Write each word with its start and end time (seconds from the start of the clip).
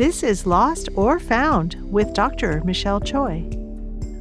This 0.00 0.22
is 0.22 0.46
Lost 0.46 0.88
or 0.94 1.18
Found 1.18 1.76
with 1.92 2.14
Dr. 2.14 2.64
Michelle 2.64 3.00
Choi, 3.00 3.46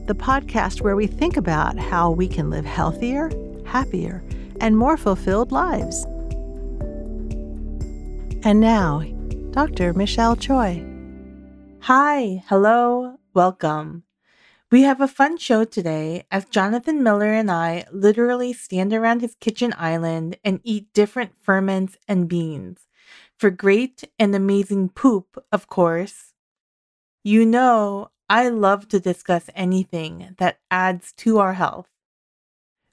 the 0.07 0.13
podcast 0.13 0.81
where 0.81 0.97
we 0.97 1.07
think 1.07 1.37
about 1.37 1.79
how 1.79 2.11
we 2.11 2.27
can 2.27 2.49
live 2.49 2.65
healthier, 2.65 3.31
happier, 3.65 4.21
and 4.59 4.77
more 4.77 4.97
fulfilled 4.97 5.53
lives. 5.53 6.03
And 8.43 8.59
now, 8.59 9.05
Dr. 9.51 9.93
Michelle 9.93 10.35
Choi. 10.35 10.85
Hi, 11.83 12.43
hello, 12.49 13.17
welcome. 13.33 14.03
We 14.69 14.81
have 14.81 14.99
a 14.99 15.07
fun 15.07 15.37
show 15.37 15.63
today 15.63 16.25
as 16.29 16.43
Jonathan 16.43 17.01
Miller 17.03 17.31
and 17.31 17.49
I 17.49 17.85
literally 17.93 18.51
stand 18.51 18.91
around 18.91 19.21
his 19.21 19.35
kitchen 19.35 19.73
island 19.77 20.35
and 20.43 20.59
eat 20.65 20.91
different 20.91 21.31
ferments 21.41 21.95
and 22.05 22.27
beans 22.27 22.88
for 23.39 23.49
great 23.49 24.03
and 24.19 24.35
amazing 24.35 24.89
poop, 24.89 25.41
of 25.51 25.67
course. 25.67 26.33
You 27.23 27.45
know, 27.45 28.11
I 28.29 28.49
love 28.49 28.89
to 28.89 28.99
discuss 28.99 29.49
anything 29.55 30.35
that 30.37 30.59
adds 30.69 31.13
to 31.13 31.39
our 31.39 31.53
health. 31.53 31.87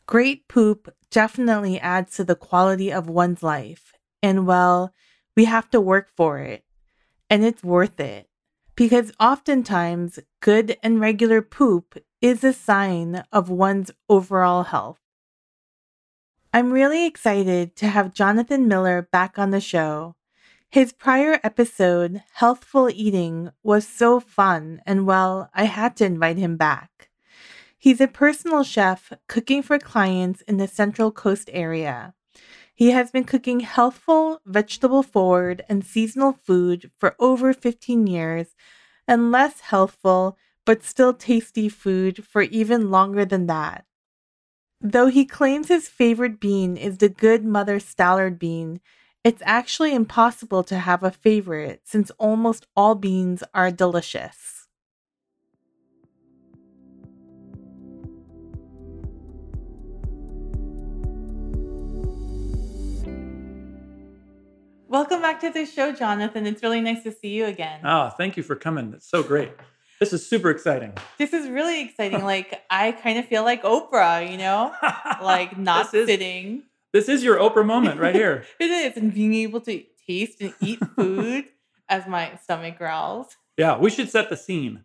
Great 0.06 0.46
poop 0.46 0.94
definitely 1.10 1.80
adds 1.80 2.14
to 2.16 2.24
the 2.24 2.36
quality 2.36 2.92
of 2.92 3.08
one's 3.08 3.42
life, 3.42 3.92
and 4.22 4.46
well, 4.46 4.94
we 5.36 5.46
have 5.46 5.68
to 5.70 5.80
work 5.80 6.10
for 6.16 6.38
it, 6.38 6.64
and 7.28 7.44
it's 7.44 7.64
worth 7.64 7.98
it 7.98 8.28
because 8.76 9.10
oftentimes 9.18 10.20
good 10.40 10.76
and 10.82 11.00
regular 11.00 11.42
poop 11.42 11.98
is 12.20 12.44
a 12.44 12.52
sign 12.52 13.24
of 13.32 13.50
one's 13.50 13.90
overall 14.08 14.64
health. 14.64 15.00
I'm 16.52 16.72
really 16.72 17.04
excited 17.04 17.74
to 17.76 17.88
have 17.88 18.14
Jonathan 18.14 18.68
Miller 18.68 19.08
back 19.10 19.38
on 19.38 19.50
the 19.50 19.60
show 19.60 20.14
his 20.70 20.92
prior 20.92 21.40
episode, 21.42 22.22
Healthful 22.34 22.90
Eating, 22.90 23.50
was 23.62 23.86
so 23.86 24.20
fun, 24.20 24.82
and 24.84 25.06
well, 25.06 25.48
I 25.54 25.64
had 25.64 25.96
to 25.96 26.04
invite 26.04 26.36
him 26.36 26.56
back. 26.56 27.10
He's 27.78 28.00
a 28.00 28.08
personal 28.08 28.64
chef 28.64 29.12
cooking 29.28 29.62
for 29.62 29.78
clients 29.78 30.40
in 30.42 30.56
the 30.56 30.68
Central 30.68 31.12
Coast 31.12 31.48
area. 31.52 32.14
He 32.74 32.90
has 32.90 33.10
been 33.10 33.24
cooking 33.24 33.60
healthful, 33.60 34.40
vegetable 34.44 35.02
forward, 35.02 35.64
and 35.68 35.84
seasonal 35.84 36.32
food 36.32 36.90
for 36.98 37.14
over 37.18 37.52
15 37.52 38.06
years, 38.06 38.54
and 39.08 39.30
less 39.30 39.60
healthful, 39.60 40.36
but 40.64 40.82
still 40.82 41.14
tasty 41.14 41.68
food 41.68 42.24
for 42.26 42.42
even 42.42 42.90
longer 42.90 43.24
than 43.24 43.46
that. 43.46 43.86
Though 44.80 45.06
he 45.06 45.24
claims 45.24 45.68
his 45.68 45.88
favorite 45.88 46.38
bean 46.38 46.76
is 46.76 46.98
the 46.98 47.08
Good 47.08 47.44
Mother 47.44 47.78
Stallard 47.78 48.38
bean, 48.38 48.80
it's 49.26 49.42
actually 49.44 49.92
impossible 49.92 50.62
to 50.62 50.78
have 50.78 51.02
a 51.02 51.10
favorite 51.10 51.80
since 51.82 52.12
almost 52.16 52.64
all 52.76 52.94
beans 52.94 53.42
are 53.52 53.72
delicious. 53.72 54.68
Welcome 64.86 65.20
back 65.20 65.40
to 65.40 65.50
the 65.50 65.66
show, 65.66 65.90
Jonathan. 65.90 66.46
It's 66.46 66.62
really 66.62 66.80
nice 66.80 67.02
to 67.02 67.10
see 67.10 67.30
you 67.30 67.46
again. 67.46 67.80
Oh, 67.82 68.10
thank 68.10 68.36
you 68.36 68.44
for 68.44 68.54
coming. 68.54 68.92
It's 68.94 69.10
so 69.10 69.24
great. 69.24 69.50
This 69.98 70.12
is 70.12 70.24
super 70.24 70.50
exciting. 70.50 70.92
This 71.18 71.32
is 71.32 71.48
really 71.48 71.82
exciting. 71.82 72.22
like 72.22 72.62
I 72.70 72.92
kind 72.92 73.18
of 73.18 73.26
feel 73.26 73.42
like 73.42 73.64
Oprah, 73.64 74.30
you 74.30 74.38
know, 74.38 74.72
like 75.20 75.58
not 75.58 75.92
is, 75.92 76.06
sitting 76.06 76.62
this 76.96 77.10
is 77.10 77.22
your 77.22 77.36
Oprah 77.36 77.66
moment 77.66 78.00
right 78.00 78.14
here. 78.14 78.46
it 78.58 78.70
is. 78.70 78.96
And 78.96 79.12
being 79.12 79.34
able 79.34 79.60
to 79.62 79.82
taste 80.06 80.40
and 80.40 80.54
eat 80.62 80.80
food 80.96 81.44
as 81.90 82.06
my 82.06 82.38
stomach 82.42 82.78
growls. 82.78 83.36
Yeah, 83.58 83.76
we 83.76 83.90
should 83.90 84.08
set 84.08 84.30
the 84.30 84.36
scene. 84.36 84.84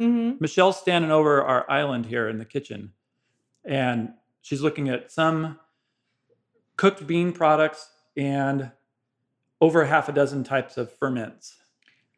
Mm-hmm. 0.00 0.38
Michelle's 0.40 0.78
standing 0.80 1.12
over 1.12 1.42
our 1.42 1.70
island 1.70 2.06
here 2.06 2.28
in 2.28 2.38
the 2.38 2.44
kitchen, 2.44 2.92
and 3.64 4.12
she's 4.42 4.60
looking 4.60 4.88
at 4.88 5.12
some 5.12 5.60
cooked 6.76 7.06
bean 7.06 7.32
products 7.32 7.88
and 8.16 8.72
over 9.60 9.84
half 9.84 10.08
a 10.08 10.12
dozen 10.12 10.42
types 10.42 10.76
of 10.76 10.92
ferments. 10.92 11.54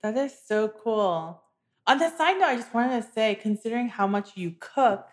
That 0.02 0.16
is 0.16 0.34
so 0.46 0.68
cool. 0.68 1.42
On 1.86 1.98
the 1.98 2.10
side 2.16 2.40
note, 2.40 2.46
I 2.46 2.56
just 2.56 2.72
wanted 2.72 3.02
to 3.02 3.12
say, 3.12 3.34
considering 3.34 3.88
how 3.88 4.06
much 4.06 4.36
you 4.36 4.54
cook, 4.58 5.06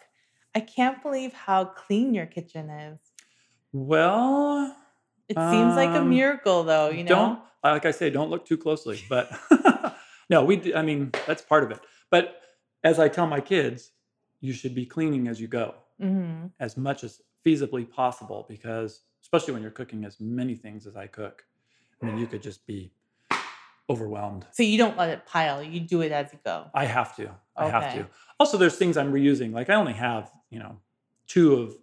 I 0.55 0.61
can't 0.61 1.03
believe 1.03 1.33
how 1.33 1.65
clean 1.65 2.13
your 2.13 2.25
kitchen 2.25 2.69
is. 2.69 2.99
Well, 3.73 4.75
it 5.27 5.35
seems 5.35 5.75
like 5.75 5.89
a 5.89 6.01
um, 6.01 6.09
miracle, 6.09 6.63
though. 6.63 6.89
You 6.89 7.03
know, 7.03 7.09
don't 7.09 7.39
like 7.63 7.85
I 7.85 7.91
say, 7.91 8.09
don't 8.09 8.29
look 8.29 8.45
too 8.45 8.57
closely. 8.57 9.03
But 9.09 9.31
no, 10.29 10.45
we. 10.45 10.73
I 10.73 10.81
mean, 10.81 11.11
that's 11.27 11.41
part 11.41 11.63
of 11.63 11.71
it. 11.71 11.79
But 12.09 12.39
as 12.83 12.99
I 12.99 13.09
tell 13.09 13.27
my 13.27 13.41
kids, 13.41 13.91
you 14.39 14.53
should 14.53 14.75
be 14.75 14.85
cleaning 14.85 15.27
as 15.27 15.41
you 15.41 15.47
go, 15.47 15.75
mm-hmm. 16.01 16.47
as 16.59 16.77
much 16.77 17.03
as 17.03 17.21
feasibly 17.45 17.89
possible, 17.89 18.45
because 18.47 19.01
especially 19.21 19.53
when 19.53 19.61
you're 19.61 19.71
cooking 19.71 20.05
as 20.05 20.19
many 20.19 20.55
things 20.55 20.85
as 20.85 20.95
I 20.95 21.07
cook, 21.07 21.43
I 22.01 22.05
mean, 22.05 22.17
you 22.17 22.27
could 22.27 22.43
just 22.43 22.67
be 22.67 22.91
overwhelmed. 23.89 24.45
So 24.51 24.63
you 24.63 24.77
don't 24.77 24.97
let 24.97 25.09
it 25.09 25.25
pile. 25.25 25.63
You 25.63 25.79
do 25.79 26.01
it 26.01 26.11
as 26.11 26.31
you 26.33 26.39
go. 26.43 26.67
I 26.73 26.85
have 26.85 27.15
to. 27.17 27.31
I 27.55 27.69
have 27.69 27.93
to. 27.93 28.07
Also, 28.39 28.57
there's 28.57 28.75
things 28.75 28.97
I'm 28.97 29.13
reusing. 29.13 29.53
Like 29.53 29.69
I 29.69 29.75
only 29.75 29.93
have, 29.93 30.31
you 30.49 30.59
know, 30.59 30.77
two 31.27 31.53
of 31.53 31.75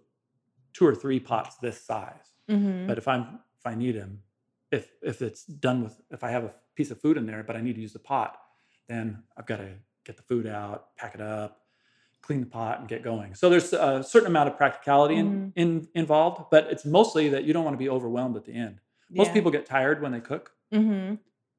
two 0.73 0.85
or 0.85 0.95
three 0.95 1.19
pots 1.19 1.57
this 1.57 1.81
size. 1.81 2.33
Mm-hmm. 2.49 2.87
But 2.87 2.97
if 2.97 3.07
I'm 3.07 3.39
if 3.59 3.65
I 3.65 3.75
need 3.75 3.95
them, 3.95 4.21
if 4.71 4.89
if 5.01 5.21
it's 5.21 5.45
done 5.45 5.83
with 5.83 5.99
if 6.11 6.23
I 6.23 6.31
have 6.31 6.43
a 6.43 6.53
piece 6.75 6.91
of 6.91 6.99
food 6.99 7.17
in 7.17 7.25
there, 7.25 7.43
but 7.43 7.55
I 7.55 7.61
need 7.61 7.75
to 7.75 7.81
use 7.81 7.93
the 7.93 7.99
pot, 7.99 8.39
then 8.87 9.23
I've 9.37 9.45
got 9.45 9.57
to 9.57 9.69
get 10.05 10.17
the 10.17 10.23
food 10.23 10.47
out, 10.47 10.95
pack 10.97 11.15
it 11.15 11.21
up, 11.21 11.61
clean 12.21 12.39
the 12.39 12.45
pot, 12.45 12.79
and 12.79 12.87
get 12.87 13.03
going. 13.03 13.35
So 13.35 13.49
there's 13.49 13.73
a 13.73 14.03
certain 14.03 14.27
amount 14.27 14.49
of 14.49 14.57
practicality 14.57 15.15
mm-hmm. 15.15 15.49
in, 15.55 15.79
in, 15.79 15.87
involved, 15.95 16.45
but 16.49 16.67
it's 16.71 16.85
mostly 16.85 17.29
that 17.29 17.43
you 17.43 17.53
don't 17.53 17.63
want 17.63 17.73
to 17.73 17.79
be 17.79 17.89
overwhelmed 17.89 18.35
at 18.35 18.45
the 18.45 18.53
end. 18.53 18.79
Most 19.09 19.27
yeah. 19.27 19.33
people 19.33 19.51
get 19.51 19.65
tired 19.65 20.01
when 20.01 20.11
they 20.11 20.21
cook, 20.21 20.51
mm-hmm. 20.73 21.15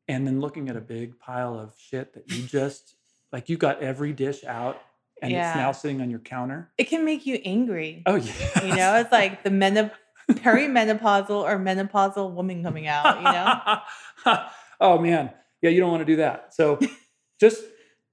and 0.09 0.27
then 0.27 0.41
looking 0.41 0.69
at 0.69 0.77
a 0.77 0.81
big 0.81 1.19
pile 1.19 1.59
of 1.59 1.75
shit 1.79 2.15
that 2.15 2.31
you 2.31 2.43
just 2.45 2.97
like 3.33 3.49
you 3.49 3.57
got 3.57 3.83
every 3.83 4.13
dish 4.13 4.45
out 4.45 4.81
and 5.23 5.31
yeah. 5.31 5.51
it's 5.51 5.57
now 5.57 5.73
sitting 5.73 6.01
on 6.03 6.11
your 6.11 6.19
counter. 6.19 6.71
It 6.77 6.85
can 6.85 7.05
make 7.05 7.25
you 7.25 7.41
angry. 7.45 8.03
Oh 8.07 8.17
yeah. 8.17 8.65
You 8.65 8.75
know, 8.75 8.97
it's 8.97 9.13
like 9.13 9.45
the 9.45 9.51
menop- 9.51 9.93
perimenopausal 10.29 11.31
or 11.31 11.59
menopausal 11.59 12.33
woman 12.33 12.63
coming 12.63 12.89
out, 12.89 13.17
you 13.17 14.35
know? 14.35 14.43
oh 14.81 14.99
man. 14.99 15.31
Yeah, 15.63 15.71
you 15.71 15.79
don't 15.79 15.93
want 15.93 16.01
to 16.01 16.05
do 16.05 16.17
that. 16.17 16.53
So 16.53 16.81
just 17.41 17.63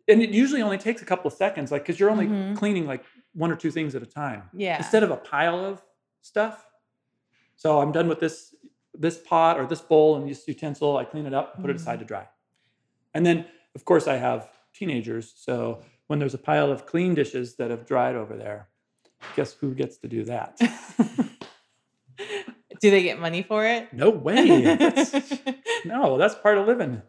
and 0.08 0.22
it 0.22 0.30
usually 0.30 0.62
only 0.62 0.78
takes 0.78 1.02
a 1.02 1.06
couple 1.06 1.28
of 1.28 1.34
seconds, 1.34 1.72
like 1.72 1.82
because 1.82 2.00
you're 2.00 2.12
only 2.12 2.28
mm-hmm. 2.28 2.56
cleaning 2.56 2.86
like 2.86 3.04
one 3.34 3.52
or 3.52 3.56
two 3.56 3.72
things 3.72 3.96
at 3.96 4.04
a 4.04 4.08
time. 4.08 4.44
Yeah. 4.54 4.78
Instead 4.78 5.04
of 5.04 5.10
a 5.10 5.18
pile 5.18 5.66
of 5.66 5.82
stuff. 6.22 6.64
So 7.56 7.82
I'm 7.82 7.92
done 7.92 8.08
with 8.08 8.20
this 8.20 8.56
this 8.94 9.18
pot 9.18 9.60
or 9.60 9.66
this 9.66 9.82
bowl 9.82 10.16
and 10.16 10.30
this 10.30 10.48
utensil. 10.48 10.96
I 10.98 11.06
clean 11.06 11.26
it 11.26 11.34
up, 11.34 11.56
put 11.56 11.62
mm-hmm. 11.62 11.72
it 11.72 11.76
aside 11.78 11.94
mm-hmm. 11.94 12.00
to 12.02 12.06
dry. 12.06 12.28
And 13.16 13.26
then 13.26 13.48
of 13.74 13.84
course 13.84 14.08
I 14.08 14.18
have 14.18 14.48
teenagers. 14.76 15.34
So 15.36 15.82
when 16.10 16.18
there's 16.18 16.34
a 16.34 16.40
pile 16.40 16.72
of 16.72 16.88
clean 16.88 17.14
dishes 17.14 17.56
that 17.58 17.70
have 17.70 17.86
dried 17.86 18.16
over 18.16 18.36
there, 18.36 18.68
guess 19.36 19.54
who 19.54 19.76
gets 19.76 19.98
to 19.98 20.08
do 20.08 20.24
that? 20.26 20.60
do 22.18 22.90
they 22.90 23.04
get 23.04 23.20
money 23.20 23.44
for 23.44 23.64
it? 23.64 23.94
No 23.94 24.10
way. 24.10 24.62
That's, 24.76 25.14
no, 25.86 26.18
that's 26.18 26.34
part 26.34 26.58
of 26.58 26.66
living. 26.66 27.04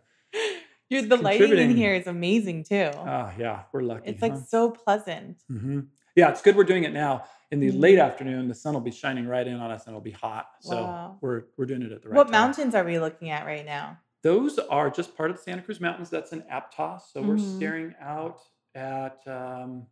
Dude, 0.91 1.09
the 1.09 1.17
lighting 1.17 1.57
in 1.57 1.75
here 1.75 1.95
is 1.95 2.07
amazing 2.07 2.65
too. 2.65 2.91
Oh 2.95 3.31
yeah, 3.39 3.63
we're 3.73 3.81
lucky. 3.81 4.11
It's 4.11 4.21
like 4.21 4.33
huh? 4.33 4.41
so 4.47 4.71
pleasant. 4.71 5.39
Mm-hmm. 5.51 5.81
Yeah, 6.15 6.29
it's 6.29 6.43
good 6.43 6.55
we're 6.55 6.65
doing 6.65 6.85
it 6.85 6.93
now. 6.93 7.25
In 7.51 7.59
the 7.59 7.69
mm-hmm. 7.69 7.81
late 7.81 7.99
afternoon, 7.99 8.49
the 8.49 8.55
sun 8.55 8.75
will 8.75 8.81
be 8.83 8.91
shining 8.91 9.27
right 9.27 9.47
in 9.47 9.61
on 9.61 9.71
us, 9.71 9.87
and 9.87 9.93
it'll 9.93 10.03
be 10.03 10.11
hot. 10.11 10.49
So 10.61 10.77
wow. 10.77 11.19
we're 11.23 11.45
we're 11.57 11.65
doing 11.67 11.83
it 11.83 11.91
at 11.91 12.03
the 12.03 12.11
right. 12.11 12.17
What 12.17 12.25
time. 12.25 12.33
mountains 12.33 12.75
are 12.75 12.85
we 12.85 12.99
looking 12.99 13.31
at 13.31 13.47
right 13.47 13.65
now? 13.65 13.99
Those 14.23 14.59
are 14.59 14.91
just 14.91 15.17
part 15.17 15.31
of 15.31 15.39
the 15.39 15.43
Santa 15.43 15.63
Cruz 15.63 15.81
Mountains. 15.81 16.11
That's 16.11 16.33
in 16.33 16.43
Aptos. 16.43 17.01
So 17.13 17.21
mm-hmm. 17.21 17.29
we're 17.29 17.39
staring 17.39 17.95
out 18.03 18.41
at 18.75 19.19
um, 19.27 19.87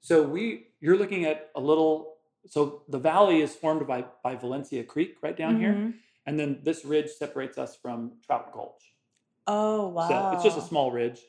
so 0.00 0.22
we 0.22 0.68
you're 0.80 0.96
looking 0.96 1.24
at 1.24 1.50
a 1.54 1.60
little 1.60 2.14
so 2.46 2.82
the 2.88 2.98
valley 2.98 3.40
is 3.40 3.54
formed 3.54 3.86
by 3.86 4.04
by 4.22 4.34
Valencia 4.36 4.84
Creek 4.84 5.16
right 5.22 5.36
down 5.36 5.54
mm-hmm. 5.54 5.60
here, 5.60 5.94
and 6.26 6.38
then 6.38 6.60
this 6.62 6.84
ridge 6.84 7.10
separates 7.10 7.58
us 7.58 7.76
from 7.76 8.12
Trout 8.26 8.52
Gulch. 8.52 8.94
Oh 9.46 9.88
wow! 9.88 10.08
So 10.08 10.34
it's 10.34 10.44
just 10.44 10.58
a 10.58 10.68
small 10.68 10.92
ridge. 10.92 11.20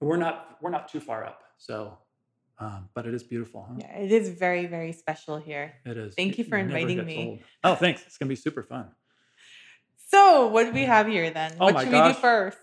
We're 0.00 0.16
not 0.16 0.56
we're 0.60 0.70
not 0.70 0.88
too 0.88 1.00
far 1.00 1.24
up, 1.24 1.42
so 1.58 1.98
um, 2.58 2.88
but 2.94 3.06
it 3.06 3.14
is 3.14 3.22
beautiful. 3.22 3.66
Huh? 3.68 3.76
Yeah, 3.78 3.98
it 3.98 4.12
is 4.12 4.30
very 4.30 4.66
very 4.66 4.92
special 4.92 5.38
here. 5.38 5.74
It 5.84 5.96
is. 5.96 6.14
Thank 6.14 6.38
you 6.38 6.44
for 6.44 6.56
inviting 6.56 7.04
me. 7.04 7.26
Old. 7.26 7.38
Oh, 7.64 7.74
thanks. 7.74 8.02
It's 8.06 8.18
gonna 8.18 8.28
be 8.28 8.36
super 8.36 8.62
fun. 8.62 8.88
So, 10.12 10.48
what 10.48 10.64
do 10.64 10.72
we 10.72 10.86
have 10.86 11.06
here 11.06 11.30
then? 11.30 11.52
Oh 11.60 11.66
what 11.66 11.82
should 11.82 11.92
gosh. 11.92 12.08
we 12.08 12.12
do 12.14 12.18
first? 12.18 12.58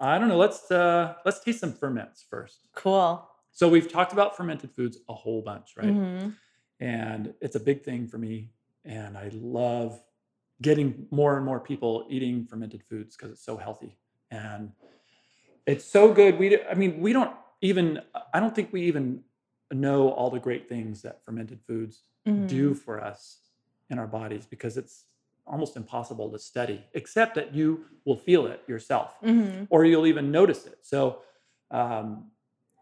I 0.00 0.18
don't 0.18 0.28
know. 0.28 0.38
Let's 0.38 0.70
uh 0.70 1.14
let's 1.24 1.40
taste 1.40 1.60
some 1.60 1.72
ferments 1.72 2.24
first. 2.28 2.68
Cool. 2.74 3.28
So 3.52 3.68
we've 3.68 3.90
talked 3.90 4.12
about 4.12 4.36
fermented 4.36 4.70
foods 4.72 4.98
a 5.08 5.14
whole 5.14 5.42
bunch, 5.42 5.72
right? 5.76 5.88
Mm-hmm. 5.88 6.30
And 6.80 7.34
it's 7.40 7.56
a 7.56 7.60
big 7.60 7.82
thing 7.82 8.06
for 8.06 8.16
me. 8.16 8.50
And 8.84 9.18
I 9.18 9.30
love 9.34 10.00
getting 10.62 11.06
more 11.10 11.36
and 11.36 11.44
more 11.44 11.60
people 11.60 12.06
eating 12.08 12.46
fermented 12.46 12.82
foods 12.88 13.16
because 13.16 13.30
it's 13.32 13.44
so 13.44 13.56
healthy. 13.56 13.98
And 14.30 14.72
It's 15.66 15.84
so 15.84 16.12
good. 16.12 16.38
We, 16.38 16.62
I 16.64 16.74
mean, 16.74 17.00
we 17.00 17.12
don't 17.12 17.34
even. 17.60 18.00
I 18.32 18.40
don't 18.40 18.54
think 18.54 18.72
we 18.72 18.82
even 18.82 19.22
know 19.72 20.10
all 20.10 20.30
the 20.30 20.40
great 20.40 20.68
things 20.68 21.02
that 21.02 21.24
fermented 21.24 21.60
foods 21.66 22.02
mm-hmm. 22.26 22.46
do 22.46 22.74
for 22.74 23.02
us 23.02 23.38
in 23.88 23.98
our 23.98 24.06
bodies 24.06 24.46
because 24.46 24.76
it's 24.76 25.04
almost 25.46 25.76
impossible 25.76 26.30
to 26.30 26.38
study, 26.38 26.84
except 26.94 27.34
that 27.34 27.54
you 27.54 27.84
will 28.04 28.16
feel 28.16 28.46
it 28.46 28.62
yourself, 28.68 29.14
mm-hmm. 29.22 29.64
or 29.70 29.84
you'll 29.84 30.06
even 30.06 30.30
notice 30.30 30.66
it. 30.66 30.78
So, 30.82 31.20
um, 31.70 32.30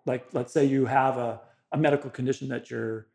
like, 0.07 0.27
let's 0.33 0.53
say 0.53 0.65
you 0.65 0.87
have 0.87 1.17
a, 1.19 1.41
a 1.73 1.79
medical 1.79 2.11
condition 2.11 2.49
that 2.49 2.71
you're 2.71 3.09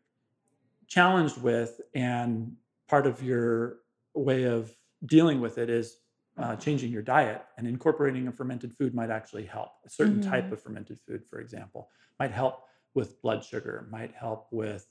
challenged 0.88 1.42
with, 1.42 1.81
and 1.94 2.54
part 2.88 3.07
of 3.07 3.24
your 3.24 3.78
way 4.13 4.44
of 4.44 4.75
dealing 5.06 5.42
with 5.42 5.57
it 5.57 5.69
is 5.69 5.98
uh, 6.38 6.56
changing 6.56 6.92
your 6.92 7.01
diet 7.01 7.44
and 7.57 7.68
incorporating 7.68 8.28
a 8.28 8.31
fermented 8.31 8.74
food 8.74 8.94
might 8.94 9.10
actually 9.10 9.45
help. 9.45 9.69
A 9.86 9.90
certain 9.90 10.19
mm-hmm. 10.19 10.30
type 10.30 10.51
of 10.51 10.62
fermented 10.62 11.00
food, 11.00 11.24
for 11.30 11.40
example, 11.40 11.90
might 12.19 12.31
help 12.31 12.63
with 12.94 13.22
blood 13.22 13.44
sugar, 13.44 13.88
might 13.92 14.13
help 14.13 14.48
with 14.51 14.88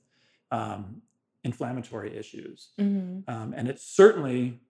um, 0.51 1.03
inflammatory 1.45 2.17
issues. 2.17 2.71
Mm-hmm. 2.79 3.31
Um, 3.33 3.55
and 3.57 3.69
it's 3.69 3.85
certainly 3.85 4.61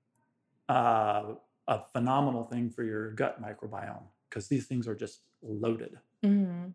uh, 0.68 1.34
a 1.68 1.80
phenomenal 1.92 2.44
thing 2.44 2.70
for 2.70 2.82
your 2.82 3.12
gut 3.12 3.42
microbiome 3.42 4.04
because 4.28 4.48
these 4.48 4.66
things 4.66 4.88
are 4.88 4.94
just 4.94 5.20
loaded. 5.42 5.98
Mm-hmm. 6.24 6.68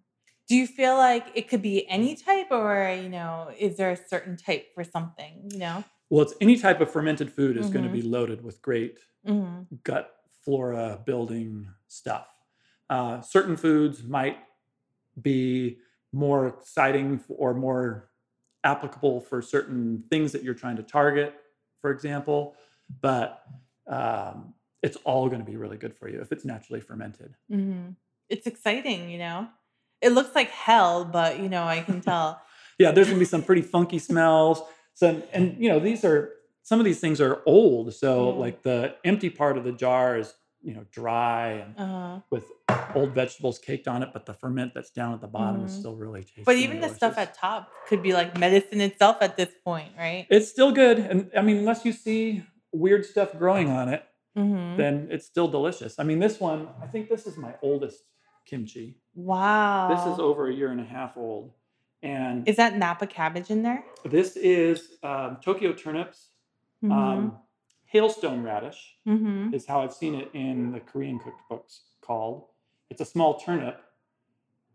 Do 0.47 0.55
you 0.55 0.67
feel 0.67 0.95
like 0.95 1.27
it 1.35 1.49
could 1.49 1.61
be 1.61 1.87
any 1.89 2.15
type, 2.15 2.47
or 2.51 2.97
you 3.01 3.09
know, 3.09 3.51
is 3.57 3.75
there 3.75 3.91
a 3.91 3.97
certain 3.97 4.37
type 4.37 4.73
for 4.73 4.83
something? 4.83 5.49
You 5.51 5.59
know, 5.59 5.83
well, 6.09 6.23
it's 6.23 6.33
any 6.39 6.57
type 6.57 6.79
of 6.79 6.91
fermented 6.91 7.31
food 7.31 7.57
is 7.57 7.65
mm-hmm. 7.65 7.73
going 7.73 7.85
to 7.85 7.91
be 7.91 8.01
loaded 8.01 8.43
with 8.43 8.61
great 8.61 8.99
mm-hmm. 9.27 9.63
gut 9.83 10.13
flora 10.43 10.99
building 11.05 11.67
stuff. 11.87 12.27
Uh, 12.89 13.19
certain 13.21 13.57
foods 13.57 14.03
might 14.03 14.37
be 15.21 15.79
more 16.13 16.47
exciting 16.47 17.19
or 17.27 17.53
more 17.53 18.06
applicable 18.67 19.21
for 19.21 19.41
certain 19.41 20.03
things 20.09 20.33
that 20.33 20.43
you're 20.43 20.53
trying 20.53 20.75
to 20.75 20.83
target, 20.83 21.33
for 21.81 21.89
example, 21.89 22.55
but 23.01 23.43
um, 23.87 24.53
it's 24.83 24.97
all 25.05 25.29
going 25.29 25.39
to 25.39 25.49
be 25.49 25.55
really 25.55 25.77
good 25.77 25.95
for 25.95 26.09
you 26.09 26.19
if 26.19 26.31
it's 26.33 26.43
naturally 26.43 26.81
fermented. 26.81 27.33
Mm-hmm. 27.49 27.91
It's 28.29 28.45
exciting, 28.45 29.09
you 29.09 29.19
know. 29.19 29.47
It 30.01 30.09
looks 30.09 30.35
like 30.35 30.49
hell, 30.49 31.05
but 31.05 31.39
you 31.39 31.47
know, 31.47 31.63
I 31.63 31.79
can 31.79 32.01
tell. 32.01 32.41
yeah, 32.77 32.91
there's 32.91 33.07
going 33.07 33.17
to 33.17 33.19
be 33.19 33.25
some 33.25 33.41
pretty 33.41 33.61
funky 33.61 33.99
smells. 33.99 34.61
So, 34.93 35.23
and 35.31 35.55
you 35.57 35.69
know, 35.69 35.79
these 35.79 36.03
are 36.03 36.33
some 36.61 36.79
of 36.79 36.85
these 36.85 36.99
things 36.99 37.21
are 37.21 37.41
old. 37.45 37.93
So, 37.93 38.33
yeah. 38.33 38.39
like 38.39 38.63
the 38.63 38.95
empty 39.05 39.29
part 39.29 39.57
of 39.57 39.63
the 39.63 39.71
jar 39.71 40.17
is 40.17 40.33
you 40.61 40.73
know 40.73 40.85
dry 40.91 41.49
and 41.49 41.75
uh-huh. 41.77 42.19
with 42.29 42.45
old 42.95 43.11
vegetables 43.13 43.59
caked 43.59 43.87
on 43.87 44.03
it, 44.03 44.09
but 44.13 44.25
the 44.25 44.33
ferment 44.33 44.73
that's 44.73 44.89
down 44.89 45.13
at 45.13 45.21
the 45.21 45.27
bottom 45.27 45.61
mm. 45.61 45.65
is 45.65 45.71
mm-hmm. 45.71 45.79
still 45.79 45.95
really 45.95 46.21
tasty. 46.21 46.43
But 46.45 46.57
even 46.57 46.81
the 46.81 46.89
stuff 46.89 47.17
at 47.17 47.33
top 47.33 47.69
could 47.87 48.03
be 48.03 48.13
like 48.13 48.37
medicine 48.37 48.81
itself 48.81 49.17
at 49.21 49.37
this 49.37 49.49
point, 49.63 49.91
right? 49.97 50.27
It's 50.29 50.49
still 50.49 50.71
good, 50.71 50.99
and 50.99 51.31
I 51.37 51.41
mean, 51.41 51.57
unless 51.57 51.85
you 51.85 51.93
see 51.93 52.43
weird 52.71 53.05
stuff 53.05 53.37
growing 53.37 53.69
on 53.69 53.89
it, 53.89 54.03
mm-hmm. 54.37 54.77
then 54.77 55.07
it's 55.11 55.25
still 55.25 55.47
delicious. 55.47 55.99
I 55.99 56.03
mean, 56.03 56.19
this 56.19 56.39
one, 56.39 56.67
I 56.81 56.87
think 56.87 57.09
this 57.09 57.25
is 57.25 57.37
my 57.37 57.53
oldest 57.61 58.03
kimchi. 58.45 58.97
Wow, 59.15 59.89
this 59.89 60.13
is 60.13 60.19
over 60.19 60.49
a 60.49 60.53
year 60.53 60.71
and 60.71 60.81
a 60.81 60.85
half 60.85 61.17
old. 61.17 61.51
And 62.03 62.47
is 62.47 62.57
that 62.57 62.77
Napa 62.77 63.07
cabbage 63.07 63.49
in 63.49 63.63
there? 63.63 63.83
This 64.05 64.37
is 64.37 64.97
um, 65.01 65.37
Tokyo 65.43 65.73
turnips, 65.73 66.29
mm-hmm. 66.83 66.91
um, 66.91 67.37
hailstone 67.93 68.43
radish 68.43 68.95
mm-hmm. 69.07 69.53
is 69.53 69.65
how 69.65 69.81
I've 69.81 69.93
seen 69.93 70.15
it 70.15 70.29
in 70.33 70.71
the 70.71 70.79
Korean 70.79 71.19
cookbooks 71.19 71.79
called. 72.01 72.45
It's 72.89 73.01
a 73.01 73.05
small 73.05 73.39
turnip. 73.39 73.81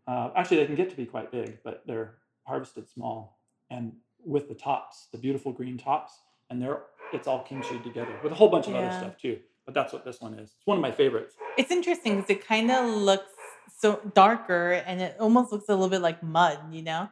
Uh, 0.07 0.31
actually, 0.35 0.57
they 0.57 0.65
can 0.65 0.75
get 0.75 0.89
to 0.89 0.95
be 0.95 1.05
quite 1.05 1.31
big, 1.31 1.59
but 1.63 1.83
they're 1.87 2.15
harvested 2.45 2.89
small 2.89 3.39
and 3.69 3.93
with 4.25 4.47
the 4.47 4.55
tops, 4.55 5.07
the 5.11 5.17
beautiful 5.17 5.51
green 5.51 5.77
tops, 5.77 6.13
and 6.49 6.61
they're 6.61 6.83
it's 7.11 7.27
all 7.27 7.43
kimchi 7.43 7.79
together 7.79 8.15
with 8.23 8.31
a 8.31 8.35
whole 8.35 8.49
bunch 8.49 8.67
of 8.67 8.73
yeah. 8.73 8.79
other 8.79 8.97
stuff 8.97 9.17
too. 9.17 9.39
But 9.65 9.73
that's 9.73 9.93
what 9.93 10.03
this 10.03 10.19
one 10.19 10.33
is. 10.33 10.51
It's 10.57 10.65
one 10.65 10.77
of 10.77 10.81
my 10.81 10.91
favorites. 10.91 11.35
It's 11.57 11.71
interesting 11.71 12.15
because 12.15 12.29
it 12.29 12.45
kind 12.45 12.71
of 12.71 12.89
looks 12.89 13.31
so 13.77 13.99
darker 14.13 14.83
and 14.85 15.01
it 15.01 15.15
almost 15.19 15.51
looks 15.51 15.69
a 15.69 15.73
little 15.73 15.89
bit 15.89 16.01
like 16.01 16.21
mud, 16.23 16.59
you 16.71 16.81
know? 16.81 17.09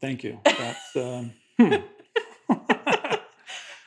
Thank 0.00 0.24
you. 0.24 0.40
That's 0.44 0.96
um, 0.96 1.32
hmm. 1.58 1.74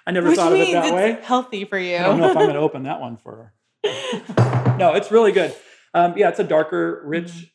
I 0.07 0.11
never 0.11 0.29
Which 0.29 0.37
thought 0.37 0.53
of 0.53 0.59
it 0.59 0.71
that 0.71 0.93
way. 0.93 1.19
Healthy 1.21 1.65
for 1.65 1.77
you. 1.77 1.97
I 1.97 2.03
don't 2.03 2.19
know 2.19 2.31
if 2.31 2.37
I'm 2.37 2.43
going 2.43 2.55
to 2.55 2.61
open 2.61 2.83
that 2.83 3.01
one 3.01 3.17
for 3.17 3.51
her. 3.83 4.75
no, 4.79 4.93
it's 4.93 5.11
really 5.11 5.33
good. 5.33 5.53
Um, 5.93 6.13
yeah, 6.17 6.29
it's 6.29 6.39
a 6.39 6.43
darker, 6.43 7.03
rich, 7.05 7.27
mm 7.27 7.49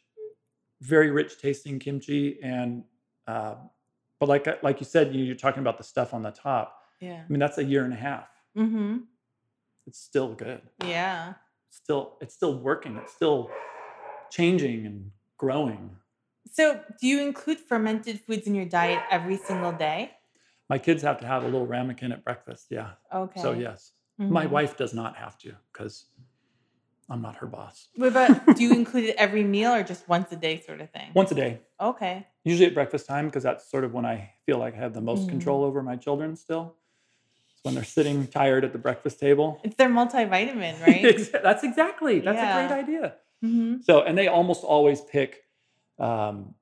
very 0.82 1.10
rich 1.12 1.38
tasting 1.40 1.78
kimchi, 1.78 2.42
and 2.42 2.82
uh, 3.28 3.54
but 4.18 4.28
like 4.28 4.46
like 4.62 4.80
you 4.80 4.84
said, 4.84 5.14
you, 5.14 5.30
are 5.32 5.36
talking 5.36 5.60
about 5.60 5.78
the 5.78 5.84
stuff 5.84 6.12
on 6.12 6.22
the 6.22 6.32
top. 6.32 6.76
Yeah. 7.00 7.22
I 7.24 7.32
mean, 7.32 7.38
that's 7.38 7.58
a 7.58 7.64
year 7.64 7.84
and 7.84 7.92
a 7.92 7.96
half. 7.96 8.28
Mm-hmm. 8.56 8.98
It's 9.86 9.98
still 10.00 10.34
good. 10.34 10.60
Yeah. 10.84 11.34
still, 11.70 12.16
it's 12.20 12.34
still 12.34 12.58
working. 12.58 12.96
It's 12.96 13.12
still 13.12 13.50
changing 14.30 14.86
and 14.86 15.10
growing. 15.38 15.96
So, 16.52 16.80
do 17.00 17.06
you 17.06 17.22
include 17.22 17.58
fermented 17.58 18.20
foods 18.20 18.46
in 18.46 18.54
your 18.54 18.66
diet 18.66 19.02
every 19.10 19.36
single 19.36 19.72
day? 19.72 20.12
My 20.68 20.78
kids 20.78 21.02
have 21.02 21.20
to 21.20 21.26
have 21.26 21.42
a 21.42 21.46
little 21.46 21.66
ramekin 21.66 22.12
at 22.12 22.24
breakfast. 22.24 22.66
Yeah. 22.70 22.90
Okay. 23.14 23.40
So 23.40 23.52
yes, 23.52 23.92
mm-hmm. 24.20 24.32
my 24.32 24.46
wife 24.46 24.76
does 24.76 24.94
not 24.94 25.16
have 25.16 25.38
to 25.38 25.52
because 25.72 26.06
I'm 27.10 27.20
not 27.20 27.36
her 27.36 27.46
boss. 27.46 27.88
But 27.96 28.46
do 28.56 28.62
you 28.62 28.72
include 28.72 29.04
it 29.04 29.16
every 29.16 29.44
meal 29.44 29.72
or 29.72 29.82
just 29.82 30.08
once 30.08 30.32
a 30.32 30.36
day 30.36 30.60
sort 30.60 30.80
of 30.80 30.90
thing? 30.90 31.10
Once 31.14 31.30
a 31.30 31.34
day. 31.34 31.60
Okay. 31.80 32.26
Usually 32.44 32.66
at 32.66 32.74
breakfast 32.74 33.06
time 33.06 33.26
because 33.26 33.42
that's 33.42 33.70
sort 33.70 33.84
of 33.84 33.92
when 33.92 34.06
I 34.06 34.32
feel 34.46 34.58
like 34.58 34.74
I 34.74 34.78
have 34.78 34.94
the 34.94 35.00
most 35.00 35.26
mm. 35.26 35.28
control 35.28 35.62
over 35.64 35.82
my 35.82 35.96
children 35.96 36.36
still. 36.36 36.76
It's 37.52 37.60
when 37.64 37.74
they're 37.74 37.84
sitting 37.84 38.26
tired 38.28 38.64
at 38.64 38.72
the 38.72 38.78
breakfast 38.78 39.20
table. 39.20 39.60
It's 39.62 39.76
their 39.76 39.90
multivitamin, 39.90 40.80
right? 40.86 41.42
that's 41.42 41.64
exactly. 41.64 42.20
That's 42.20 42.36
yeah. 42.36 42.64
a 42.64 42.68
great 42.68 42.78
idea. 42.78 43.14
Mm-hmm. 43.44 43.82
So, 43.82 44.02
and 44.02 44.16
they 44.16 44.28
almost 44.28 44.64
always 44.64 45.00
pick 45.00 45.42
um, 45.98 46.54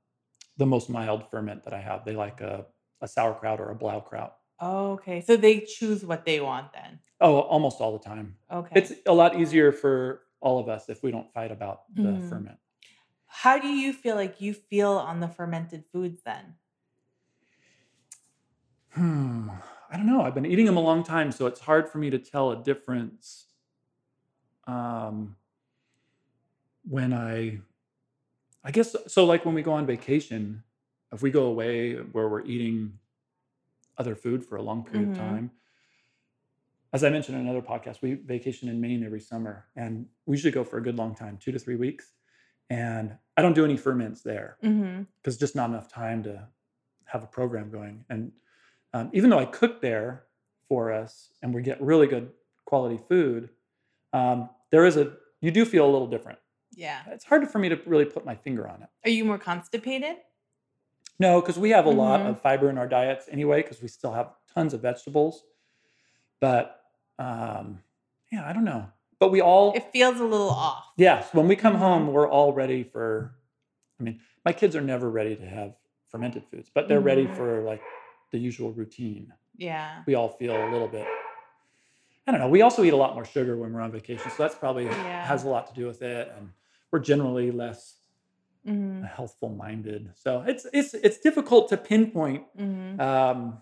the 0.57 0.67
most 0.67 0.91
mild 0.91 1.31
ferment 1.31 1.65
that 1.65 1.75
I 1.75 1.81
have. 1.81 2.05
They 2.05 2.17
like 2.17 2.41
a, 2.41 2.67
a 3.01 3.09
sauerkraut 3.09 3.61
or 3.61 3.71
a 3.71 3.75
blaukraut. 3.75 4.33
Oh, 4.61 4.93
okay. 4.93 5.21
So 5.23 5.37
they 5.37 5.61
choose 5.61 6.05
what 6.05 6.25
they 6.25 6.41
want 6.41 6.73
then. 6.73 6.99
Oh, 7.21 7.41
almost 7.41 7.81
all 7.81 7.97
the 7.97 8.05
time. 8.05 8.37
Okay. 8.53 8.73
It's 8.77 8.93
a 9.07 9.13
lot 9.13 9.39
easier 9.41 9.73
for 9.73 10.23
all 10.41 10.59
of 10.59 10.69
us 10.69 10.89
if 10.89 11.03
we 11.03 11.11
don't 11.11 11.33
fight 11.33 11.51
about 11.51 11.83
the 11.95 12.03
mm. 12.03 12.29
ferment. 12.29 12.59
How 13.27 13.59
do 13.59 13.69
you 13.69 13.93
feel 13.93 14.17
like 14.17 14.41
you 14.41 14.53
feel 14.53 14.93
on 14.93 15.21
the 15.21 15.29
fermented 15.29 15.85
foods 15.93 16.21
then? 16.25 16.57
Hmm. 18.91 19.51
I 19.91 19.97
don't 19.97 20.07
know. 20.07 20.23
I've 20.23 20.35
been 20.35 20.47
eating 20.47 20.67
them 20.67 20.77
a 20.77 20.81
long 20.81 21.03
time, 21.03 21.33
so 21.33 21.47
it's 21.47 21.61
hard 21.61 21.89
for 21.89 21.99
me 21.99 22.11
to 22.11 22.19
tell 22.19 22.51
a 22.51 22.63
difference. 22.63 23.47
Um, 24.67 25.37
when 26.83 27.13
I, 27.13 27.61
I 28.65 28.71
guess 28.71 28.95
so. 29.07 29.25
Like 29.25 29.45
when 29.45 29.55
we 29.55 29.63
go 29.63 29.73
on 29.73 29.87
vacation, 29.87 30.63
if 31.13 31.23
we 31.23 31.31
go 31.31 31.45
away 31.45 31.95
where 31.95 32.29
we're 32.29 32.45
eating 32.45 32.93
other 33.99 34.15
food 34.15 34.45
for 34.45 34.57
a 34.57 34.63
long 34.63 34.85
period 34.85 35.11
mm-hmm. 35.11 35.21
of 35.21 35.29
time, 35.29 35.51
as 36.93 37.05
I 37.05 37.11
mentioned 37.11 37.39
in 37.39 37.47
another 37.47 37.63
podcast, 37.63 38.03
we 38.03 38.15
vacation 38.15 38.69
in 38.69 38.81
Maine 38.81 39.05
every 39.05 39.21
summer, 39.21 39.67
and 39.77 40.07
we 40.27 40.37
usually 40.37 40.51
go 40.51 40.65
for 40.65 40.79
a 40.79 40.83
good 40.83 40.97
long 40.97 41.15
time, 41.15 41.39
two 41.41 41.53
to 41.53 41.59
three 41.59 41.77
weeks. 41.77 42.13
And 42.69 43.17
I 43.37 43.43
don't 43.43 43.55
do 43.55 43.65
any 43.65 43.77
ferments 43.77 44.23
there 44.23 44.57
because 44.61 44.75
mm-hmm. 44.75 45.31
just 45.39 45.57
not 45.57 45.71
enough 45.71 45.89
time 45.89 46.23
to 46.25 46.49
have 47.05 47.23
a 47.23 47.27
program 47.27 47.71
going. 47.71 48.05
And 48.09 48.33
um, 48.93 49.11
even 49.13 49.31
though 49.31 49.39
I 49.39 49.45
cook 49.45 49.81
there 49.81 50.25
for 50.69 50.93
us, 50.93 51.33
and 51.43 51.55
we 51.55 51.63
get 51.63 51.81
really 51.81 52.07
good 52.07 52.31
quality 52.65 53.01
food, 53.09 53.51
um, 54.13 54.51
there 54.71 54.85
is 54.85 54.97
a 54.97 55.13
you 55.41 55.51
do 55.51 55.65
feel 55.65 55.85
a 55.85 55.91
little 55.91 56.07
different. 56.07 56.39
Yeah, 56.73 57.01
it's 57.09 57.25
hard 57.25 57.49
for 57.49 57.59
me 57.59 57.69
to 57.69 57.81
really 57.87 58.05
put 58.05 58.25
my 58.25 58.35
finger 58.35 58.69
on 58.69 58.83
it. 58.83 58.89
Are 59.05 59.11
you 59.11 59.25
more 59.25 59.39
constipated? 59.39 60.17
No, 61.21 61.41
because 61.41 61.59
we 61.59 61.71
have 61.71 61.87
a 61.87 61.91
mm-hmm. 61.91 61.99
lot 61.99 62.21
of 62.23 62.41
fiber 62.41 62.71
in 62.71 62.79
our 62.79 62.89
diets 62.89 63.27
anyway, 63.31 63.63
because 63.63 63.81
we 63.83 63.89
still 63.89 64.13
have 64.13 64.31
tons 64.55 64.73
of 64.73 64.81
vegetables. 64.81 65.45
But 66.41 66.81
um, 67.19 67.81
yeah, 68.33 68.49
I 68.49 68.55
don't 68.55 68.65
know. 68.65 68.89
But 69.19 69.31
we 69.31 69.43
all 69.43 69.75
it 69.75 69.93
feels 69.93 70.19
a 70.19 70.25
little 70.25 70.49
off. 70.49 70.87
Yes, 70.97 71.29
when 71.33 71.47
we 71.47 71.55
come 71.55 71.75
mm-hmm. 71.75 71.83
home, 71.83 72.07
we're 72.13 72.29
all 72.29 72.55
ready 72.55 72.83
for. 72.83 73.37
I 74.01 74.03
mean, 74.03 74.19
my 74.47 74.53
kids 74.53 74.75
are 74.75 74.81
never 74.81 75.11
ready 75.11 75.37
to 75.37 75.47
have 75.47 75.75
fermented 76.09 76.43
foods, 76.51 76.71
but 76.75 76.89
they're 76.89 76.99
mm-hmm. 76.99 77.07
ready 77.07 77.27
for 77.27 77.61
like 77.61 77.83
the 78.33 78.39
usual 78.39 78.73
routine. 78.73 79.33
Yeah. 79.59 80.03
We 80.07 80.15
all 80.15 80.31
feel 80.31 80.57
a 80.57 80.73
little 80.73 80.89
bit. 80.89 81.07
I 82.27 82.31
don't 82.31 82.41
know. 82.41 82.49
We 82.49 82.63
also 82.63 82.83
eat 82.83 82.95
a 82.95 82.97
lot 82.97 83.15
more 83.15 83.27
sugar 83.27 83.59
when 83.59 83.75
we're 83.75 83.83
on 83.83 83.93
vacation, 83.93 84.31
so 84.31 84.43
that's 84.43 84.55
probably 84.55 84.85
yeah. 84.85 85.27
has 85.27 85.45
a 85.45 85.49
lot 85.49 85.67
to 85.67 85.75
do 85.75 85.87
with 85.87 86.01
it. 86.01 86.33
And 86.35 86.51
we're 86.91 87.01
generally 87.01 87.51
less 87.51 88.00
mm-hmm. 88.67 89.05
healthful 89.05 89.49
minded, 89.51 90.11
so 90.15 90.43
it's 90.47 90.67
it's 90.73 90.95
it's 90.95 91.19
difficult 91.19 91.69
to 91.71 91.77
pinpoint. 91.77 92.45
Mm-hmm. 92.59 93.01
Um, 93.01 93.59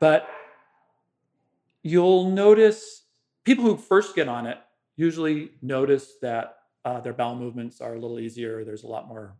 but 0.00 0.28
you'll 1.82 2.30
notice 2.30 3.04
people 3.44 3.64
who 3.64 3.76
first 3.76 4.14
get 4.14 4.28
on 4.28 4.46
it 4.46 4.58
usually 4.96 5.50
notice 5.60 6.14
that 6.22 6.56
uh, 6.84 7.00
their 7.00 7.12
bowel 7.12 7.34
movements 7.36 7.80
are 7.80 7.94
a 7.94 7.98
little 7.98 8.18
easier. 8.18 8.64
There's 8.64 8.84
a 8.84 8.86
lot 8.86 9.08
more 9.08 9.36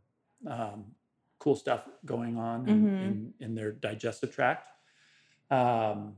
um, 0.46 0.86
cool 1.38 1.54
stuff 1.54 1.86
going 2.04 2.36
on 2.36 2.68
in, 2.68 2.84
Mhm. 2.84 3.02
in, 3.02 3.34
in 3.40 3.54
their 3.54 3.72
digestive 3.72 4.34
tract. 4.34 4.68
Um, 5.50 6.16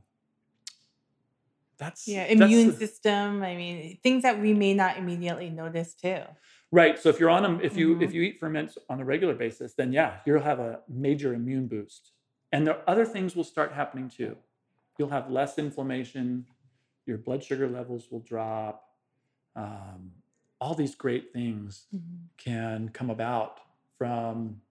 that's 1.77 2.07
Yeah, 2.07 2.27
that's 2.27 2.41
immune 2.41 2.71
the- 2.71 2.77
system. 2.77 3.43
I 3.43 3.55
mean, 3.55 3.97
things 4.01 4.23
that 4.23 4.39
we 4.39 4.53
may 4.53 4.73
not 4.73 4.97
immediately 4.97 5.49
notice 5.49 5.93
too. 5.93 6.21
Right. 6.71 6.99
So 6.99 7.09
if 7.09 7.19
you're 7.19 7.29
on 7.29 7.43
them, 7.43 7.59
if 7.63 7.77
you 7.77 7.99
if 8.01 8.11
Mhm. 8.11 8.13
you 8.13 8.21
eat 8.23 8.39
ferments 8.39 8.77
on 8.89 8.99
a 8.99 9.05
regular 9.05 9.33
basis, 9.33 9.73
then 9.73 9.93
yeah, 9.93 10.19
you'll 10.25 10.41
have 10.41 10.59
a 10.59 10.81
major 10.89 11.33
immune 11.33 11.67
boost. 11.67 12.11
And 12.51 12.67
the 12.67 12.77
other 12.89 13.05
things 13.05 13.35
will 13.35 13.43
start 13.45 13.71
happening 13.73 14.09
too. 14.09 14.37
You'll 14.97 15.09
have 15.09 15.29
less 15.29 15.57
inflammation. 15.57 16.45
Your 17.05 17.17
blood 17.17 17.43
sugar 17.43 17.67
levels 17.69 18.11
will 18.11 18.19
drop. 18.19 18.83
Um, 19.55 20.11
all 20.59 20.73
these 20.75 20.95
great 20.95 21.31
things 21.31 21.87
can 22.37 22.89
come 22.89 23.09
about 23.09 23.59
from, 23.97 24.61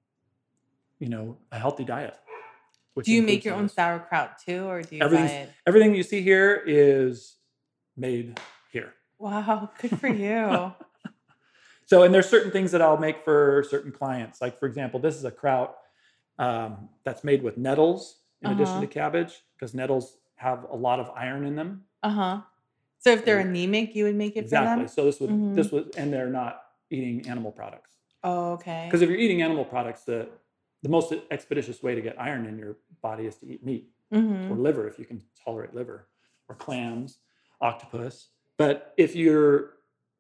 you 0.99 1.09
know, 1.09 1.39
a 1.53 1.59
healthy 1.59 1.85
diet. 1.85 2.19
Do 3.03 3.13
you 3.13 3.23
make 3.23 3.45
your 3.45 3.55
some 3.55 3.63
own 3.65 3.69
sauerkraut 3.69 4.39
too, 4.39 4.65
or 4.67 4.83
do 4.83 4.97
you 4.97 5.03
buy 5.09 5.27
it? 5.29 5.53
Everything 5.67 5.95
you 5.95 6.03
see 6.03 6.23
here 6.23 6.63
is 6.67 7.37
made 7.97 8.41
here. 8.73 8.95
Wow, 9.19 9.71
good 9.81 9.99
for 9.99 10.09
you. 10.09 10.73
So, 11.87 12.03
and 12.03 12.13
there's 12.15 12.29
certain 12.29 12.51
things 12.51 12.73
that 12.73 12.83
I'll 12.83 12.99
make 12.99 13.25
for 13.25 13.65
certain 13.71 13.93
clients. 13.93 14.41
Like, 14.41 14.59
for 14.59 14.67
example, 14.67 15.01
this 15.01 15.17
is 15.17 15.25
a 15.25 15.31
kraut 15.31 15.77
um, 16.39 16.89
that's 17.05 17.25
made 17.25 17.43
with 17.43 17.57
nettles 17.57 18.21
in 18.43 18.51
addition 18.51 18.81
Uh-huh. 18.81 18.81
to 18.83 18.87
cabbage 18.93 19.43
because 19.55 19.75
nettles 19.75 20.19
have 20.37 20.65
a 20.71 20.77
lot 20.77 21.01
of 21.01 21.11
iron 21.11 21.45
in 21.47 21.55
them. 21.57 21.85
Uh 22.03 22.11
huh. 22.11 22.41
So 22.99 23.11
if 23.11 23.25
they're 23.25 23.39
Yeah. 23.39 23.47
anemic, 23.47 23.95
you 23.95 24.05
would 24.05 24.17
make 24.17 24.37
it 24.37 24.43
Exactly. 24.43 24.75
for 24.75 24.81
them. 24.81 24.89
So 24.89 25.05
this 25.05 25.21
would 25.21 25.31
Mhm. 25.31 25.55
this 25.55 25.73
would, 25.73 25.93
and 25.97 26.13
they're 26.13 26.29
not 26.29 26.63
eating 26.91 27.29
animal 27.29 27.53
products 27.53 27.97
Oh, 28.23 28.53
okay. 28.55 28.87
because 28.89 29.03
if 29.03 29.09
you're 29.09 29.19
eating 29.19 29.43
animal 29.43 29.65
products, 29.65 30.03
the 30.05 30.29
the 30.83 30.89
most 30.89 31.13
expeditious 31.31 31.83
way 31.83 31.95
to 31.95 32.01
get 32.03 32.21
iron 32.21 32.47
in 32.47 32.59
your 32.59 32.77
body 33.03 33.27
is 33.27 33.37
to 33.37 33.47
eat 33.47 33.65
meat 33.65 33.91
hmm 34.13 34.51
or 34.51 34.57
liver 34.57 34.87
if 34.89 34.99
you 34.99 35.05
can 35.05 35.23
tolerate 35.45 35.75
liver 35.75 36.09
or 36.49 36.55
clams, 36.57 37.19
octopus. 37.61 38.29
But 38.59 38.95
if 38.97 39.17
you're 39.17 39.76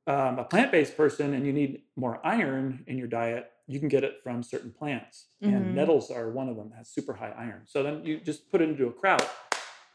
um, 0.07 0.39
a 0.39 0.45
plant-based 0.45 0.97
person 0.97 1.35
and 1.35 1.45
you 1.47 1.53
need 1.53 1.83
more 1.97 2.21
iron 2.25 2.85
in 2.87 2.97
your 2.99 3.09
diet, 3.09 3.51
you 3.67 3.81
can 3.81 3.89
get 3.89 4.05
it 4.05 4.21
from 4.23 4.43
certain 4.43 4.71
plants, 4.73 5.27
Mhm. 5.43 5.57
and 5.57 5.75
nettles 5.75 6.11
are 6.11 6.31
one 6.31 6.49
of 6.49 6.57
them. 6.57 6.71
Has 6.73 6.89
super 6.89 7.15
high 7.15 7.33
iron. 7.37 7.63
So 7.67 7.83
then 7.83 8.05
you 8.05 8.21
just 8.21 8.51
put 8.51 8.61
it 8.61 8.69
into 8.69 8.87
a 8.87 8.93
kraut, 8.93 9.29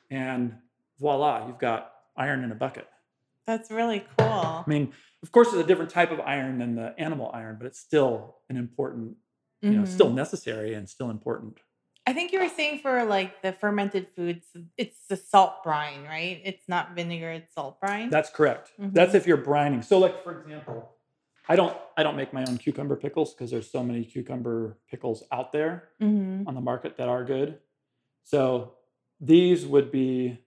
and 0.09 0.57
voila, 0.99 1.47
you've 1.47 1.57
got 1.59 1.93
iron 2.17 2.43
in 2.43 2.51
a 2.51 2.55
bucket. 2.55 2.87
That's 3.47 3.71
really 3.71 4.05
cool. 4.17 4.27
I 4.27 4.63
mean, 4.67 4.93
of 5.23 5.31
course, 5.31 5.47
it's 5.47 5.57
a 5.57 5.63
different 5.63 5.89
type 5.91 6.11
of 6.11 6.19
iron 6.19 6.57
than 6.59 6.75
the 6.75 6.93
animal 6.99 7.31
iron, 7.33 7.55
but 7.57 7.65
it's 7.65 7.79
still 7.79 8.37
an 8.49 8.57
important, 8.57 9.17
you 9.61 9.71
know, 9.71 9.85
still 9.85 10.11
necessary 10.11 10.73
and 10.73 10.87
still 10.89 11.09
important. 11.09 11.59
I 12.07 12.13
think 12.13 12.31
you 12.31 12.39
were 12.39 12.49
saying 12.49 12.79
for 12.79 13.03
like 13.05 13.41
the 13.41 13.53
fermented 13.53 14.07
foods, 14.15 14.47
it's 14.77 15.05
the 15.07 15.15
salt 15.17 15.63
brine, 15.63 16.03
right? 16.03 16.41
It's 16.43 16.67
not 16.67 16.95
vinegar, 16.95 17.31
it's 17.31 17.53
salt 17.53 17.79
brine. 17.79 18.09
That's 18.09 18.29
correct. 18.29 18.71
That's 18.79 19.13
Mhm. 19.13 19.15
if 19.15 19.27
you're 19.27 19.37
brining. 19.37 19.83
So, 19.83 19.99
like 19.99 20.23
for 20.23 20.41
example, 20.41 20.95
I 21.47 21.55
don't 21.55 21.77
I 21.97 22.03
don't 22.03 22.15
make 22.15 22.33
my 22.33 22.43
own 22.45 22.57
cucumber 22.57 22.95
pickles 22.95 23.33
because 23.33 23.51
there's 23.51 23.69
so 23.69 23.83
many 23.83 24.03
cucumber 24.03 24.77
pickles 24.89 25.23
out 25.31 25.51
there 25.51 25.89
hmm 25.99 26.43
on 26.47 26.55
the 26.55 26.61
market 26.61 26.97
that 26.97 27.07
are 27.07 27.23
good. 27.23 27.59
So 28.23 28.75
these 29.19 29.65
would 29.65 29.91
be 29.91 30.39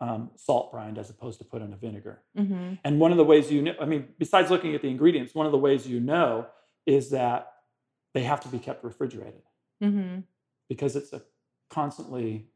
um, 0.00 0.30
salt 0.36 0.70
brined 0.72 0.98
as 0.98 1.08
opposed 1.10 1.38
to 1.38 1.44
put 1.44 1.62
in 1.62 1.72
a 1.72 1.76
vinegar. 1.76 2.22
hmm 2.36 2.74
And 2.84 3.00
one 3.00 3.10
of 3.12 3.16
the 3.18 3.24
ways 3.24 3.50
you 3.50 3.62
know, 3.62 3.74
I 3.80 3.86
mean, 3.86 4.08
besides 4.18 4.50
looking 4.50 4.74
at 4.74 4.82
the 4.82 4.88
ingredients, 4.90 5.34
one 5.34 5.46
of 5.46 5.52
the 5.52 5.58
ways 5.58 5.86
you 5.86 6.00
know 6.00 6.46
is 6.86 7.10
that 7.10 7.52
they 8.14 8.22
have 8.22 8.40
to 8.40 8.48
be 8.48 8.58
kept 8.58 8.82
refrigerated 8.84 9.42
hmm 9.80 10.20
because 10.68 10.96
it's 10.96 11.12
a 11.12 11.22
constantly 11.70 12.50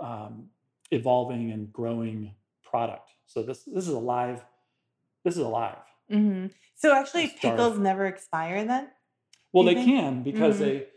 um, 0.00 0.50
evolving 0.90 1.50
and 1.52 1.72
growing 1.72 2.34
product. 2.62 3.10
So 3.26 3.42
this 3.42 3.64
this 3.64 3.86
is 3.86 3.94
alive. 3.94 4.44
This 5.24 5.34
is 5.34 5.40
alive. 5.42 5.78
hmm 6.08 6.46
So 6.74 6.92
actually, 6.94 7.28
pickles 7.28 7.78
never 7.78 8.06
expire 8.06 8.64
then. 8.64 8.90
Well, 9.52 9.64
they 9.64 9.74
think? 9.74 9.84
can 9.84 10.22
because 10.22 10.58
Mhm. 10.58 10.60
they 10.60 10.88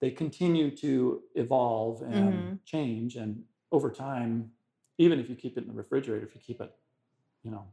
they 0.00 0.10
continue 0.10 0.74
to 0.76 1.24
evolve 1.34 2.02
and 2.02 2.52
Mhm. 2.52 2.60
change, 2.64 3.16
and 3.16 3.44
over 3.72 3.90
time, 3.90 4.52
even 4.98 5.18
if 5.20 5.28
you 5.28 5.36
keep 5.36 5.56
it 5.58 5.62
in 5.62 5.68
the 5.68 5.74
refrigerator, 5.74 6.26
if 6.26 6.34
you 6.34 6.40
keep 6.40 6.60
it, 6.60 6.74
you 7.42 7.50
know, 7.50 7.72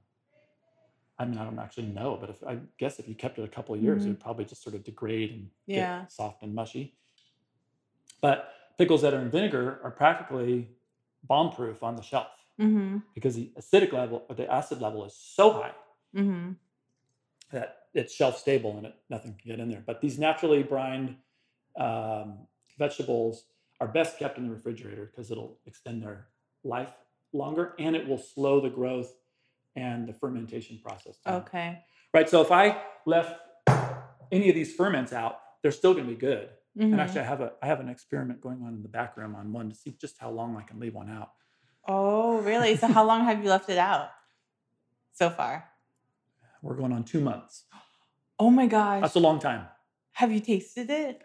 I 1.17 1.25
mean, 1.25 1.37
I 1.37 1.45
don't 1.45 1.59
actually 1.59 1.87
know, 1.87 2.17
but 2.17 2.29
if 2.29 2.43
I 2.43 2.59
guess 2.77 2.99
if 2.99 3.07
you 3.07 3.15
kept 3.15 3.39
it 3.39 3.43
a 3.43 3.47
couple 3.47 3.73
of 3.73 3.81
years, 3.81 4.05
it 4.05 4.09
would 4.09 4.19
probably 4.19 4.45
just 4.45 4.61
sort 4.63 4.75
of 4.75 4.83
degrade 4.83 5.31
and 5.31 5.49
Yeah. 5.67 6.07
get 6.07 6.11
soft 6.11 6.43
and 6.43 6.53
mushy. 6.53 6.97
But 8.25 8.49
pickles 8.79 9.03
that 9.03 9.13
are 9.13 9.21
in 9.21 9.29
vinegar 9.29 9.79
are 9.83 9.91
practically 9.91 10.67
bomb-proof 11.25 11.83
on 11.83 11.95
the 11.95 12.01
shelf 12.01 12.25
hmm 12.57 12.97
because 13.13 13.35
the 13.35 13.51
acidic 13.59 13.91
level 13.93 14.25
or 14.27 14.33
the 14.35 14.51
acid 14.51 14.81
level 14.81 15.05
is 15.05 15.13
so 15.15 15.51
high 15.51 15.75
hmm 16.11 16.53
that 17.51 17.77
it's 17.93 18.15
shelf 18.15 18.39
stable 18.39 18.77
and 18.77 18.87
it, 18.87 18.95
nothing 19.11 19.35
can 19.39 19.51
get 19.51 19.59
in 19.59 19.69
there. 19.69 19.83
But 19.85 20.01
these 20.01 20.17
naturally 20.17 20.63
brined 20.63 21.17
um, 21.79 22.47
vegetables 22.79 23.45
are 23.79 23.87
best 23.87 24.17
kept 24.17 24.39
in 24.39 24.47
the 24.47 24.53
refrigerator 24.55 25.05
because 25.05 25.29
it'll 25.29 25.59
extend 25.67 26.01
their 26.01 26.25
life 26.63 26.93
longer 27.31 27.75
and 27.77 27.95
it 27.95 28.07
will 28.07 28.17
slow 28.17 28.59
the 28.59 28.71
growth 28.71 29.13
and 29.75 30.07
the 30.07 30.13
fermentation 30.13 30.79
process. 30.83 31.17
down. 31.17 31.41
Okay. 31.41 31.83
Right. 32.11 32.27
So 32.27 32.41
if 32.41 32.51
I 32.51 32.81
left 33.05 33.35
any 34.31 34.49
of 34.49 34.55
these 34.55 34.73
ferments 34.73 35.13
out, 35.13 35.37
they're 35.61 35.71
still 35.71 35.93
going 35.93 36.07
to 36.07 36.11
be 36.11 36.17
good. 36.17 36.49
Mhm. 36.77 36.91
And 36.91 37.01
actually, 37.01 37.21
I 37.21 37.25
have 37.25 37.41
a 37.41 37.53
I 37.61 37.67
have 37.67 37.79
an 37.79 37.89
experiment 37.89 38.41
going 38.41 38.61
on 38.63 38.73
in 38.73 38.83
the 38.83 38.89
back 38.89 39.15
room 39.17 39.35
on 39.35 39.51
one 39.53 39.69
to 39.69 39.75
see 39.75 39.91
just 39.99 40.17
how 40.19 40.29
long 40.29 40.57
I 40.57 40.61
can 40.63 40.79
leave 40.79 40.93
one 40.93 41.09
out. 41.09 41.31
Oh, 41.87 42.39
really? 42.41 42.75
So 42.75 42.87
how 42.87 43.05
long 43.05 43.25
have 43.25 43.43
you 43.43 43.49
left 43.49 43.69
it 43.69 43.77
out 43.77 44.09
so 45.13 45.29
far? 45.29 45.69
We're 46.61 46.75
going 46.75 46.91
on 46.93 47.03
two 47.03 47.21
months. 47.21 47.65
Oh 48.39 48.49
my 48.49 48.65
gosh. 48.67 49.01
That's 49.01 49.15
a 49.15 49.19
long 49.19 49.39
time. 49.39 49.67
have 50.13 50.31
you 50.31 50.39
tasted 50.39 50.89
it? 50.89 51.21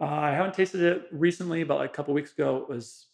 Uh, 0.00 0.04
I 0.04 0.30
haven't 0.32 0.54
tasted 0.54 0.80
it 0.82 1.08
recently, 1.12 1.64
but 1.64 1.76
like 1.78 1.90
a 1.90 1.92
couple 1.92 2.12
weeks 2.14 2.32
ago, 2.32 2.56
it 2.58 2.68
was 2.68 3.06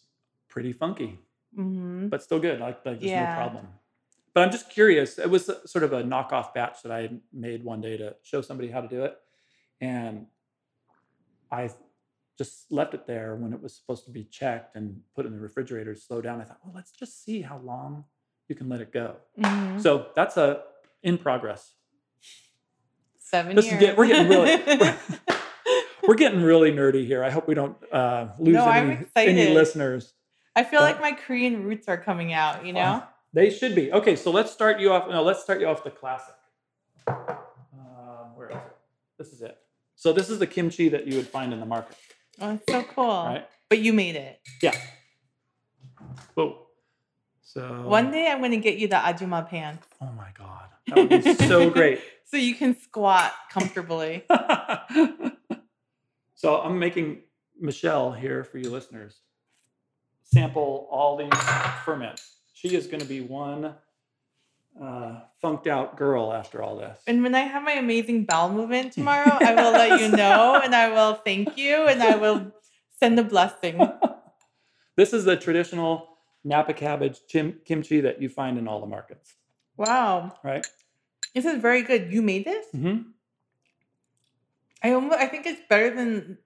pretty 0.48 0.72
funky, 0.72 1.18
hmm 1.54 2.08
but 2.08 2.22
still 2.22 2.38
good. 2.40 2.60
Like, 2.60 2.84
like 2.86 3.00
there's 3.00 3.12
Yeah. 3.12 3.26
no 3.26 3.34
problem. 3.34 3.68
But 4.34 4.44
I'm 4.44 4.50
just 4.52 4.70
curious. 4.70 5.18
It 5.18 5.28
was 5.30 5.50
sort 5.66 5.84
of 5.84 5.92
a 5.92 6.02
knockoff 6.02 6.52
batch 6.54 6.82
that 6.82 6.92
I 6.92 7.10
made 7.32 7.64
one 7.64 7.80
day 7.80 7.96
to 7.96 8.16
show 8.22 8.40
somebody 8.42 8.70
how 8.70 8.80
to 8.80 8.88
do 8.88 9.04
it, 9.04 9.16
and 9.80 10.26
I 11.50 11.70
just 12.36 12.70
left 12.70 12.94
it 12.94 13.06
there 13.06 13.34
when 13.36 13.52
it 13.52 13.60
was 13.60 13.74
supposed 13.74 14.04
to 14.04 14.10
be 14.10 14.24
checked 14.24 14.76
and 14.76 15.00
put 15.16 15.26
in 15.26 15.32
the 15.32 15.40
refrigerator 15.40 15.94
to 15.94 16.00
slow 16.00 16.20
down. 16.20 16.40
I 16.40 16.44
thought, 16.44 16.58
well, 16.64 16.72
let's 16.74 16.92
just 16.92 17.24
see 17.24 17.42
how 17.42 17.58
long 17.58 18.04
you 18.48 18.54
can 18.54 18.68
let 18.68 18.80
it 18.80 18.92
go. 18.92 19.16
hmm 19.42 19.78
So 19.78 20.08
that's 20.14 20.36
a 20.36 20.62
in 21.02 21.18
progress. 21.18 21.74
Seven 23.18 23.56
This 23.56 23.66
years. 23.66 23.80
get- 23.80 23.96
we're 23.96 24.06
getting 24.06 24.28
really- 24.28 24.56
we're- 24.78 24.94
We're 26.06 26.14
getting 26.14 26.40
really 26.42 26.72
nerdy 26.72 27.04
here. 27.06 27.22
I 27.22 27.28
hope 27.28 27.46
we 27.46 27.54
don't 27.54 27.76
uh, 27.92 28.28
lose 28.38 28.54
No, 28.54 28.66
any, 28.70 29.04
any 29.14 29.52
listeners. 29.52 30.14
I 30.56 30.64
feel 30.64 30.80
like 30.80 31.02
my 31.02 31.12
Korean 31.12 31.64
roots 31.64 31.86
are 31.86 31.98
coming 31.98 32.32
out. 32.32 32.64
You 32.64 32.72
know. 32.72 33.02
They 33.34 33.50
should 33.50 33.74
be. 33.74 33.92
Okay, 33.92 34.16
so 34.16 34.30
let's 34.30 34.50
start 34.50 34.80
you 34.80 34.90
off. 34.90 35.10
No, 35.10 35.22
let's 35.22 35.42
start 35.42 35.60
you 35.60 35.66
off 35.66 35.84
the 35.84 35.90
classic. 35.90 36.34
Um, 37.06 38.34
where 38.36 38.48
is 38.48 38.56
it? 38.56 38.76
This 39.18 39.32
is 39.34 39.42
it. 39.42 39.58
So 40.00 40.12
this 40.12 40.30
is 40.30 40.38
the 40.38 40.46
kimchi 40.46 40.88
that 40.90 41.08
you 41.08 41.16
would 41.16 41.26
find 41.26 41.52
in 41.52 41.58
the 41.58 41.66
market, 41.66 41.96
Oh, 42.40 42.52
it's 42.54 42.62
so 42.70 42.84
cool. 42.84 43.24
right? 43.24 43.44
But 43.68 43.80
you 43.80 43.92
made 43.92 44.14
it. 44.14 44.40
Yeah. 44.62 44.76
Whoa. 46.34 46.68
So 47.42 47.82
One 47.82 48.12
day 48.12 48.30
I'm 48.30 48.38
going 48.38 48.52
to 48.52 48.58
get 48.58 48.78
you 48.78 48.86
the 48.86 48.94
ajuma 48.94 49.48
pants 49.48 49.88
Oh 50.00 50.12
my 50.16 50.28
god, 50.38 50.68
that 50.86 50.96
would 50.96 51.08
be 51.24 51.34
so 51.46 51.68
great. 51.78 52.00
so 52.26 52.36
you 52.36 52.54
can 52.54 52.78
squat 52.78 53.32
comfortably. 53.50 54.24
so 56.36 56.60
I'm 56.60 56.78
making 56.78 57.22
Michelle 57.60 58.12
here 58.12 58.44
for 58.44 58.58
you 58.58 58.70
listeners 58.70 59.18
sample 60.22 60.86
all 60.92 61.16
these 61.16 61.32
ferments. 61.84 62.36
She 62.52 62.76
is 62.76 62.86
going 62.86 63.00
to 63.00 63.06
be 63.06 63.20
one 63.22 63.74
uh, 64.80 65.20
funked 65.40 65.66
out 65.66 65.96
girl 65.96 66.32
after 66.32 66.62
all 66.62 66.76
this. 66.76 66.98
And 67.06 67.22
when 67.22 67.34
I 67.34 67.40
have 67.40 67.62
my 67.62 67.72
amazing 67.72 68.24
bowel 68.24 68.50
movement 68.50 68.92
tomorrow, 68.98 69.38
I 69.40 69.54
will 69.54 69.72
let 69.72 70.00
you 70.00 70.08
know 70.08 70.60
and 70.62 70.74
I 70.74 70.88
will 70.90 71.14
thank 71.14 71.56
you 71.56 71.86
and 71.86 72.02
I 72.02 72.16
will 72.16 72.52
send 73.00 73.18
a 73.18 73.24
blessing. 73.24 73.78
this 74.96 75.12
is 75.12 75.24
the 75.24 75.36
traditional 75.36 76.08
Napa 76.44 76.72
cabbage 76.74 77.18
chim- 77.28 77.60
kimchi 77.64 78.00
that 78.02 78.22
you 78.22 78.28
find 78.28 78.58
in 78.58 78.68
all 78.68 78.80
the 78.80 78.86
markets, 78.86 79.34
Wow. 79.76 80.38
right? 80.44 80.66
This 81.34 81.44
is 81.44 81.60
very 81.60 81.82
good. 81.82 82.12
You 82.12 82.22
made 82.22 82.44
this? 82.44 82.66
hmm 82.72 82.98
I 84.82 84.92
almost 84.92 85.18
I 85.18 85.26
think 85.26 85.44
it's 85.46 85.60
better 85.68 85.90
than 85.94 86.38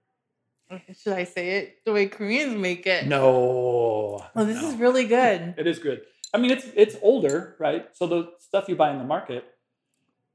should 0.97 1.13
I 1.13 1.23
say 1.23 1.57
it? 1.57 1.77
The 1.85 1.93
way 1.93 2.07
Koreans 2.07 2.55
make 2.55 2.87
it. 2.87 3.05
No. 3.05 4.23
Oh, 4.35 4.43
this 4.45 4.59
no. 4.61 4.69
is 4.69 4.75
really 4.75 5.05
good. 5.05 5.53
It 5.59 5.67
is 5.67 5.77
good. 5.77 6.01
I 6.33 6.37
mean, 6.39 6.51
it's 6.51 6.65
it's 6.75 6.95
older, 7.01 7.55
right? 7.59 7.87
So 7.93 8.07
the 8.07 8.31
stuff 8.39 8.65
you 8.67 8.75
buy 8.75 8.91
in 8.91 8.97
the 8.97 9.03
market, 9.03 9.45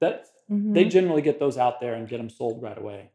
that 0.01 0.27
mm-hmm. 0.51 0.73
they 0.73 0.85
generally 0.85 1.23
get 1.23 1.41
those 1.41 1.59
out 1.59 1.81
there 1.81 1.95
and 1.95 2.09
get 2.09 2.19
them 2.19 2.31
sold 2.31 2.63
right 2.63 2.79
away. 2.79 3.11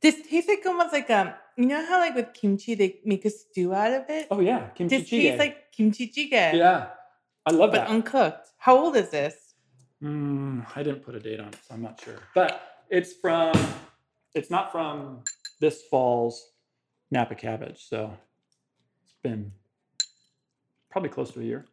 This 0.00 0.16
tastes 0.28 0.48
like 0.48 0.64
almost 0.66 0.92
like 0.92 1.10
um, 1.10 1.32
you 1.56 1.66
know 1.66 1.84
how 1.84 1.98
like 1.98 2.14
with 2.14 2.32
kimchi 2.32 2.74
they 2.74 3.00
make 3.04 3.24
a 3.24 3.30
stew 3.30 3.74
out 3.74 3.92
of 3.92 4.04
it? 4.08 4.28
Oh 4.30 4.40
yeah, 4.40 4.68
kimchi 4.74 4.98
This 4.98 5.08
tastes 5.08 5.38
like 5.38 5.72
kimchi 5.72 6.08
jjigae. 6.08 6.54
Yeah, 6.54 6.88
I 7.46 7.52
love 7.52 7.70
but 7.70 7.78
that. 7.78 7.88
But 7.88 7.94
uncooked. 7.94 8.48
How 8.58 8.78
old 8.78 8.96
is 8.96 9.10
this? 9.10 9.54
Mm, 10.02 10.66
I 10.74 10.82
didn't 10.82 11.02
put 11.02 11.14
a 11.14 11.20
date 11.20 11.40
on 11.40 11.48
it, 11.48 11.58
so 11.66 11.74
I'm 11.74 11.82
not 11.82 12.00
sure. 12.02 12.18
But 12.34 12.82
it's 12.90 13.14
from, 13.14 13.54
it's 14.34 14.50
not 14.50 14.72
from 14.72 15.20
this 15.60 15.82
fall's 15.90 16.50
Napa 17.10 17.34
cabbage, 17.34 17.86
so 17.88 18.12
it's 19.02 19.14
been 19.22 19.52
probably 20.90 21.10
close 21.10 21.30
to 21.32 21.40
a 21.40 21.44
year. 21.44 21.64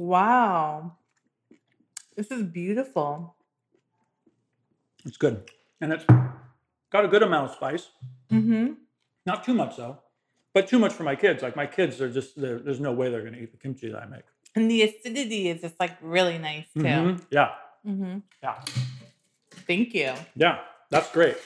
Wow. 0.00 0.96
This 2.16 2.30
is 2.30 2.42
beautiful. 2.42 3.36
It's 5.04 5.18
good. 5.18 5.50
And 5.82 5.92
it's 5.92 6.06
got 6.90 7.04
a 7.04 7.08
good 7.08 7.22
amount 7.22 7.50
of 7.50 7.56
spice. 7.56 7.88
Mm-hmm. 8.32 8.72
Not 9.26 9.44
too 9.44 9.52
much 9.52 9.76
though, 9.76 9.98
but 10.54 10.68
too 10.68 10.78
much 10.78 10.94
for 10.94 11.02
my 11.02 11.16
kids. 11.16 11.42
Like 11.42 11.54
my 11.54 11.66
kids 11.66 12.00
are 12.00 12.10
just 12.10 12.40
there's 12.40 12.80
no 12.80 12.92
way 12.92 13.10
they're 13.10 13.20
going 13.20 13.34
to 13.34 13.42
eat 13.42 13.52
the 13.52 13.58
kimchi 13.58 13.90
that 13.90 14.02
I 14.02 14.06
make. 14.06 14.22
And 14.56 14.70
the 14.70 14.84
acidity 14.84 15.50
is 15.50 15.60
just 15.60 15.78
like 15.78 15.98
really 16.00 16.38
nice 16.38 16.64
too. 16.72 16.80
Mm-hmm. 16.80 17.24
Yeah. 17.30 17.50
Mm-hmm. 17.86 18.18
Yeah. 18.42 18.54
Thank 19.66 19.92
you. 19.92 20.14
Yeah, 20.34 20.60
that's 20.88 21.10
great. 21.12 21.36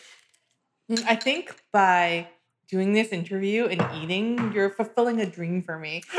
Mm, 0.88 1.04
I 1.08 1.16
think 1.16 1.60
by 1.72 2.28
doing 2.68 2.92
this 2.92 3.08
interview 3.08 3.66
and 3.66 3.84
eating, 4.00 4.52
you're 4.54 4.70
fulfilling 4.70 5.20
a 5.20 5.26
dream 5.26 5.60
for 5.60 5.76
me. 5.76 6.04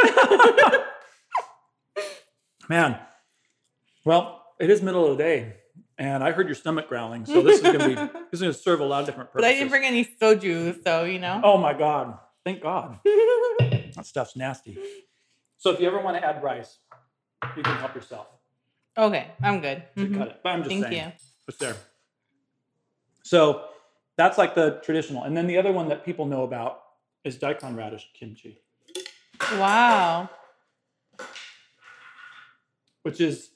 Man, 2.70 3.00
well, 4.06 4.44
it 4.60 4.70
is 4.70 4.82
middle 4.82 5.10
of 5.10 5.18
the 5.18 5.24
day, 5.24 5.54
and 5.98 6.24
I 6.24 6.32
heard 6.32 6.48
your 6.48 6.56
stomach 6.56 6.88
growling, 6.90 7.26
so 7.26 7.42
this 7.42 7.58
is 7.58 7.62
gonna 7.62 7.88
be 7.88 7.96
this 8.32 8.34
is 8.34 8.42
gonna 8.42 8.54
serve 8.54 8.80
a 8.80 8.86
lot 8.86 9.02
of 9.02 9.06
different 9.06 9.32
purposes. 9.32 9.48
But 9.48 9.50
I 9.50 9.54
didn't 9.54 9.70
bring 9.70 9.84
any 9.84 10.06
soju, 10.06 10.84
so 10.84 11.04
you 11.04 11.20
know. 11.20 11.42
Oh 11.44 11.58
my 11.58 11.74
god! 11.74 12.18
Thank 12.44 12.62
God. 12.62 13.00
that 13.60 14.06
stuff's 14.06 14.36
nasty. 14.36 14.78
So 15.58 15.72
if 15.72 15.80
you 15.80 15.88
ever 15.88 16.00
want 16.00 16.18
to 16.18 16.26
add 16.26 16.42
rice, 16.44 16.80
you 17.56 17.64
can 17.64 17.76
help 17.78 17.94
yourself. 17.96 18.28
Okay, 18.98 19.28
I'm 19.42 19.62
good. 19.62 19.84
Mm-hmm. 19.96 20.18
Cut 20.18 20.28
it, 20.30 20.40
but 20.44 20.50
I'm 20.50 20.60
just 20.60 20.70
Thank 20.70 20.86
saying. 20.86 21.08
you. 21.08 21.12
It's 21.48 21.58
there. 21.58 21.76
So 23.24 23.66
that's 24.18 24.38
like 24.38 24.56
the 24.56 24.80
traditional, 24.84 25.24
and 25.24 25.36
then 25.36 25.48
the 25.48 25.58
other 25.58 25.72
one 25.72 25.90
that 25.90 26.06
people 26.06 26.26
know 26.26 26.44
about 26.44 26.82
is 27.24 27.38
daikon 27.38 27.76
radish 27.76 28.08
kimchi. 28.14 28.62
Wow. 29.54 30.30
Which 33.06 33.22
is 33.22 33.52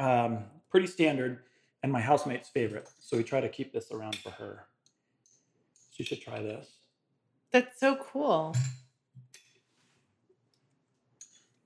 um, 0.00 0.46
pretty 0.72 0.88
standard 0.88 1.44
and 1.84 1.92
my 1.92 2.00
housemate's 2.00 2.48
favorite. 2.48 2.88
So 2.98 3.16
we 3.16 3.22
try 3.22 3.40
to 3.40 3.48
keep 3.48 3.72
this 3.72 3.92
around 3.92 4.16
for 4.16 4.30
her. 4.30 4.66
She 5.92 6.02
should 6.02 6.20
try 6.20 6.42
this. 6.42 6.66
That's 7.52 7.78
so 7.78 7.94
cool. 7.94 8.56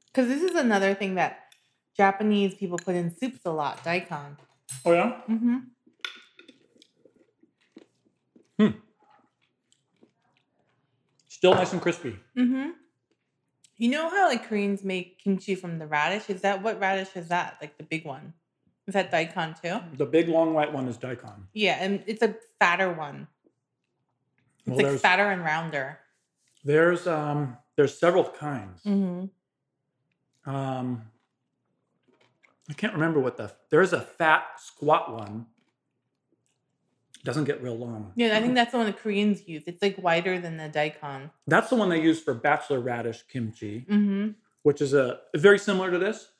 Because 0.08 0.28
this 0.28 0.42
is 0.42 0.54
another 0.54 0.92
thing 0.94 1.14
that 1.14 1.54
Japanese 1.96 2.54
people 2.54 2.76
put 2.76 2.94
in 2.94 3.16
soups 3.16 3.46
a 3.46 3.50
lot, 3.50 3.82
daikon. 3.82 4.36
Oh 4.84 4.92
yeah. 4.92 5.22
Mm-hmm. 5.26 5.56
Hmm. 8.58 8.76
Still 11.28 11.54
nice 11.54 11.72
and 11.72 11.80
crispy. 11.80 12.18
Mm-hmm. 12.36 12.72
You 13.80 13.90
know 13.90 14.10
how 14.10 14.28
like 14.28 14.46
Koreans 14.46 14.84
make 14.84 15.18
kimchi 15.18 15.54
from 15.54 15.78
the 15.78 15.86
radish? 15.86 16.28
Is 16.28 16.42
that 16.42 16.62
what 16.62 16.78
radish 16.78 17.16
is 17.16 17.28
that? 17.28 17.56
Like 17.62 17.78
the 17.78 17.82
big 17.82 18.04
one? 18.04 18.34
Is 18.86 18.92
that 18.92 19.10
daikon 19.10 19.54
too? 19.62 19.78
The 19.96 20.04
big 20.04 20.28
long 20.28 20.52
white 20.52 20.70
one 20.70 20.86
is 20.86 20.98
daikon. 20.98 21.46
Yeah, 21.54 21.78
and 21.80 22.04
it's 22.06 22.20
a 22.20 22.34
fatter 22.58 22.92
one. 22.92 23.26
It's 24.66 24.76
well, 24.76 24.92
like 24.92 25.00
fatter 25.00 25.30
and 25.30 25.42
rounder. 25.42 25.98
There's 26.62 27.06
um 27.06 27.56
there's 27.76 27.98
several 27.98 28.24
kinds. 28.24 28.82
Mm-hmm. 28.84 30.50
Um 30.50 31.02
I 32.68 32.74
can't 32.74 32.92
remember 32.92 33.18
what 33.18 33.38
the 33.38 33.50
there's 33.70 33.94
a 33.94 34.02
fat 34.02 34.44
squat 34.58 35.10
one 35.10 35.46
doesn't 37.24 37.44
get 37.44 37.62
real 37.62 37.76
long. 37.76 38.12
Yeah, 38.16 38.36
I 38.36 38.40
think 38.40 38.54
that's 38.56 38.72
the 38.72 38.78
one 38.78 38.86
the 38.86 38.92
Koreans 38.92 39.46
use. 39.46 39.62
It's 39.66 39.82
like 39.82 39.96
wider 39.98 40.38
than 40.38 40.56
the 40.56 40.68
daikon. 40.68 41.30
That's 41.46 41.70
the 41.70 41.76
one 41.76 41.88
they 41.88 42.00
use 42.00 42.20
for 42.20 42.34
bachelor 42.34 42.80
radish 42.80 43.22
kimchi, 43.28 43.86
mm-hmm. 43.88 44.30
which 44.62 44.80
is 44.80 44.94
a 44.94 45.20
very 45.36 45.58
similar 45.58 45.90
to 45.90 45.98
this, 45.98 46.30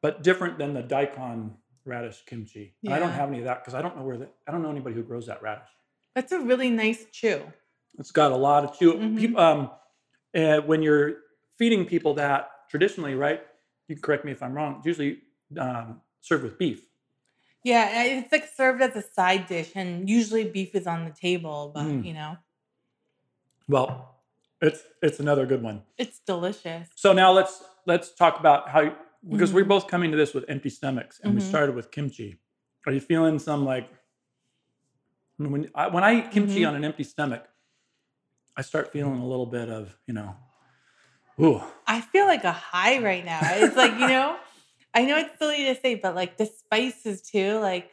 but 0.00 0.22
different 0.22 0.58
than 0.58 0.74
the 0.74 0.82
daikon 0.82 1.56
radish 1.84 2.22
kimchi. 2.26 2.74
Yeah. 2.82 2.94
I 2.94 2.98
don't 2.98 3.12
have 3.12 3.28
any 3.28 3.38
of 3.38 3.44
that 3.44 3.62
because 3.62 3.74
I 3.74 3.82
don't 3.82 3.96
know 3.96 4.02
where 4.02 4.18
the, 4.18 4.28
I 4.46 4.52
don't 4.52 4.62
know 4.62 4.70
anybody 4.70 4.94
who 4.94 5.02
grows 5.02 5.26
that 5.26 5.42
radish. 5.42 5.68
That's 6.14 6.32
a 6.32 6.40
really 6.40 6.70
nice 6.70 7.06
chew. 7.10 7.42
It's 7.98 8.10
got 8.10 8.32
a 8.32 8.36
lot 8.36 8.64
of 8.64 8.78
chew. 8.78 8.94
Mm-hmm. 8.94 9.18
People, 9.18 9.40
um, 9.40 9.70
uh, 10.34 10.58
when 10.60 10.82
you're 10.82 11.16
feeding 11.58 11.84
people 11.84 12.14
that 12.14 12.50
traditionally, 12.70 13.14
right? 13.14 13.42
You 13.88 13.96
correct 13.96 14.24
me 14.24 14.32
if 14.32 14.42
I'm 14.42 14.54
wrong. 14.54 14.76
It's 14.78 14.86
usually 14.86 15.18
um, 15.58 16.00
served 16.20 16.44
with 16.44 16.58
beef. 16.58 16.86
Yeah, 17.64 18.04
it's 18.04 18.32
like 18.32 18.48
served 18.56 18.82
as 18.82 18.96
a 18.96 19.02
side 19.02 19.46
dish, 19.46 19.72
and 19.74 20.08
usually 20.08 20.44
beef 20.44 20.74
is 20.74 20.86
on 20.86 21.04
the 21.04 21.12
table, 21.12 21.70
but 21.74 21.84
mm. 21.84 22.04
you 22.04 22.12
know. 22.12 22.36
Well, 23.68 24.16
it's 24.60 24.82
it's 25.00 25.20
another 25.20 25.46
good 25.46 25.62
one. 25.62 25.82
It's 25.96 26.20
delicious. 26.26 26.88
So 26.96 27.12
now 27.12 27.32
let's 27.32 27.62
let's 27.86 28.14
talk 28.14 28.40
about 28.40 28.68
how 28.68 28.94
because 29.28 29.50
mm-hmm. 29.50 29.56
we're 29.56 29.64
both 29.64 29.86
coming 29.86 30.10
to 30.10 30.16
this 30.16 30.34
with 30.34 30.44
empty 30.48 30.70
stomachs, 30.70 31.20
and 31.20 31.30
mm-hmm. 31.30 31.40
we 31.40 31.44
started 31.44 31.76
with 31.76 31.92
kimchi. 31.92 32.40
Are 32.86 32.92
you 32.92 33.00
feeling 33.00 33.38
some 33.38 33.64
like 33.64 33.88
when 35.36 35.70
I, 35.74 35.86
when 35.88 36.02
I 36.02 36.18
eat 36.18 36.30
kimchi 36.32 36.60
mm-hmm. 36.60 36.68
on 36.68 36.76
an 36.76 36.84
empty 36.84 37.04
stomach, 37.04 37.44
I 38.56 38.62
start 38.62 38.92
feeling 38.92 39.20
a 39.20 39.26
little 39.26 39.46
bit 39.46 39.68
of 39.68 39.96
you 40.06 40.14
know, 40.14 40.34
ooh. 41.40 41.62
I 41.86 42.00
feel 42.00 42.26
like 42.26 42.42
a 42.42 42.52
high 42.52 42.98
right 42.98 43.24
now. 43.24 43.40
It's 43.42 43.76
like 43.76 43.92
you 43.92 44.08
know. 44.08 44.36
I 44.94 45.04
know 45.04 45.16
it's 45.18 45.38
silly 45.38 45.64
to 45.64 45.74
say, 45.80 45.94
but 45.94 46.14
like 46.14 46.36
the 46.36 46.46
spices 46.46 47.22
too, 47.22 47.58
like 47.58 47.90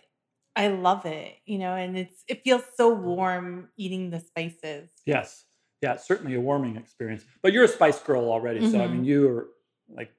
I 0.56 0.68
love 0.68 1.06
it, 1.06 1.36
you 1.46 1.58
know, 1.58 1.76
and 1.76 1.98
it's 1.98 2.24
it 2.28 2.44
feels 2.44 2.64
so 2.76 2.94
warm 2.94 3.70
eating 3.78 4.10
the 4.10 4.20
spices. 4.20 4.90
Yes. 5.06 5.46
Yeah, 5.82 5.94
it's 5.94 6.06
certainly 6.06 6.36
a 6.36 6.42
warming 6.42 6.76
experience. 6.76 7.24
But 7.42 7.54
you're 7.54 7.64
a 7.64 7.70
spice 7.70 8.00
girl 8.00 8.30
already. 8.30 8.60
Mm-hmm. 8.60 8.72
So 8.72 8.82
I 8.82 8.88
mean 8.88 8.98
mm-hmm. 8.98 9.04
you 9.06 9.30
are 9.30 9.48
like 9.90 10.12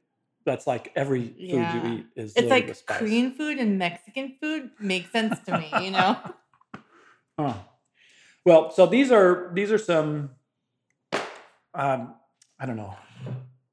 that's 0.46 0.66
like 0.66 0.90
every 0.96 1.28
food 1.28 1.34
yeah. 1.36 1.86
you 1.86 1.94
eat 1.94 2.06
is 2.16 2.32
it's 2.34 2.48
like 2.48 2.86
Korean 2.86 3.32
food 3.32 3.58
and 3.58 3.78
Mexican 3.78 4.36
food 4.40 4.70
makes 4.80 5.12
sense 5.12 5.38
to 5.40 5.58
me, 5.58 5.70
you 5.82 5.90
know. 5.90 6.16
Oh. 7.38 7.58
Well, 8.44 8.70
so 8.70 8.84
these 8.84 9.10
are 9.10 9.50
these 9.54 9.72
are 9.72 9.78
some 9.78 10.32
um 11.72 12.14
I 12.58 12.66
don't 12.66 12.76
know 12.76 12.94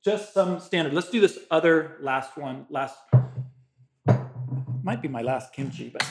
just 0.07 0.33
some 0.33 0.57
standard. 0.61 0.93
Let's 0.93 1.09
do 1.09 1.19
this 1.19 1.37
other 1.51 1.97
last 1.99 2.37
one. 2.37 2.65
Last 2.69 2.97
might 4.81 5.01
be 5.01 5.09
my 5.09 5.21
last 5.21 5.51
kimchi, 5.51 5.89
but 5.89 6.01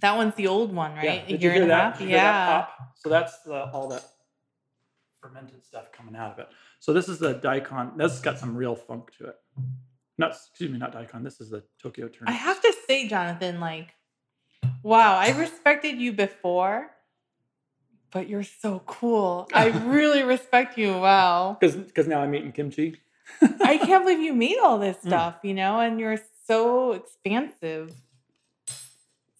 that 0.00 0.16
one's 0.16 0.34
the 0.34 0.48
old 0.48 0.74
one, 0.74 0.96
right? 0.96 1.22
Yeah. 1.22 1.26
Did 1.26 1.42
you 1.42 1.50
hear 1.52 1.66
that? 1.66 2.00
You 2.00 2.08
yeah. 2.08 2.46
That 2.46 2.70
so 2.96 3.08
that's 3.08 3.42
the, 3.42 3.66
all 3.66 3.86
that 3.90 4.04
fermented 5.20 5.64
stuff 5.64 5.92
coming 5.92 6.16
out 6.16 6.32
of 6.32 6.40
it. 6.40 6.48
So 6.80 6.92
this 6.92 7.08
is 7.08 7.20
the 7.20 7.34
daikon. 7.34 7.96
This 7.96 8.10
has 8.10 8.20
got 8.20 8.40
some 8.40 8.56
real 8.56 8.74
funk 8.74 9.12
to 9.18 9.28
it. 9.28 9.36
Not 10.18 10.32
excuse 10.32 10.70
me, 10.72 10.78
not 10.78 10.92
daikon. 10.92 11.22
This 11.22 11.40
is 11.40 11.50
the 11.50 11.62
Tokyo 11.80 12.08
turnip. 12.08 12.28
I 12.28 12.32
have 12.32 12.60
to 12.60 12.74
say, 12.88 13.06
Jonathan, 13.06 13.60
like, 13.60 13.94
wow, 14.82 15.16
I 15.16 15.30
respected 15.30 15.98
you 15.98 16.12
before, 16.12 16.90
but 18.10 18.28
you're 18.28 18.42
so 18.42 18.82
cool. 18.84 19.48
I 19.54 19.68
really 19.86 20.24
respect 20.24 20.76
you. 20.76 20.98
Wow. 20.98 21.56
Because 21.60 22.08
now 22.08 22.20
I'm 22.20 22.34
eating 22.34 22.50
kimchi. 22.50 22.96
I 23.42 23.78
can't 23.78 24.04
believe 24.04 24.20
you 24.20 24.34
made 24.34 24.58
all 24.58 24.78
this 24.78 24.96
mm. 24.98 25.08
stuff, 25.08 25.36
mm. 25.36 25.48
you 25.48 25.54
know, 25.54 25.80
and 25.80 25.98
you're 25.98 26.20
so 26.46 26.92
expansive. 26.92 27.94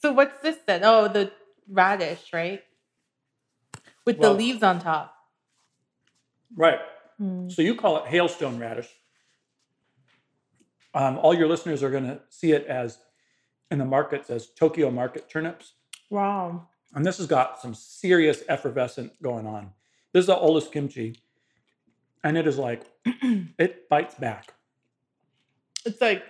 So 0.01 0.13
what's 0.13 0.41
this 0.43 0.57
then? 0.67 0.83
Oh, 0.85 1.09
the 1.09 1.33
radish, 1.69 2.33
right? 2.33 2.63
With 4.05 4.19
well, 4.19 4.33
the 4.33 4.39
leaves 4.39 4.63
on 4.63 4.81
top. 4.81 5.15
Right. 6.57 6.81
Mm. 7.21 7.51
So 7.51 7.63
you 7.63 7.75
call 7.75 7.99
it 7.99 8.07
hailstone 8.07 8.59
radish. 8.59 8.89
Um, 10.95 11.19
all 11.19 11.35
your 11.35 11.49
listeners 11.49 11.83
are 11.83 11.91
going 11.91 12.05
to 12.05 12.21
see 12.29 12.53
it 12.53 12.67
as 12.67 12.99
in 13.71 13.79
the 13.79 13.85
markets 13.85 14.31
as 14.31 14.47
Tokyo 14.47 14.91
market 14.91 15.29
turnips. 15.29 15.73
Wow. 16.11 16.69
And 16.95 17.05
this 17.05 17.19
has 17.19 17.27
got 17.27 17.61
some 17.61 17.75
serious 17.75 18.43
effervescent 18.49 19.21
going 19.21 19.47
on. 19.47 19.73
This 20.13 20.21
is 20.23 20.27
the 20.27 20.37
oldest 20.37 20.71
kimchi 20.71 21.17
and 22.25 22.37
it 22.37 22.47
is 22.47 22.59
like 22.59 22.83
it 23.05 23.89
bites 23.89 24.17
back. 24.17 24.55
It's 25.85 26.01
like 26.01 26.25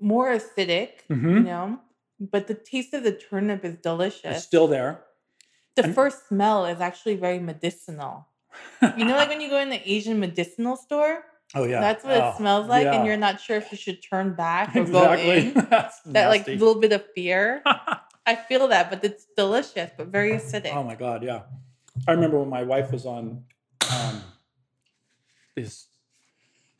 more 0.00 0.30
acidic, 0.30 1.06
mm-hmm. 1.10 1.28
you 1.28 1.40
know, 1.40 1.78
but 2.18 2.48
the 2.48 2.54
taste 2.54 2.94
of 2.94 3.04
the 3.04 3.12
turnip 3.12 3.64
is 3.64 3.76
delicious. 3.76 4.38
It's 4.38 4.44
still 4.44 4.66
there. 4.66 5.04
The 5.76 5.84
and- 5.84 5.94
first 5.94 6.28
smell 6.28 6.66
is 6.66 6.80
actually 6.80 7.16
very 7.16 7.38
medicinal. 7.38 8.26
you 8.96 9.04
know, 9.04 9.16
like 9.16 9.28
when 9.28 9.40
you 9.40 9.50
go 9.50 9.58
in 9.58 9.68
the 9.68 9.82
Asian 9.90 10.18
medicinal 10.18 10.76
store, 10.76 11.24
Oh 11.56 11.64
yeah, 11.64 11.80
that's 11.80 12.02
what 12.02 12.20
oh, 12.20 12.30
it 12.30 12.36
smells 12.36 12.68
like, 12.68 12.84
yeah. 12.84 12.94
and 12.94 13.06
you're 13.06 13.18
not 13.18 13.40
sure 13.40 13.56
if 13.56 13.70
you 13.70 13.78
should 13.78 14.02
turn 14.02 14.34
back 14.34 14.74
or 14.74 14.84
go 14.84 15.12
in. 15.12 15.52
That 16.06 16.28
like 16.28 16.48
little 16.48 16.80
bit 16.80 16.92
of 16.92 17.04
fear. 17.14 17.62
I 18.26 18.34
feel 18.34 18.66
that, 18.68 18.90
but 18.90 19.04
it's 19.04 19.26
delicious, 19.36 19.90
but 19.96 20.08
very 20.08 20.32
acidic. 20.32 20.74
Oh 20.74 20.82
my 20.82 20.94
god, 20.94 21.22
yeah. 21.22 21.42
I 22.08 22.12
remember 22.12 22.40
when 22.40 22.48
my 22.48 22.62
wife 22.64 22.90
was 22.90 23.06
on 23.06 23.44
um, 23.92 24.22
this 25.56 25.86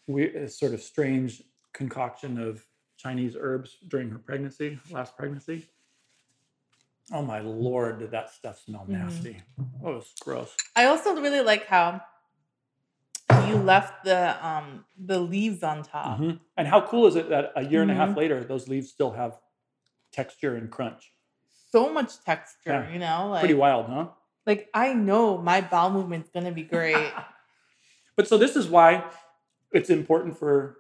weird, 0.07 0.35
this 0.35 0.59
sort 0.59 0.73
of 0.75 0.83
strange 0.83 1.43
concoction 1.73 2.39
of 2.39 2.65
Chinese 2.97 3.37
herbs 3.39 3.77
during 3.89 4.11
her 4.11 4.19
pregnancy, 4.19 4.79
last 4.91 5.17
pregnancy. 5.17 5.67
Oh 7.13 7.23
my 7.23 7.41
lord, 7.41 7.99
did 7.99 8.11
that 8.13 8.31
stuff 8.31 8.61
smell 8.61 8.87
Mhm. 8.89 9.01
nasty? 9.01 9.43
Oh, 9.83 9.91
it 9.93 9.95
was 9.97 10.13
gross. 10.21 10.57
I 10.75 10.87
also 10.87 11.15
really 11.21 11.41
like 11.43 11.67
how 11.67 12.01
you 13.47 13.57
left 13.57 14.05
the 14.05 14.47
um 14.47 14.85
the 14.97 15.19
leaves 15.19 15.63
on 15.63 15.83
top. 15.83 16.19
Mhm. 16.19 16.41
And 16.57 16.69
how 16.69 16.81
cool 16.87 17.07
is 17.07 17.17
it 17.17 17.29
that 17.29 17.53
a 17.57 17.63
year 17.63 17.83
and 17.83 17.91
a 17.91 17.95
half 17.95 18.11
Mhm. 18.11 18.17
later, 18.17 18.45
those 18.45 18.69
leaves 18.69 18.91
still 18.91 19.13
have 19.13 19.39
texture 20.13 20.57
and 20.57 20.71
crunch? 20.71 21.13
So 21.71 21.93
much 21.93 22.21
texture, 22.25 22.71
Yeah. 22.87 22.93
you 22.93 22.99
know, 23.01 23.29
like 23.31 23.41
Pretty 23.41 23.55
wild, 23.55 23.87
huh? 23.87 24.09
Like 24.47 24.69
I 24.75 24.93
know 24.93 25.39
my 25.39 25.61
bowel 25.61 25.91
movement's 25.91 26.31
gonna 26.31 26.53
be 26.53 26.63
great. 26.63 27.13
But 28.17 28.29
so 28.29 28.39
this 28.39 28.55
is 28.55 28.69
why 28.69 29.11
it's 29.73 29.91
important 29.91 30.39
for 30.39 30.77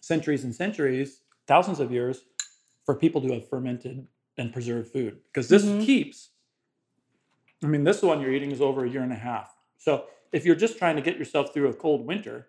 centuries 0.00 0.42
and 0.44 0.54
centuries, 0.54 1.20
thousands 1.46 1.80
of 1.80 1.92
years, 1.92 2.22
for 2.86 2.94
people 2.94 3.20
to 3.20 3.32
have 3.34 3.46
fermented 3.46 4.06
and 4.38 4.50
preserved 4.50 4.90
food 4.90 5.18
because 5.26 5.48
this 5.48 5.64
Mhm. 5.66 5.84
keeps. 5.84 6.30
I 7.62 7.66
mean, 7.66 7.84
this 7.84 8.00
one 8.02 8.22
you're 8.22 8.32
eating 8.32 8.52
is 8.52 8.62
over 8.62 8.86
a 8.86 8.88
year 8.88 9.02
and 9.02 9.12
a 9.12 9.16
half. 9.16 9.54
So 9.76 10.06
if 10.32 10.46
you're 10.46 10.56
just 10.56 10.78
trying 10.78 10.96
to 10.96 11.02
get 11.02 11.18
yourself 11.18 11.52
through 11.52 11.68
a 11.68 11.74
cold 11.74 12.06
winter, 12.06 12.48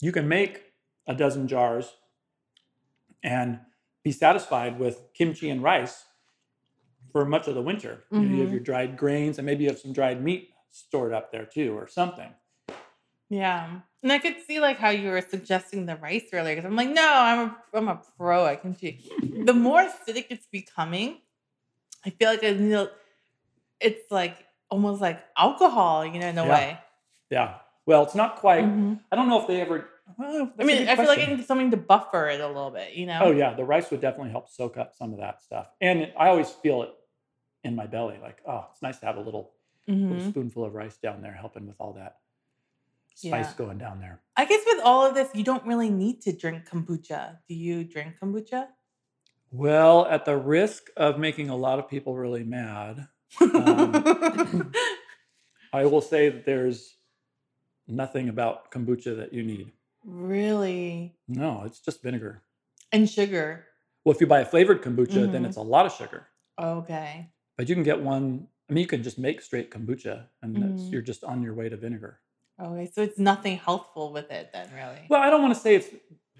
you 0.00 0.12
can 0.12 0.28
make 0.28 0.74
a 1.06 1.14
dozen 1.14 1.48
jars 1.48 1.96
and 3.22 3.60
be 4.02 4.12
satisfied 4.12 4.78
with 4.78 5.12
kimchi 5.14 5.48
and 5.48 5.62
rice 5.62 6.04
for 7.18 7.24
much 7.24 7.48
of 7.48 7.56
the 7.56 7.62
winter. 7.62 8.04
You, 8.12 8.20
know, 8.20 8.28
you 8.36 8.40
have 8.42 8.50
Mhm. 8.50 8.52
your 8.52 8.60
dried 8.60 8.96
grains 8.96 9.38
and 9.38 9.46
maybe 9.46 9.64
you 9.64 9.70
have 9.70 9.78
some 9.80 9.92
dried 9.92 10.22
meat 10.22 10.50
stored 10.70 11.12
up 11.12 11.32
there 11.32 11.44
too 11.44 11.76
or 11.76 11.88
something. 11.88 12.32
yeah. 13.28 13.80
And 14.04 14.12
I 14.12 14.18
could 14.20 14.36
see 14.46 14.60
like 14.60 14.78
how 14.78 14.90
you 14.90 15.10
were 15.10 15.20
suggesting 15.20 15.84
the 15.86 15.96
rice 15.96 16.26
earlier 16.32 16.54
because 16.54 16.68
I'm 16.70 16.76
like, 16.76 16.90
no, 16.90 17.02
I'm 17.12 17.38
a 17.40 17.56
I'm 17.74 17.88
a 17.88 18.00
pro 18.16 18.46
at 18.46 18.62
kimchi. 18.62 19.02
The 19.44 19.52
more 19.52 19.80
acidic 19.82 20.26
it's 20.30 20.46
becoming, 20.46 21.18
I 22.06 22.10
feel 22.10 22.30
like 22.30 22.44
I 22.44 22.88
it's 23.80 24.10
like 24.10 24.36
almost 24.70 25.00
like 25.00 25.20
alcohol, 25.36 26.06
you 26.06 26.20
know, 26.20 26.28
in 26.28 26.38
a 26.38 26.44
Yeah. 26.44 26.52
way. 26.52 26.78
Yeah. 27.30 27.54
Well, 27.86 28.02
it's 28.04 28.14
not 28.14 28.36
quite. 28.36 28.64
Mhm. 28.64 29.00
I 29.10 29.16
don't 29.16 29.28
know 29.28 29.40
if 29.40 29.46
they 29.48 29.60
ever. 29.60 29.88
Well, 30.16 30.52
I 30.58 30.64
mean, 30.64 30.88
I 30.88 30.96
feel 30.96 31.06
like 31.06 31.18
I 31.20 31.26
need 31.26 31.44
something 31.44 31.70
to 31.72 31.76
buffer 31.76 32.28
it 32.28 32.40
a 32.40 32.46
little 32.46 32.70
bit, 32.70 32.94
you 32.94 33.06
know? 33.06 33.20
Oh 33.24 33.32
yeah, 33.32 33.54
the 33.54 33.64
rice 33.64 33.90
would 33.90 34.00
definitely 34.00 34.30
help 34.30 34.48
soak 34.48 34.76
up 34.78 34.94
some 34.94 35.12
of 35.12 35.18
that 35.18 35.42
stuff, 35.42 35.68
and 35.80 36.12
I 36.18 36.28
always 36.28 36.50
feel 36.50 36.82
it 36.82 36.90
in 37.68 37.76
my 37.76 37.86
belly. 37.86 38.18
Like, 38.20 38.38
oh, 38.46 38.66
it's 38.72 38.82
nice 38.82 38.98
to 39.00 39.06
have 39.06 39.16
a 39.16 39.20
little, 39.20 39.52
little 39.86 40.16
Mhm. 40.16 40.28
spoonful 40.30 40.64
of 40.64 40.74
rice 40.74 40.96
down 40.96 41.22
there, 41.22 41.32
helping 41.32 41.66
with 41.68 41.76
all 41.80 41.92
that 41.92 42.18
spice 43.14 43.50
Yeah. 43.50 43.54
going 43.56 43.78
down 43.78 44.00
there. 44.00 44.20
I 44.36 44.44
guess 44.44 44.62
with 44.66 44.80
all 44.84 45.06
of 45.06 45.14
this, 45.14 45.28
you 45.34 45.44
don't 45.44 45.64
really 45.66 45.90
need 45.90 46.20
to 46.22 46.32
drink 46.32 46.66
kombucha. 46.68 47.38
Do 47.48 47.54
you 47.54 47.84
drink 47.84 48.16
kombucha? 48.20 48.68
Well, 49.50 50.06
at 50.06 50.24
the 50.24 50.36
risk 50.36 50.90
of 50.96 51.18
making 51.18 51.48
a 51.48 51.56
lot 51.56 51.78
of 51.78 51.88
people 51.88 52.16
really 52.16 52.44
mad, 52.44 53.08
Um, 53.40 53.92
I 55.72 55.84
will 55.84 56.00
say 56.00 56.30
that 56.30 56.44
there's 56.46 56.96
nothing 57.86 58.28
about 58.30 58.70
kombucha 58.70 59.16
that 59.16 59.32
you 59.32 59.42
need. 59.42 59.72
really? 60.04 61.14
No, 61.28 61.64
it's 61.64 61.80
just 61.80 62.02
vinegar. 62.02 62.42
And 62.92 63.08
sugar. 63.10 63.66
Well, 64.04 64.14
if 64.14 64.20
you 64.20 64.26
buy 64.26 64.40
a 64.40 64.46
flavored 64.46 64.80
kombucha, 64.82 65.30
then 65.30 65.42
Mhm. 65.42 65.46
it's 65.46 65.56
a 65.58 65.62
lot 65.62 65.84
of 65.84 65.92
sugar. 65.92 66.28
Okay. 66.58 67.30
But 67.58 67.68
you 67.68 67.74
can 67.74 67.84
get 67.84 68.00
one. 68.00 68.46
I 68.70 68.72
mean, 68.72 68.82
you 68.82 68.86
can 68.88 69.02
just 69.02 69.18
make 69.18 69.42
straight 69.42 69.70
kombucha, 69.70 70.26
and 70.42 70.56
Mhm. 70.56 70.92
you're 70.92 71.02
just 71.02 71.24
on 71.24 71.42
your 71.42 71.54
way 71.54 71.68
to 71.68 71.76
vinegar. 71.76 72.20
Okay. 72.60 72.86
So 72.86 73.02
it's 73.02 73.18
nothing 73.18 73.56
healthful 73.58 74.12
with 74.12 74.30
it 74.30 74.50
then, 74.52 74.68
really. 74.74 75.06
Well, 75.10 75.20
I 75.20 75.28
don't 75.28 75.42
want 75.42 75.54
to 75.54 75.60
say 75.60 75.74
it's. 75.74 75.88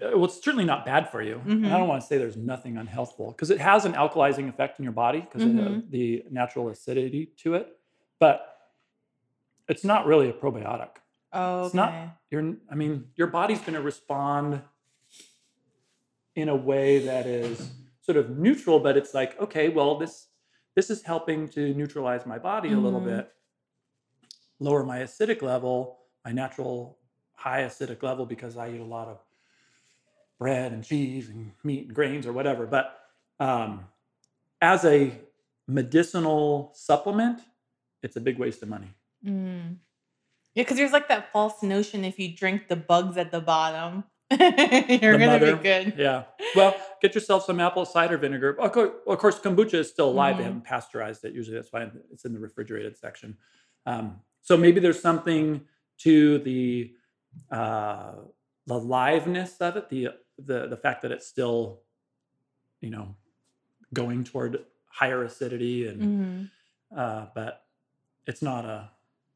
uh, 0.01 0.11
Well, 0.15 0.25
it's 0.25 0.41
certainly 0.41 0.63
not 0.63 0.85
bad 0.85 1.09
for 1.09 1.21
you. 1.21 1.41
and 1.45 1.67
I 1.67 1.77
don't 1.77 1.89
want 1.89 2.01
to 2.01 2.07
say 2.07 2.17
there's 2.17 2.37
nothing 2.37 2.75
unhealthful 2.75 3.31
because 3.31 3.49
it 3.51 3.59
has 3.59 3.83
an 3.83 3.93
alkalizing 3.93 4.47
effect 4.47 4.79
in 4.79 4.83
your 4.83 4.93
body 4.93 5.19
because 5.19 5.43
of 5.43 5.49
Mhm. 5.49 5.89
the 5.91 6.23
natural 6.31 6.69
acidity 6.69 7.25
to 7.43 7.55
it. 7.55 7.77
But 8.17 8.57
it's 9.67 9.83
not 9.83 10.05
really 10.05 10.29
a 10.29 10.33
probiotic. 10.33 10.95
okay. 11.33 11.65
it's 11.65 11.75
not- 11.75 11.93
You're, 12.31 12.55
I 12.71 12.75
mean, 12.75 13.11
your 13.15 13.27
body's 13.27 13.59
going 13.59 13.73
to 13.75 13.81
respond 13.81 14.61
in 16.35 16.47
a 16.49 16.55
way 16.55 16.99
that 16.99 17.27
is 17.27 17.71
sort 18.01 18.17
of 18.17 18.37
neutral, 18.37 18.79
but 18.79 18.95
it's 18.97 19.13
like, 19.13 19.37
okay, 19.39 19.67
well, 19.69 19.97
this 19.97 20.28
this 20.79 20.89
is 20.89 21.03
helping 21.03 21.45
to 21.45 21.73
neutralize 21.73 22.25
my 22.25 22.39
body 22.39 22.71
a 22.71 22.79
little 22.79 23.01
Mhm. 23.01 23.17
bit, 23.17 23.33
lower 24.59 24.81
my 24.85 24.99
acidic 24.99 25.41
level, 25.41 26.05
my 26.23 26.31
natural 26.31 26.97
high 27.33 27.63
acidic 27.63 28.01
level 28.01 28.25
because 28.25 28.55
I 28.55 28.69
eat 28.69 28.79
a 28.79 28.85
lot 28.85 29.09
of 29.09 29.19
bread 30.37 30.71
and 30.71 30.81
cheese 30.81 31.27
and 31.27 31.51
meat 31.65 31.87
and 31.87 31.93
grains 31.93 32.25
or 32.25 32.31
whatever. 32.31 32.65
But 32.65 32.97
um, 33.41 33.89
as 34.61 34.85
a 34.85 35.11
medicinal 35.67 36.71
supplement, 36.73 37.41
it's 38.01 38.15
a 38.15 38.21
big 38.21 38.37
waste 38.39 38.63
of 38.63 38.69
money. 38.69 38.91
Mm. 39.25 39.79
Yeah, 40.53 40.63
because 40.63 40.77
there's 40.77 40.93
like 40.93 41.09
that 41.09 41.33
false 41.33 41.61
notion 41.61 42.05
if 42.05 42.17
you 42.17 42.33
drink 42.33 42.69
the 42.69 42.77
bugs 42.77 43.17
at 43.17 43.31
the 43.31 43.41
bottom, 43.41 44.05
you're 45.01 45.17
gonna 45.17 45.39
be 45.39 45.63
good. 45.63 45.93
Yeah. 45.97 46.23
Well, 46.55 46.75
get 47.01 47.15
yourself 47.15 47.45
some 47.45 47.59
apple 47.59 47.85
cider 47.85 48.17
vinegar. 48.17 48.59
Of 48.59 48.71
course, 48.71 48.91
of 49.07 49.17
course 49.17 49.39
kombucha 49.39 49.75
is 49.75 49.89
still 49.89 50.09
alive. 50.09 50.37
They 50.37 50.43
Mhm. 50.43 50.45
haven't 50.47 50.63
pasteurized 50.65 51.23
it. 51.25 51.33
Usually, 51.33 51.55
that's 51.55 51.71
why 51.73 51.89
it's 52.11 52.25
in 52.25 52.33
the 52.33 52.39
refrigerated 52.39 52.97
section. 52.97 53.37
Um, 53.85 54.21
so 54.41 54.55
maybe 54.57 54.79
there's 54.79 55.01
something 55.01 55.61
to 55.99 56.39
the 56.39 56.93
uh, 57.51 58.13
the 58.67 58.75
liveness 58.79 59.59
of 59.61 59.77
it, 59.77 59.89
the 59.89 60.09
the 60.37 60.67
the 60.67 60.77
fact 60.77 61.01
that 61.01 61.11
it's 61.11 61.27
still, 61.27 61.81
you 62.81 62.89
know, 62.91 63.15
going 63.93 64.23
toward 64.23 64.63
higher 64.87 65.23
acidity, 65.23 65.87
and 65.87 66.01
Mhm. 66.01 66.49
uh, 66.95 67.25
but 67.33 67.65
it's 68.27 68.41
not 68.41 68.65
a 68.65 68.89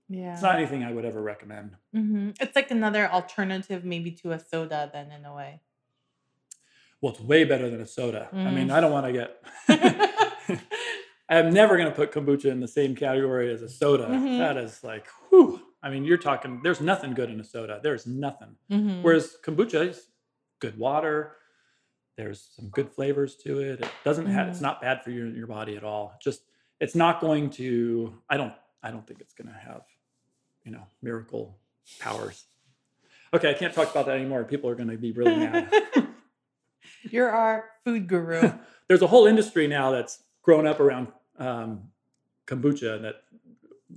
Yeah. 0.09 0.33
it's 0.33 0.41
not 0.43 0.55
anything 0.57 0.83
I 0.83 0.91
would 0.91 1.05
ever 1.05 1.21
recommend. 1.21 1.75
hmm 1.93 2.31
It's 2.39 2.55
like 2.55 2.71
another 2.71 3.09
alternative, 3.09 3.83
maybe 3.85 4.11
to 4.21 4.31
a 4.33 4.39
soda, 4.39 4.89
then 4.93 5.11
in 5.11 5.25
a 5.25 5.33
way. 5.33 5.61
Well, 7.01 7.13
it's 7.13 7.21
way 7.21 7.43
better 7.45 7.69
than 7.69 7.81
a 7.81 7.85
soda. 7.85 8.29
I 8.31 8.51
mean, 8.51 8.67
Mm. 8.67 8.73
I 8.73 8.79
don't 8.81 8.91
want 8.91 9.05
to 9.07 9.11
get. 9.13 9.41
I'm 11.29 11.51
never 11.53 11.77
going 11.77 11.89
to 11.89 11.95
put 11.95 12.11
kombucha 12.11 12.45
in 12.45 12.59
the 12.59 12.67
same 12.67 12.95
category 12.95 13.51
as 13.51 13.61
a 13.61 13.69
soda. 13.69 14.07
Mhm. 14.07 14.37
That 14.39 14.57
is 14.57 14.83
like, 14.83 15.07
whew. 15.29 15.61
I 15.81 15.89
mean, 15.89 16.05
you're 16.05 16.17
talking. 16.17 16.61
There's 16.63 16.79
nothing 16.81 17.13
good 17.13 17.29
in 17.29 17.39
a 17.39 17.43
soda. 17.43 17.79
There's 17.81 18.05
nothing. 18.05 18.55
Mhm. 18.71 19.01
Whereas 19.03 19.35
kombucha 19.43 19.89
is 19.89 20.07
good 20.59 20.77
water. 20.77 21.37
There's 22.17 22.41
some 22.55 22.69
good 22.69 22.89
flavors 22.91 23.35
to 23.37 23.59
it. 23.59 23.81
It 23.81 23.89
doesn't 24.05 24.27
have. 24.27 24.47
It's 24.49 24.59
Mhm. 24.59 24.63
not 24.63 24.81
bad 24.81 25.03
for 25.03 25.11
your 25.11 25.27
your 25.27 25.47
body 25.47 25.75
at 25.75 25.83
all. 25.83 26.13
Just 26.21 26.43
it's 26.79 26.95
not 26.95 27.19
going 27.19 27.49
to. 27.51 28.13
I 28.29 28.37
don't. 28.37 28.53
I 28.81 28.91
don't 28.91 29.07
think 29.07 29.21
it's 29.21 29.33
going 29.33 29.47
to 29.47 29.53
have, 29.57 29.83
you 30.63 30.71
know, 30.71 30.83
miracle 31.01 31.57
powers. 31.99 32.45
Okay, 33.33 33.49
I 33.49 33.53
can't 33.53 33.73
talk 33.73 33.89
about 33.91 34.05
that 34.05 34.15
anymore. 34.17 34.43
People 34.43 34.69
are 34.69 34.75
going 34.75 34.89
to 34.89 34.97
be 34.97 35.11
really 35.11 35.35
mad. 35.35 35.71
You're 37.09 37.29
our 37.29 37.65
food 37.83 38.07
guru. 38.07 38.53
there's 38.87 39.01
a 39.01 39.07
whole 39.07 39.25
industry 39.25 39.67
now 39.67 39.91
that's 39.91 40.23
grown 40.41 40.67
up 40.67 40.79
around 40.79 41.07
um, 41.39 41.89
kombucha 42.47 43.01
that 43.01 43.15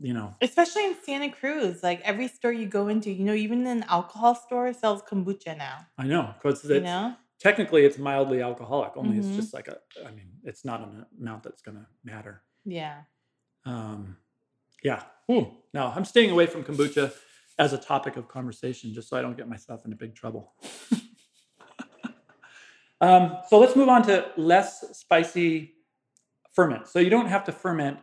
you 0.00 0.12
know 0.14 0.34
Especially 0.40 0.84
in 0.86 0.96
Santa 1.04 1.30
Cruz. 1.30 1.82
Like 1.82 2.00
every 2.02 2.28
store 2.28 2.52
you 2.52 2.66
go 2.66 2.88
into, 2.88 3.10
you 3.10 3.24
know, 3.24 3.34
even 3.34 3.66
an 3.66 3.84
alcohol 3.88 4.34
store 4.34 4.72
sells 4.72 5.02
kombucha 5.02 5.56
now. 5.56 5.86
i 5.98 6.04
know 6.06 6.34
because 6.38 6.64
You 6.64 6.80
know? 6.80 7.14
technically 7.38 7.84
it's 7.84 7.98
mildly 7.98 8.40
alcoholic 8.42 8.96
only 8.96 9.16
Mhm. 9.16 9.20
it's 9.20 9.36
just 9.36 9.52
like 9.54 9.68
a 9.68 9.78
i 10.06 10.10
mean 10.10 10.28
it's 10.44 10.64
not 10.64 10.80
an 10.80 11.04
amount 11.20 11.42
that's 11.42 11.62
going 11.62 11.76
to 11.76 11.86
matter 12.04 12.42
Yeah. 12.64 13.02
um, 13.64 14.16
yeah. 14.88 15.02
Ooh. 15.32 15.44
now 15.78 15.86
i'm 15.96 16.04
staying 16.14 16.30
away 16.30 16.46
from 16.52 16.60
kombucha 16.68 17.06
as 17.64 17.70
a 17.72 17.78
topic 17.92 18.14
of 18.20 18.24
conversation 18.36 18.86
just 18.96 19.06
so 19.08 19.14
i 19.18 19.22
don't 19.24 19.36
get 19.40 19.48
myself 19.54 19.78
into 19.84 19.96
big 20.04 20.14
trouble. 20.22 20.44
Um, 23.00 23.24
so 23.48 23.58
let's 23.58 23.76
move 23.76 23.90
on 23.90 24.02
to 24.04 24.14
less 24.38 24.96
spicy 24.98 25.74
ferment. 26.54 26.88
So 26.88 26.98
you 26.98 27.10
don't 27.10 27.26
have 27.26 27.44
to 27.44 27.52
ferment 27.52 27.98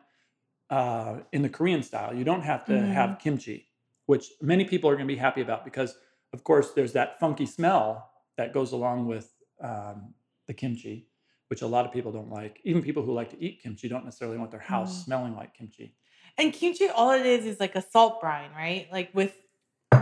uh, 0.69 1.21
in 1.31 1.41
the 1.41 1.49
korean 1.49 1.81
style. 1.81 2.13
You 2.13 2.23
don't 2.23 2.43
have 2.43 2.63
to 2.65 2.79
have 2.79 3.17
kimchi 3.19 3.59
which 4.05 4.25
many 4.41 4.65
people 4.65 4.89
are 4.89 4.95
going 4.95 5.07
to 5.07 5.13
be 5.13 5.19
happy 5.27 5.41
about 5.41 5.63
because 5.65 5.95
of 6.33 6.43
course 6.43 6.67
there's 6.75 6.93
that 6.93 7.19
funky 7.19 7.45
smell 7.45 8.11
that 8.37 8.53
goes 8.53 8.71
along 8.73 9.07
with 9.07 9.27
um, 9.63 10.13
the 10.47 10.53
kimchi 10.53 11.07
which 11.47 11.61
a 11.63 11.67
lot 11.67 11.85
of 11.87 11.91
people 11.91 12.11
don't 12.11 12.29
like. 12.29 12.59
Even 12.63 12.81
people 12.81 13.03
who 13.03 13.13
like 13.13 13.29
to 13.31 13.39
eat 13.45 13.61
kimchi 13.63 13.87
don't 13.89 14.05
necessarily 14.05 14.37
want 14.37 14.51
their 14.51 14.59
house 14.59 14.91
Mm. 14.93 15.05
smelling 15.05 15.35
like 15.35 15.51
kimchi 15.57 15.95
And 16.37 16.51
kimchi, 16.53 16.87
all 16.89 17.11
it 17.11 17.25
is 17.25 17.45
is 17.45 17.59
like 17.59 17.75
a 17.75 17.81
salt 17.81 18.19
brine, 18.21 18.51
right? 18.55 18.87
Like 18.91 19.11
with 19.13 19.35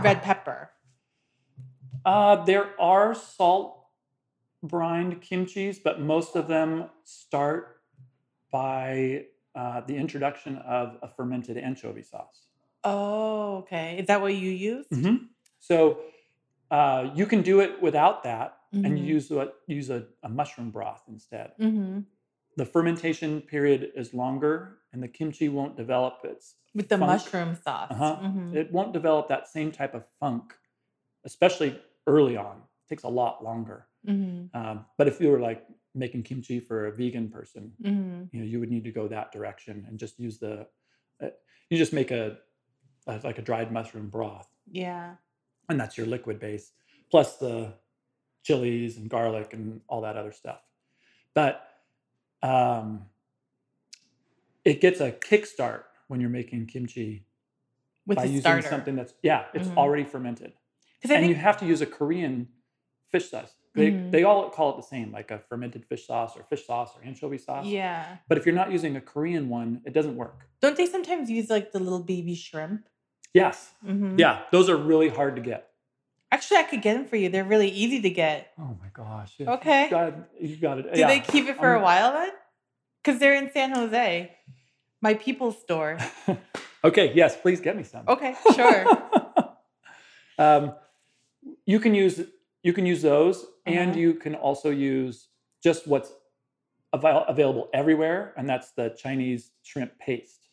red 0.00 0.22
pepper. 0.22 0.70
Uh, 2.04 2.44
there 2.44 2.78
are 2.80 3.14
salt 3.14 3.84
brined 4.62 5.20
kimchis, 5.20 5.78
but 5.82 6.00
most 6.00 6.34
of 6.36 6.48
them 6.48 6.86
start 7.04 7.80
by 8.50 9.26
uh, 9.54 9.82
the 9.86 9.96
introduction 9.96 10.56
of 10.58 10.96
a 11.02 11.08
fermented 11.08 11.58
anchovy 11.58 12.02
sauce. 12.02 12.46
Oh, 12.84 13.58
okay. 13.58 13.98
Is 13.98 14.06
that 14.06 14.20
what 14.20 14.34
you 14.34 14.50
use? 14.50 14.86
Mm-hmm. 14.92 15.16
So 15.60 16.00
uh, 16.70 17.10
you 17.14 17.26
can 17.26 17.42
do 17.42 17.60
it 17.60 17.80
without 17.82 18.24
that, 18.24 18.56
and 18.72 18.98
you 18.98 19.04
Mhm. 19.04 19.08
use 19.08 19.30
what 19.30 19.60
use 19.66 19.90
a, 19.90 20.06
a 20.22 20.28
mushroom 20.30 20.70
broth 20.70 21.02
instead. 21.08 21.52
Mm-hmm. 21.60 22.00
The 22.56 22.66
fermentation 22.66 23.40
period 23.40 23.92
is 23.96 24.12
longer, 24.12 24.78
and 24.92 25.02
the 25.02 25.08
kimchi 25.08 25.48
won't 25.48 25.76
develop 25.76 26.18
its 26.24 26.56
With 26.74 26.88
the 26.88 26.98
funk. 26.98 27.10
mushroom 27.10 27.54
sauce. 27.56 27.90
Uh-huh. 27.90 28.16
Mhm. 28.22 28.54
It 28.54 28.70
won't 28.72 28.92
develop 28.92 29.28
that 29.28 29.48
same 29.48 29.72
type 29.72 29.94
of 29.94 30.04
funk, 30.20 30.54
especially 31.24 31.80
early 32.06 32.36
on. 32.36 32.56
It 32.58 32.88
takes 32.88 33.04
a 33.04 33.08
lot 33.08 33.42
longer. 33.42 33.86
Mhm. 34.06 34.54
Um, 34.54 34.84
but 34.98 35.08
if 35.08 35.20
you 35.20 35.30
were 35.30 35.40
like 35.40 35.66
making 35.94 36.22
kimchi 36.24 36.60
for 36.60 36.86
a 36.86 36.92
vegan 36.92 37.30
person, 37.30 37.72
Mhm. 37.80 38.28
you 38.32 38.40
know, 38.40 38.46
you 38.46 38.60
would 38.60 38.70
need 38.70 38.84
to 38.84 38.92
go 38.92 39.08
that 39.08 39.32
direction 39.32 39.84
and 39.88 39.98
just 39.98 40.18
use 40.18 40.38
the. 40.38 40.66
Uh, 41.20 41.30
you 41.70 41.78
just 41.78 41.92
make 41.92 42.10
a, 42.10 42.38
a 43.06 43.18
like 43.24 43.38
a 43.38 43.42
dried 43.42 43.72
mushroom 43.72 44.08
broth, 44.10 44.48
Yeah. 44.70 45.16
and 45.68 45.80
that's 45.80 45.96
your 45.96 46.06
liquid 46.06 46.38
base, 46.38 46.72
plus 47.10 47.36
the 47.38 47.74
chilies 48.42 48.96
and 48.98 49.08
garlic 49.08 49.54
and 49.54 49.80
all 49.88 50.00
that 50.02 50.16
other 50.16 50.32
stuff. 50.32 50.62
But 51.34 51.66
um, 52.42 53.06
it 54.64 54.80
gets 54.80 55.00
a 55.00 55.12
kickstart 55.12 55.84
when 56.08 56.20
you're 56.20 56.30
making 56.30 56.66
kimchi 56.66 57.26
With 58.06 58.16
by 58.16 58.24
using 58.24 58.40
starter. 58.40 58.68
something 58.68 58.96
that's 58.96 59.14
yeah, 59.22 59.46
it's 59.54 59.68
Mhm. 59.68 59.76
already 59.76 60.04
fermented, 60.04 60.52
and 61.04 61.26
you 61.28 61.34
have 61.34 61.56
to 61.58 61.66
use 61.66 61.80
a 61.80 61.86
Korean 61.86 62.48
fish 63.10 63.30
sauce. 63.30 63.54
They 63.74 63.92
Mhm. 63.92 64.10
they 64.10 64.24
all 64.24 64.50
call 64.50 64.70
it 64.70 64.76
the 64.76 64.82
same, 64.82 65.12
like 65.12 65.30
a 65.30 65.38
fermented 65.38 65.84
fish 65.86 66.06
sauce 66.06 66.36
or 66.36 66.42
fish 66.44 66.66
sauce 66.66 66.96
or 66.96 67.02
anchovy 67.04 67.38
sauce. 67.38 67.66
yeah. 67.66 68.18
But 68.28 68.38
if 68.38 68.46
you're 68.46 68.54
not 68.54 68.70
using 68.70 68.96
a 68.96 69.00
Korean 69.00 69.48
one, 69.48 69.82
it 69.84 69.92
doesn't 69.92 70.16
work. 70.16 70.46
Don't 70.60 70.76
they 70.76 70.86
sometimes 70.86 71.30
use 71.30 71.48
like 71.50 71.72
the 71.72 71.80
little 71.80 72.02
baby 72.04 72.34
shrimp? 72.34 72.88
Yes, 73.34 73.72
Mm-hmm. 73.84 74.18
yeah, 74.18 74.44
those 74.52 74.68
are 74.68 74.76
really 74.76 75.08
hard 75.08 75.36
to 75.36 75.42
get. 75.42 75.71
Actually, 76.32 76.56
I 76.56 76.62
could 76.62 76.80
get 76.80 76.94
them 76.94 77.04
for 77.04 77.16
you. 77.16 77.28
They're 77.28 77.44
really 77.44 77.68
easy 77.68 78.00
to 78.00 78.08
get. 78.10 78.52
Oh 78.58 78.74
my 78.80 78.88
gosh! 78.94 79.34
Okay. 79.38 79.84
you 79.84 79.90
got, 79.90 80.14
you 80.40 80.56
got 80.56 80.78
it. 80.78 80.94
Do 80.94 81.00
yeah. 81.00 81.06
they 81.06 81.20
keep 81.20 81.46
it 81.46 81.58
for 81.58 81.74
a 81.74 81.80
while 81.80 82.12
then? 82.14 82.30
Because 83.04 83.20
they're 83.20 83.34
in 83.34 83.52
San 83.52 83.74
Jose, 83.74 84.34
my 85.02 85.12
people's 85.12 85.60
store. 85.60 85.98
okay, 86.84 87.12
yes, 87.14 87.36
please 87.36 87.60
get 87.60 87.76
me 87.76 87.82
some. 87.82 88.04
Okay, 88.08 88.34
sure. 88.54 88.86
um, 90.38 90.74
you 91.66 91.78
can 91.78 91.94
use 91.94 92.22
you 92.62 92.72
can 92.72 92.86
use 92.86 93.02
those, 93.02 93.44
and 93.66 93.90
Uh-huh. 93.90 94.00
you 94.00 94.14
can 94.14 94.34
also 94.34 94.70
use 94.70 95.28
just 95.62 95.86
what's 95.86 96.12
avail- 96.94 97.26
available 97.28 97.68
everywhere, 97.74 98.32
and 98.38 98.48
that's 98.48 98.70
the 98.70 98.88
Chinese 98.90 99.50
shrimp 99.62 99.98
paste, 99.98 100.48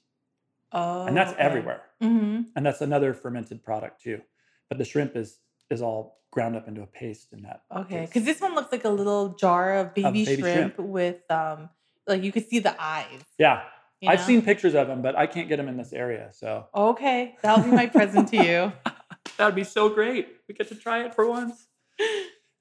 Oh, 0.73 1.05
and 1.05 1.15
that's 1.15 1.33
everywhere, 1.37 1.83
Mm-hmm. 2.03 2.41
and 2.55 2.65
that's 2.65 2.81
another 2.81 3.13
fermented 3.13 3.63
product 3.63 4.01
too. 4.01 4.21
But 4.67 4.77
the 4.77 4.85
shrimp 4.85 5.15
is 5.15 5.39
is 5.69 5.81
all 5.81 6.19
ground 6.31 6.55
up 6.55 6.67
into 6.67 6.81
a 6.81 6.87
paste 6.87 7.29
in 7.33 7.41
that. 7.43 7.63
Okay, 7.75 8.05
because 8.05 8.23
this 8.23 8.39
one 8.39 8.55
looks 8.55 8.71
like 8.71 8.85
a 8.85 8.89
little 8.89 9.29
jar 9.29 9.75
of 9.77 9.93
baby, 9.93 10.25
baby 10.25 10.41
shrimp, 10.41 10.75
shrimp. 10.75 10.79
with 10.79 11.29
um, 11.29 11.69
like 12.07 12.23
you 12.23 12.31
could 12.31 12.47
see 12.47 12.59
the 12.59 12.75
eyes. 12.81 13.23
yeah, 13.37 13.63
you 14.01 14.09
I've 14.09 14.21
seen 14.21 14.41
pictures 14.41 14.75
of 14.75 14.87
them, 14.87 15.01
but 15.01 15.15
I 15.17 15.27
can't 15.27 15.49
get 15.49 15.57
them 15.57 15.67
in 15.67 15.77
this 15.77 15.93
area, 15.93 16.29
so 16.31 16.67
Okay, 16.73 17.35
that'll 17.41 17.63
be 17.63 17.71
my 17.71 17.87
present 17.87 18.29
to 18.29 18.37
you. 18.37 18.71
that'd 19.37 19.55
be 19.55 19.63
so 19.63 19.89
great. 19.89 20.27
We 20.47 20.53
get 20.53 20.69
to 20.69 20.75
try 20.75 21.03
it 21.03 21.15
for 21.15 21.27
once. 21.27 21.67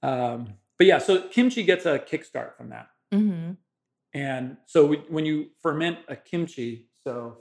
Um, 0.01 0.55
but 0.77 0.87
yeah, 0.87 0.99
so 0.99 1.23
kimchi 1.23 1.64
gets 1.64 1.85
a 1.85 1.99
kickstart 1.99 2.57
from 2.57 2.68
that. 2.68 2.88
Mm-hmm. 3.12 3.55
And 4.14 4.57
so 4.66 4.87
we, 4.87 4.97
when 5.09 5.27
you 5.27 5.49
ferment 5.61 5.99
a 6.07 6.14
kimchi, 6.14 6.87
so 7.03 7.38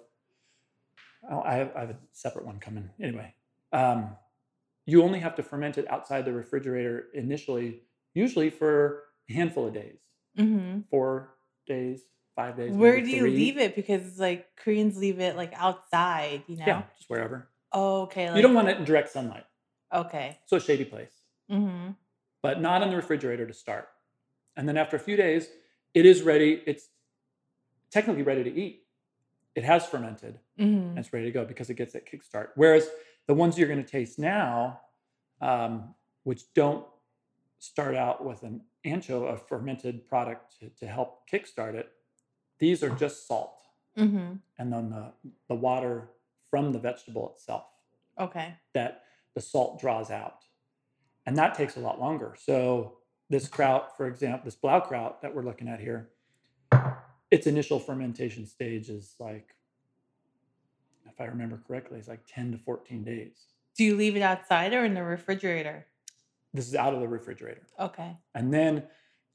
oh, 1.29 1.41
I, 1.41 1.55
have, 1.55 1.71
I 1.75 1.79
have 1.81 1.89
a 1.91 1.97
separate 2.13 2.45
one 2.45 2.59
coming. 2.59 2.89
Anyway, 2.99 3.33
um, 3.71 4.15
you 4.87 5.03
only 5.03 5.19
have 5.19 5.35
to 5.35 5.43
ferment 5.43 5.77
it 5.77 5.87
outside 5.91 6.25
the 6.25 6.33
refrigerator 6.33 7.07
initially, 7.13 7.81
usually 8.15 8.49
for 8.49 9.03
a 9.29 9.33
handful 9.33 9.67
of 9.67 9.73
days, 9.73 9.99
Mm-hmm. 10.39 10.81
four 10.89 11.35
days, 11.67 12.01
five 12.35 12.55
days. 12.57 12.73
Where 12.75 13.01
do 13.01 13.09
you 13.09 13.19
three. 13.21 13.31
leave 13.35 13.57
it? 13.57 13.75
Because 13.75 14.17
like 14.17 14.47
Koreans 14.55 14.97
leave 14.97 15.19
it 15.19 15.35
like 15.35 15.51
outside, 15.55 16.43
you 16.47 16.57
know. 16.57 16.63
Yeah, 16.65 16.83
just 16.97 17.09
wherever. 17.09 17.49
Oh, 17.73 18.03
okay. 18.03 18.27
Like, 18.29 18.37
you 18.37 18.41
don't 18.41 18.53
want 18.55 18.69
it 18.69 18.77
in 18.77 18.85
direct 18.85 19.09
sunlight, 19.09 19.45
Okay. 19.93 20.37
so 20.45 20.57
a 20.57 20.59
shady 20.61 20.85
place, 20.85 21.11
Mm-hmm. 21.51 21.91
but 22.41 22.61
not 22.61 22.81
in 22.81 22.89
the 22.89 22.95
refrigerator 22.95 23.45
to 23.45 23.53
start. 23.53 23.89
And 24.55 24.67
then 24.67 24.77
after 24.77 24.95
a 24.95 24.99
few 24.99 25.15
days, 25.17 25.47
it 25.93 26.05
is 26.05 26.21
ready. 26.21 26.63
It's 26.65 26.87
technically 27.91 28.23
ready 28.23 28.43
to 28.43 28.53
eat. 28.53 28.83
It 29.55 29.63
has 29.63 29.85
fermented. 29.85 30.39
Mm-hmm. 30.59 30.89
and 30.89 30.99
it's 30.99 31.13
ready 31.13 31.25
to 31.25 31.31
go 31.31 31.45
because 31.45 31.69
it 31.69 31.75
gets 31.75 31.93
that 31.93 32.09
kickstart. 32.11 32.47
Whereas 32.55 32.87
the 33.27 33.33
ones 33.33 33.57
you're 33.57 33.67
going 33.67 33.83
to 33.83 33.89
taste 33.89 34.17
now, 34.19 34.79
um, 35.41 35.93
which 36.23 36.43
don't 36.53 36.85
start 37.59 37.95
out 37.95 38.23
with 38.25 38.43
an 38.43 38.61
ancho, 38.85 39.33
a 39.33 39.37
fermented 39.37 40.07
product 40.07 40.59
to, 40.59 40.69
to 40.79 40.87
help 40.87 41.29
kickstart 41.31 41.73
it, 41.75 41.91
these 42.59 42.83
are 42.83 42.89
just 42.89 43.27
salt 43.27 43.53
Mm-hmm. 43.97 44.33
and 44.59 44.71
then 44.71 44.91
the, 44.91 45.11
the 45.49 45.55
water 45.55 46.09
from 46.51 46.71
the 46.71 46.77
vegetable 46.77 47.31
itself 47.35 47.63
Okay. 48.19 48.53
that 48.75 49.01
the 49.33 49.41
salt 49.41 49.79
draws 49.81 50.11
out. 50.11 50.43
And 51.25 51.35
that 51.37 51.55
takes 51.55 51.77
a 51.77 51.79
lot 51.79 51.99
longer. 51.99 52.35
So 52.39 52.99
this 53.31 53.47
kraut, 53.47 53.97
for 53.97 54.05
example, 54.07 54.41
this 54.45 54.55
blaukraut 54.55 55.21
that 55.21 55.33
we're 55.33 55.41
looking 55.41 55.67
at 55.67 55.79
here, 55.79 56.09
its 57.31 57.47
initial 57.47 57.79
fermentation 57.79 58.45
stage 58.45 58.87
is 58.89 59.15
like, 59.19 59.55
if 61.17 61.21
I 61.21 61.25
remember 61.25 61.59
correctly, 61.67 61.97
it's 61.97 62.07
like 62.07 62.21
10 62.27 62.51
to 62.51 62.57
14 62.59 63.03
days. 63.03 63.47
Do 63.75 63.83
you 63.83 63.95
leave 63.95 64.15
it 64.15 64.21
outside 64.21 64.73
or 64.73 64.85
in 64.85 64.93
the 64.93 65.03
refrigerator? 65.03 65.87
This 66.53 66.67
is 66.67 66.75
out 66.75 66.93
of 66.93 66.99
the 66.99 67.07
refrigerator. 67.07 67.63
Okay. 67.79 68.15
And 68.35 68.53
then 68.53 68.83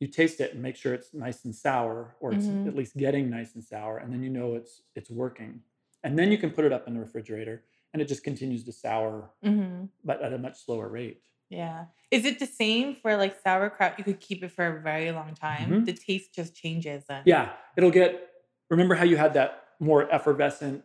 you 0.00 0.06
taste 0.06 0.40
it 0.40 0.52
and 0.54 0.62
make 0.62 0.76
sure 0.76 0.94
it's 0.94 1.12
nice 1.12 1.44
and 1.44 1.54
sour, 1.54 2.16
or 2.20 2.32
it's 2.32 2.46
Mhm. 2.46 2.66
at 2.68 2.74
least 2.76 2.96
getting 2.96 3.30
nice 3.30 3.54
and 3.54 3.62
sour, 3.64 3.98
and 3.98 4.12
then 4.12 4.22
you 4.22 4.30
know 4.30 4.54
it's 4.54 4.82
it's 4.94 5.10
working. 5.10 5.62
And 6.04 6.18
then 6.18 6.30
you 6.32 6.38
can 6.38 6.50
put 6.50 6.64
it 6.64 6.72
up 6.72 6.86
in 6.88 6.94
the 6.94 7.00
refrigerator 7.00 7.64
and 7.92 8.00
it 8.02 8.06
just 8.08 8.24
continues 8.24 8.64
to 8.64 8.72
sour, 8.72 9.30
Mm-hmm. 9.44 9.86
but 10.04 10.20
at 10.22 10.32
a 10.32 10.38
much 10.38 10.64
slower 10.64 10.88
rate. 10.88 11.22
Yeah. 11.50 11.86
Is 12.10 12.24
it 12.24 12.38
the 12.38 12.46
same 12.46 12.94
for 12.96 13.16
like 13.16 13.40
sauerkraut? 13.42 13.98
You 13.98 14.04
could 14.04 14.20
keep 14.20 14.42
it 14.42 14.50
for 14.50 14.66
a 14.78 14.80
very 14.80 15.12
long 15.12 15.34
time. 15.34 15.70
Mhm. 15.70 15.84
The 15.86 15.92
taste 15.92 16.32
just 16.34 16.54
changes 16.56 17.04
then. 17.06 17.22
Yeah, 17.26 17.56
it'll 17.76 17.90
get. 17.90 18.28
Remember 18.70 18.94
how 18.94 19.04
you 19.04 19.16
had 19.16 19.34
that 19.34 19.68
more 19.80 20.10
effervescent, 20.12 20.84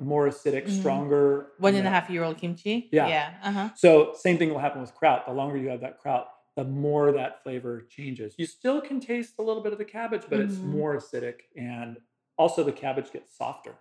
more 0.00 0.28
acidic, 0.28 0.64
Mhm. 0.66 0.78
stronger 0.80 1.52
One 1.58 1.74
and 1.74 1.86
a 1.86 1.90
half 1.90 2.08
year 2.10 2.22
old 2.24 2.38
kimchi. 2.38 2.88
Yeah. 2.92 3.08
Yeah. 3.08 3.34
Uh 3.42 3.52
huh. 3.52 3.68
So 3.76 4.12
same 4.14 4.38
thing 4.38 4.50
will 4.50 4.58
happen 4.58 4.80
with 4.80 4.94
kraut. 4.94 5.26
The 5.26 5.32
longer 5.32 5.56
you 5.56 5.68
have 5.68 5.80
that 5.80 5.98
kraut, 5.98 6.28
the 6.56 6.64
more 6.64 7.12
that 7.12 7.42
flavor 7.42 7.82
changes. 7.82 8.34
You 8.38 8.46
still 8.46 8.80
can 8.80 9.00
taste 9.00 9.34
a 9.38 9.42
little 9.42 9.62
bit 9.62 9.72
of 9.72 9.78
the 9.78 9.84
cabbage, 9.84 10.22
but 10.28 10.40
it's 10.40 10.56
Mhm. 10.56 10.64
more 10.64 10.96
acidic, 10.96 11.42
and 11.56 11.98
also 12.36 12.62
the 12.64 12.72
cabbage 12.72 13.10
gets 13.12 13.36
softer. 13.36 13.76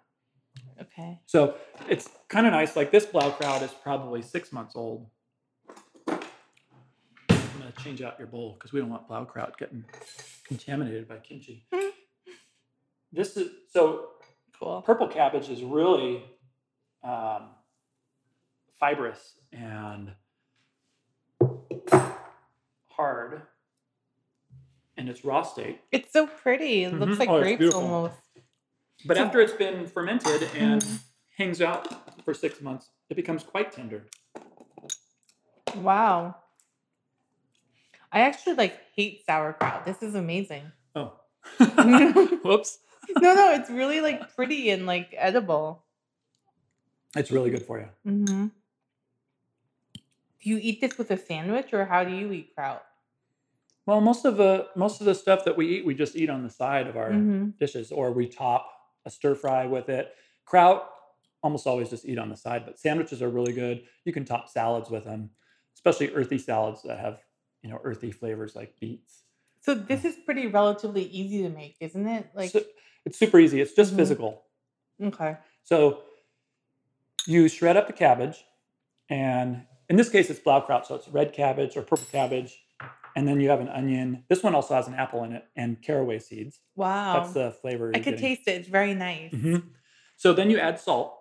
Okay. 0.82 1.20
So 1.26 1.56
it's 1.90 2.10
kind 2.28 2.46
of 2.46 2.52
nice. 2.54 2.76
Like 2.76 2.92
this 2.92 3.06
blaukraut 3.06 3.62
is 3.62 3.72
probably 3.74 4.22
six 4.22 4.52
months 4.52 4.76
old. 4.76 5.10
I'm 6.08 6.20
gonna 7.60 7.72
change 7.84 8.02
out 8.02 8.18
your 8.18 8.28
bowl 8.28 8.54
because 8.54 8.72
we 8.74 8.80
don't 8.80 8.90
want 8.90 9.08
blaukraut 9.08 9.58
getting 9.58 9.86
contaminated 10.46 11.08
by 11.08 11.18
kimchi. 11.18 11.66
This 13.12 13.38
is 13.38 13.50
so 13.72 14.10
Cool. 14.60 14.82
purple 14.82 15.08
cabbage 15.08 15.50
is 15.50 15.64
really 15.64 16.24
um, 17.04 17.50
fibrous 18.80 19.36
and 19.54 20.12
hard 22.90 23.42
in 24.98 25.08
its 25.08 25.24
raw 25.24 25.44
state. 25.44 25.80
It's 25.92 26.12
so 26.12 26.28
pretty. 26.28 26.84
It 26.84 26.94
looks 26.94 27.14
Mhm. 27.16 27.20
like 27.20 27.30
Oh, 27.30 27.40
grapes 27.40 27.60
beautiful. 27.60 27.82
almost. 27.84 28.16
But 29.06 29.16
So- 29.18 29.24
after 29.24 29.40
it's 29.40 29.54
been 29.54 29.88
fermented 29.88 30.44
and 30.56 30.82
Mhm. 30.82 31.00
hangs 31.38 31.62
out 31.62 31.88
for 32.26 32.34
six 32.34 32.60
months, 32.60 32.90
it 33.10 33.16
becomes 33.16 33.44
quite 33.44 33.72
tender. 33.72 34.08
Wow. 35.78 36.36
I 38.12 38.22
actually 38.22 38.56
like 38.56 38.78
hate 38.94 39.24
sauerkraut. 39.26 39.86
This 39.86 40.04
is 40.04 40.16
amazing. 40.16 40.72
Oh, 40.96 41.14
whoops! 42.44 42.80
no, 43.22 43.34
no, 43.34 43.54
it's 43.54 43.70
really 43.70 44.02
like 44.02 44.36
pretty 44.36 44.70
and 44.70 44.86
like 44.86 45.14
edible. 45.18 45.84
It's 47.16 47.32
really 47.32 47.50
good 47.50 47.64
for 47.64 47.80
you. 47.80 47.88
Mm-hmm. 48.06 48.48
Do 50.42 50.50
you 50.50 50.60
eat 50.62 50.80
this 50.82 50.98
with 50.98 51.12
a 51.12 51.18
sandwich 51.18 51.74
or 51.74 51.86
how 51.86 52.04
do 52.04 52.16
you 52.16 52.32
eat 52.32 52.54
kraut? 52.56 52.84
Well, 53.86 54.02
most 54.02 54.26
of 54.26 54.38
the 54.38 54.68
most 54.76 55.02
of 55.02 55.06
the 55.06 55.16
stuff 55.16 55.44
that 55.46 55.58
we 55.58 55.68
eat, 55.80 55.86
we 55.86 55.96
just 55.96 56.16
eat 56.16 56.30
on 56.30 56.44
the 56.44 56.50
side 56.50 56.88
of 56.88 56.96
our 56.98 57.10
Mm-hmm. 57.12 57.50
dishes, 57.60 57.92
or 57.92 58.12
we 58.12 58.28
top 58.28 58.70
a 59.06 59.10
stir 59.10 59.36
fry 59.36 59.66
with 59.66 59.90
it. 59.90 60.14
Kraut, 60.46 60.88
almost 61.42 61.66
always 61.66 61.90
just 61.90 62.06
eat 62.06 62.20
on 62.20 62.30
the 62.30 62.38
side, 62.38 62.66
but 62.66 62.80
sandwiches 62.80 63.22
are 63.22 63.30
really 63.30 63.54
good. 63.54 63.84
You 64.06 64.14
can 64.14 64.26
top 64.26 64.50
salads 64.50 64.90
with 64.90 65.06
them. 65.06 65.32
especially 65.76 66.14
earthy 66.14 66.38
salads 66.38 66.84
that 66.84 67.00
have 67.00 67.20
you 67.64 67.70
know 67.70 67.80
earthy 67.84 68.12
flavors 68.12 68.56
like 68.56 68.76
beets. 68.80 69.24
So 69.62 69.74
this 69.74 70.06
is 70.06 70.16
pretty 70.26 70.48
relatively 70.48 71.04
easy 71.04 71.42
to 71.44 71.50
make, 71.50 71.76
isn't 71.80 72.08
it? 72.08 72.30
Like 72.36 72.52
so, 72.52 72.62
it's 73.06 73.18
super 73.18 73.40
easy. 73.40 73.62
It's 73.62 73.74
just 73.74 73.92
mm-hmm. 73.92 74.00
physical. 74.00 74.44
Okay. 75.02 75.38
So 75.64 76.02
you 77.28 77.48
shred 77.48 77.78
up 77.78 77.88
the 77.88 77.94
cabbage, 77.94 78.44
and 79.10 79.64
in 79.90 79.96
this 79.96 80.10
case, 80.10 80.30
it's 80.30 80.40
Blaukraut, 80.40 80.86
so 80.86 80.96
it's 80.96 81.08
red 81.08 81.34
cabbage 81.34 81.78
or 81.78 81.82
purple 81.82 82.08
cabbage, 82.12 82.64
and 83.16 83.28
then 83.28 83.40
you 83.40 83.50
have 83.50 83.60
an 83.60 83.70
onion. 83.70 84.24
This 84.30 84.44
one 84.44 84.56
also 84.56 84.76
has 84.76 84.88
an 84.88 84.94
apple 84.94 85.24
in 85.24 85.34
it 85.34 85.46
and 85.56 85.82
caraway 85.82 86.20
seeds. 86.20 86.60
Wow, 86.76 87.20
that's 87.20 87.34
the 87.34 87.52
flavor. 87.62 87.92
I 87.94 88.00
could 88.00 88.16
getting. 88.16 88.20
taste 88.20 88.48
it. 88.48 88.52
It's 88.52 88.70
very 88.70 88.94
nice. 88.94 89.32
Mm-hmm. 89.34 89.68
So 90.16 90.34
then 90.34 90.50
you 90.50 90.60
add 90.60 90.80
salt, 90.80 91.18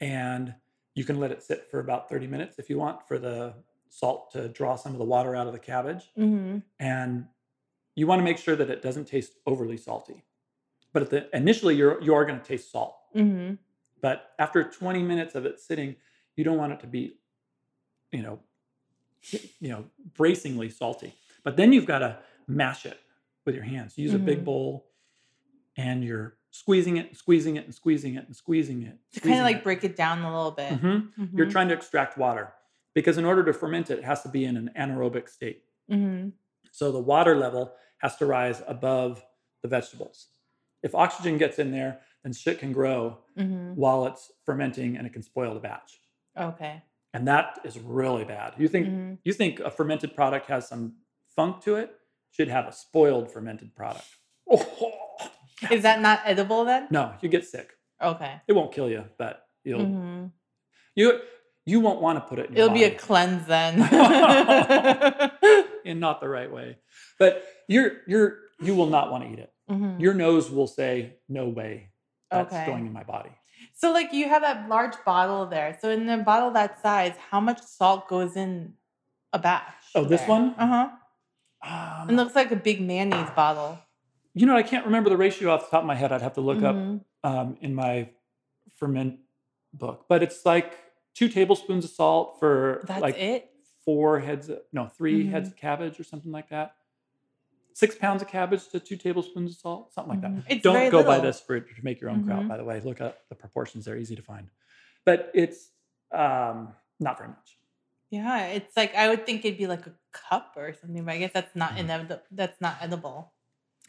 and 0.00 0.54
you 0.94 1.04
can 1.04 1.18
let 1.18 1.32
it 1.32 1.42
sit 1.42 1.68
for 1.70 1.80
about 1.80 2.08
30 2.08 2.26
minutes 2.26 2.58
if 2.58 2.70
you 2.70 2.78
want 2.78 3.06
for 3.06 3.18
the 3.18 3.54
salt 3.88 4.32
to 4.32 4.48
draw 4.48 4.76
some 4.76 4.92
of 4.92 4.98
the 4.98 5.04
water 5.04 5.34
out 5.34 5.46
of 5.46 5.52
the 5.52 5.58
cabbage. 5.58 6.10
Mm-hmm. 6.18 6.58
And 6.78 7.26
you 7.94 8.06
want 8.06 8.20
to 8.20 8.24
make 8.24 8.38
sure 8.38 8.56
that 8.56 8.70
it 8.70 8.82
doesn't 8.82 9.06
taste 9.06 9.32
overly 9.46 9.76
salty. 9.76 10.24
But 10.94 11.10
the, 11.10 11.36
initially, 11.36 11.74
you're 11.74 12.00
you 12.00 12.14
are 12.14 12.24
going 12.24 12.40
to 12.40 12.44
taste 12.44 12.72
salt. 12.72 12.96
Mm-hmm. 13.14 13.56
But 14.00 14.30
after 14.38 14.64
20 14.64 15.02
minutes 15.02 15.34
of 15.34 15.44
it 15.44 15.60
sitting, 15.60 15.96
you 16.36 16.44
don't 16.44 16.56
want 16.56 16.72
it 16.72 16.80
to 16.80 16.86
be, 16.86 17.16
you 18.12 18.22
know, 18.22 18.38
you 19.60 19.70
know, 19.70 19.84
bracingly 20.16 20.70
salty. 20.70 21.14
But 21.42 21.56
then 21.56 21.72
you've 21.72 21.86
got 21.86 21.98
to 21.98 22.18
mash 22.46 22.86
it 22.86 22.98
with 23.44 23.54
your 23.54 23.64
hands. 23.64 23.98
Use 23.98 24.12
mm-hmm. 24.12 24.22
a 24.22 24.24
big 24.24 24.36
mm-hmm. 24.36 24.44
bowl, 24.44 24.86
and 25.76 26.04
you're 26.04 26.36
squeezing 26.50 26.96
it, 26.96 27.08
and 27.08 27.16
squeezing 27.16 27.56
it, 27.56 27.64
and 27.64 27.74
squeezing 27.74 28.14
it, 28.14 28.26
and 28.26 28.36
squeezing 28.36 28.82
it. 28.82 28.96
To 29.14 29.20
kind 29.20 29.34
of 29.34 29.44
like 29.44 29.56
it. 29.56 29.64
break 29.64 29.82
it 29.84 29.96
down 29.96 30.22
a 30.22 30.34
little 30.34 30.52
bit. 30.52 30.72
Mm-hmm. 30.72 31.22
Mm-hmm. 31.22 31.36
You're 31.36 31.50
trying 31.50 31.68
to 31.68 31.74
extract 31.74 32.16
water 32.16 32.52
because 32.94 33.18
in 33.18 33.24
order 33.24 33.42
to 33.44 33.52
ferment 33.52 33.90
it, 33.90 33.98
it 33.98 34.04
has 34.04 34.22
to 34.22 34.28
be 34.28 34.44
in 34.44 34.56
an 34.56 34.70
anaerobic 34.78 35.28
state. 35.28 35.64
Mm-hmm. 35.90 36.28
So 36.70 36.92
the 36.92 37.00
water 37.00 37.36
level 37.36 37.72
has 37.98 38.16
to 38.16 38.26
rise 38.26 38.62
above 38.66 39.24
the 39.62 39.68
vegetables. 39.68 40.28
If 40.84 40.94
oxygen 40.94 41.38
gets 41.38 41.58
in 41.58 41.72
there, 41.72 42.00
then 42.22 42.34
shit 42.34 42.60
can 42.60 42.72
grow 42.72 43.18
mm-hmm. 43.36 43.74
while 43.74 44.06
it's 44.06 44.30
fermenting 44.44 44.96
and 44.96 45.06
it 45.06 45.14
can 45.14 45.22
spoil 45.22 45.54
the 45.54 45.60
batch. 45.60 45.98
Okay. 46.38 46.82
And 47.14 47.26
that 47.26 47.58
is 47.64 47.78
really 47.78 48.24
bad. 48.24 48.52
You 48.58 48.68
think 48.68 48.86
mm-hmm. 48.88 49.14
you 49.24 49.32
think 49.32 49.60
a 49.60 49.70
fermented 49.70 50.14
product 50.14 50.46
has 50.48 50.68
some 50.68 50.96
funk 51.34 51.62
to 51.64 51.76
it? 51.76 51.94
Should 52.32 52.48
have 52.48 52.66
a 52.66 52.72
spoiled 52.72 53.30
fermented 53.32 53.74
product. 53.74 54.06
Oh, 54.50 54.92
is 55.70 55.82
that 55.84 56.02
not 56.02 56.20
edible 56.26 56.64
then? 56.66 56.88
No, 56.90 57.14
you 57.22 57.28
get 57.30 57.46
sick. 57.46 57.70
Okay. 58.02 58.42
It 58.46 58.52
won't 58.52 58.72
kill 58.72 58.90
you, 58.90 59.04
but 59.16 59.46
you'll 59.64 59.80
mm-hmm. 59.80 60.26
you 60.96 61.20
you 61.64 61.80
won't 61.80 62.02
want 62.02 62.18
to 62.18 62.28
put 62.28 62.38
it 62.38 62.50
in 62.50 62.56
It'll 62.56 62.68
body. 62.68 62.80
be 62.80 62.84
a 62.84 62.94
cleanse 62.94 63.46
then. 63.46 63.74
in 65.84 65.98
not 65.98 66.20
the 66.20 66.28
right 66.28 66.52
way. 66.52 66.76
But 67.18 67.42
you're 67.68 67.92
you're 68.06 68.38
you 68.60 68.74
will 68.74 68.90
not 68.90 69.10
want 69.10 69.24
to 69.24 69.30
eat 69.30 69.38
it. 69.38 69.53
Mm-hmm. 69.70 70.00
Your 70.00 70.14
nose 70.14 70.50
will 70.50 70.66
say, 70.66 71.14
no 71.28 71.48
way 71.48 71.90
that's 72.30 72.52
okay. 72.52 72.66
going 72.66 72.86
in 72.86 72.92
my 72.92 73.02
body. 73.04 73.30
So 73.72 73.92
like 73.92 74.12
you 74.12 74.28
have 74.28 74.42
that 74.42 74.68
large 74.68 74.94
bottle 75.04 75.46
there. 75.46 75.78
So 75.80 75.90
in 75.90 76.08
a 76.08 76.18
bottle 76.18 76.50
that 76.52 76.80
size, 76.82 77.14
how 77.30 77.40
much 77.40 77.62
salt 77.62 78.08
goes 78.08 78.36
in 78.36 78.74
a 79.32 79.38
batch? 79.38 79.62
Oh, 79.94 80.04
there? 80.04 80.18
this 80.18 80.28
one? 80.28 80.54
Uh-huh. 80.58 80.88
Um, 81.66 82.10
it 82.10 82.12
looks 82.12 82.34
like 82.34 82.50
a 82.50 82.56
big 82.56 82.80
mayonnaise 82.80 83.30
bottle. 83.34 83.78
You 84.34 84.46
know, 84.46 84.56
I 84.56 84.62
can't 84.62 84.84
remember 84.84 85.10
the 85.10 85.16
ratio 85.16 85.50
off 85.50 85.62
the 85.62 85.70
top 85.70 85.80
of 85.80 85.86
my 85.86 85.94
head. 85.94 86.12
I'd 86.12 86.20
have 86.20 86.34
to 86.34 86.40
look 86.40 86.58
mm-hmm. 86.58 86.98
up 87.24 87.32
um, 87.32 87.56
in 87.60 87.74
my 87.74 88.10
ferment 88.76 89.20
book. 89.72 90.06
But 90.08 90.22
it's 90.22 90.44
like 90.44 90.78
two 91.14 91.28
tablespoons 91.28 91.84
of 91.84 91.90
salt 91.90 92.38
for 92.38 92.82
That's 92.86 93.00
like 93.00 93.16
it? 93.16 93.50
four 93.84 94.20
heads, 94.20 94.48
of, 94.48 94.58
no, 94.72 94.88
3 94.88 95.22
mm-hmm. 95.22 95.30
heads 95.30 95.48
of 95.48 95.56
cabbage 95.56 95.98
or 95.98 96.04
something 96.04 96.32
like 96.32 96.50
that. 96.50 96.74
Six 97.74 97.96
pounds 97.96 98.22
of 98.22 98.28
cabbage 98.28 98.68
to 98.68 98.78
two 98.78 98.96
tablespoons 98.96 99.50
of 99.50 99.58
salt, 99.58 99.92
something 99.92 100.10
like 100.10 100.20
that. 100.22 100.30
Mm-hmm. 100.30 100.48
It's 100.48 100.62
Don't 100.62 100.90
go 100.90 100.98
little. 100.98 101.12
by 101.12 101.18
this 101.18 101.40
for 101.40 101.58
to 101.58 101.84
make 101.84 102.00
your 102.00 102.08
own 102.08 102.20
mm-hmm. 102.20 102.30
kraut, 102.30 102.48
by 102.48 102.56
the 102.56 102.64
way. 102.64 102.80
Look 102.80 103.00
up 103.00 103.18
the 103.28 103.34
proportions; 103.34 103.84
they're 103.84 103.96
easy 103.96 104.14
to 104.14 104.22
find. 104.22 104.48
But 105.04 105.30
it's 105.34 105.70
um, 106.12 106.72
not 107.00 107.18
very 107.18 107.30
much. 107.30 107.58
Yeah, 108.10 108.46
it's 108.46 108.76
like 108.76 108.94
I 108.94 109.08
would 109.08 109.26
think 109.26 109.44
it'd 109.44 109.58
be 109.58 109.66
like 109.66 109.86
a 109.88 109.92
cup 110.12 110.54
or 110.56 110.72
something, 110.80 111.04
but 111.04 111.14
I 111.14 111.18
guess 111.18 111.32
that's 111.34 111.56
not 111.56 111.70
mm-hmm. 111.70 111.80
inevitable. 111.80 112.22
That's 112.30 112.60
not 112.60 112.76
edible. 112.80 113.32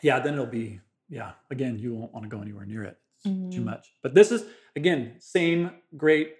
Yeah, 0.01 0.19
then 0.19 0.33
it'll 0.33 0.47
be 0.47 0.79
yeah. 1.07 1.33
Again, 1.51 1.77
you 1.77 1.93
won't 1.93 2.11
want 2.11 2.23
to 2.23 2.29
go 2.29 2.41
anywhere 2.41 2.65
near 2.65 2.83
it. 2.83 2.97
It's 3.17 3.23
too 3.25 3.29
mm-hmm. 3.29 3.65
much. 3.65 3.91
But 4.01 4.15
this 4.15 4.31
is 4.31 4.45
again 4.75 5.15
same 5.19 5.71
great 5.95 6.33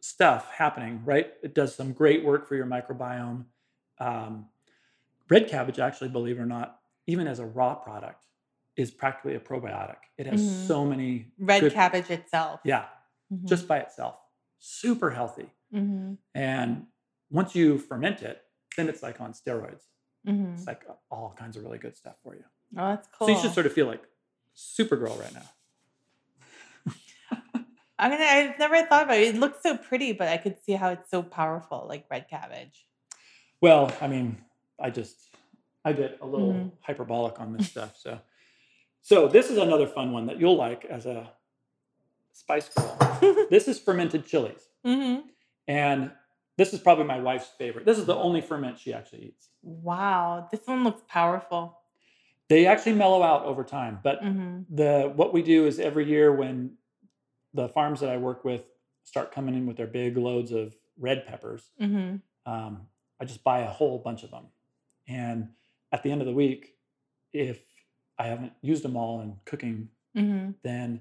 stuff 0.00 0.52
happening, 0.52 1.02
right? 1.04 1.32
It 1.42 1.54
does 1.54 1.74
some 1.74 1.92
great 1.92 2.24
work 2.24 2.46
for 2.46 2.54
your 2.54 2.66
microbiome. 2.66 3.44
Um, 3.98 4.46
red 5.30 5.48
cabbage, 5.48 5.78
actually, 5.78 6.08
believe 6.08 6.38
it 6.38 6.42
or 6.42 6.46
not, 6.46 6.78
even 7.06 7.26
as 7.26 7.38
a 7.38 7.46
raw 7.46 7.74
product, 7.74 8.26
is 8.76 8.90
practically 8.90 9.34
a 9.34 9.40
probiotic. 9.40 9.96
It 10.18 10.26
has 10.26 10.42
mm-hmm. 10.42 10.66
so 10.66 10.84
many 10.84 11.28
red 11.38 11.60
good, 11.60 11.72
cabbage 11.72 12.10
itself. 12.10 12.60
Yeah, 12.64 12.84
mm-hmm. 13.32 13.46
just 13.46 13.66
by 13.66 13.78
itself, 13.78 14.16
super 14.58 15.10
healthy. 15.10 15.50
Mm-hmm. 15.74 16.14
And 16.34 16.86
once 17.30 17.54
you 17.54 17.78
ferment 17.78 18.22
it, 18.22 18.42
then 18.76 18.88
it's 18.88 19.02
like 19.02 19.20
on 19.20 19.32
steroids. 19.32 19.82
Mm-hmm. 20.26 20.54
It's 20.54 20.66
like 20.66 20.82
all 21.10 21.34
kinds 21.38 21.56
of 21.56 21.64
really 21.64 21.78
good 21.78 21.96
stuff 21.96 22.16
for 22.22 22.34
you. 22.34 22.44
Oh, 22.76 22.88
that's 22.88 23.08
cool. 23.16 23.28
So 23.28 23.34
you 23.34 23.40
should 23.40 23.52
sort 23.52 23.66
of 23.66 23.72
feel 23.72 23.86
like 23.86 24.02
Supergirl 24.56 25.18
right 25.20 25.34
now. 25.34 26.92
I 27.98 28.08
mean, 28.08 28.20
I've 28.20 28.58
never 28.58 28.82
thought 28.86 29.04
about 29.04 29.18
it. 29.18 29.34
It 29.34 29.36
looks 29.36 29.62
so 29.62 29.76
pretty, 29.76 30.12
but 30.12 30.28
I 30.28 30.36
could 30.36 30.56
see 30.64 30.72
how 30.72 30.90
it's 30.90 31.10
so 31.10 31.22
powerful, 31.22 31.86
like 31.88 32.06
red 32.10 32.28
cabbage. 32.28 32.86
Well, 33.60 33.92
I 34.00 34.08
mean, 34.08 34.38
I 34.80 34.90
just 34.90 35.30
I 35.84 35.92
get 35.92 36.18
a 36.20 36.26
little 36.26 36.52
mm-hmm. 36.52 36.68
hyperbolic 36.82 37.40
on 37.40 37.52
this 37.56 37.68
stuff. 37.68 37.96
So, 37.98 38.18
so 39.00 39.28
this 39.28 39.50
is 39.50 39.58
another 39.58 39.86
fun 39.86 40.12
one 40.12 40.26
that 40.26 40.38
you'll 40.38 40.56
like 40.56 40.84
as 40.84 41.06
a 41.06 41.30
spice 42.32 42.68
girl. 42.68 43.46
this 43.50 43.68
is 43.68 43.78
fermented 43.78 44.26
chilies, 44.26 44.68
mm-hmm. 44.84 45.26
and 45.66 46.10
this 46.56 46.74
is 46.74 46.80
probably 46.80 47.04
my 47.04 47.20
wife's 47.20 47.48
favorite. 47.56 47.86
This 47.86 47.98
is 47.98 48.04
the 48.04 48.14
only 48.14 48.40
ferment 48.40 48.78
she 48.78 48.92
actually 48.92 49.26
eats. 49.26 49.48
Wow, 49.62 50.48
this 50.50 50.60
one 50.66 50.84
looks 50.84 51.02
powerful. 51.08 51.78
They 52.48 52.66
actually 52.66 52.94
mellow 52.94 53.22
out 53.22 53.44
over 53.44 53.64
time, 53.64 54.00
but 54.02 54.22
mm-hmm. 54.22 54.62
the 54.74 55.12
what 55.14 55.32
we 55.32 55.42
do 55.42 55.66
is 55.66 55.78
every 55.78 56.06
year 56.06 56.32
when 56.32 56.72
the 57.54 57.68
farms 57.68 58.00
that 58.00 58.10
I 58.10 58.16
work 58.16 58.44
with 58.44 58.64
start 59.04 59.32
coming 59.32 59.54
in 59.54 59.66
with 59.66 59.76
their 59.76 59.86
big 59.86 60.16
loads 60.16 60.52
of 60.52 60.74
red 60.98 61.26
peppers, 61.26 61.70
mm-hmm. 61.80 62.16
um, 62.50 62.82
I 63.18 63.24
just 63.24 63.42
buy 63.42 63.60
a 63.60 63.70
whole 63.70 63.98
bunch 63.98 64.22
of 64.22 64.30
them. 64.30 64.46
And 65.10 65.48
at 65.92 66.02
the 66.04 66.10
end 66.12 66.22
of 66.22 66.26
the 66.26 66.32
week, 66.32 66.76
if 67.32 67.58
I 68.18 68.26
haven't 68.26 68.52
used 68.62 68.84
them 68.84 68.96
all 68.96 69.20
in 69.20 69.36
cooking, 69.44 69.88
mm-hmm. 70.16 70.52
then 70.62 71.00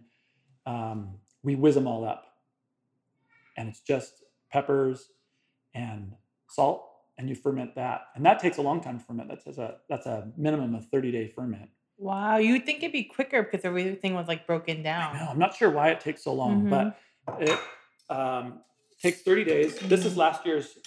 um, 0.65 1.15
we 1.43 1.55
whiz 1.55 1.75
them 1.75 1.87
all 1.87 2.03
up. 2.03 2.25
And 3.55 3.69
it's 3.69 3.81
just 3.81 4.23
peppers 4.51 5.09
and 5.75 6.13
salt, 6.49 6.89
and 7.17 7.29
you 7.29 7.35
ferment 7.35 7.75
that. 7.75 8.07
And 8.15 8.25
that 8.25 8.39
takes 8.39 8.57
a 8.57 8.61
long 8.61 8.81
time 8.81 8.99
to 8.99 9.05
ferment. 9.05 9.29
That's 9.29 9.57
a 9.57 9.77
that's 9.89 10.05
a 10.05 10.31
minimum 10.37 10.73
of 10.75 10.87
30 10.87 11.11
day 11.11 11.27
ferment. 11.27 11.69
Wow, 11.97 12.37
you 12.37 12.53
would 12.53 12.65
think 12.65 12.79
it'd 12.79 12.93
be 12.93 13.03
quicker 13.03 13.43
because 13.43 13.65
everything 13.65 14.13
was 14.13 14.27
like 14.27 14.47
broken 14.47 14.81
down. 14.81 15.15
I 15.15 15.19
know. 15.19 15.31
I'm 15.31 15.39
not 15.39 15.53
sure 15.53 15.69
why 15.69 15.89
it 15.89 15.99
takes 15.99 16.23
so 16.23 16.33
long, 16.33 16.63
mm-hmm. 16.63 16.69
but 16.69 17.41
it 17.41 17.59
um, 18.09 18.61
takes 19.01 19.21
30 19.21 19.43
days. 19.43 19.75
Mm-hmm. 19.75 19.89
This 19.89 20.05
is 20.05 20.15
last 20.15 20.45
year's. 20.45 20.77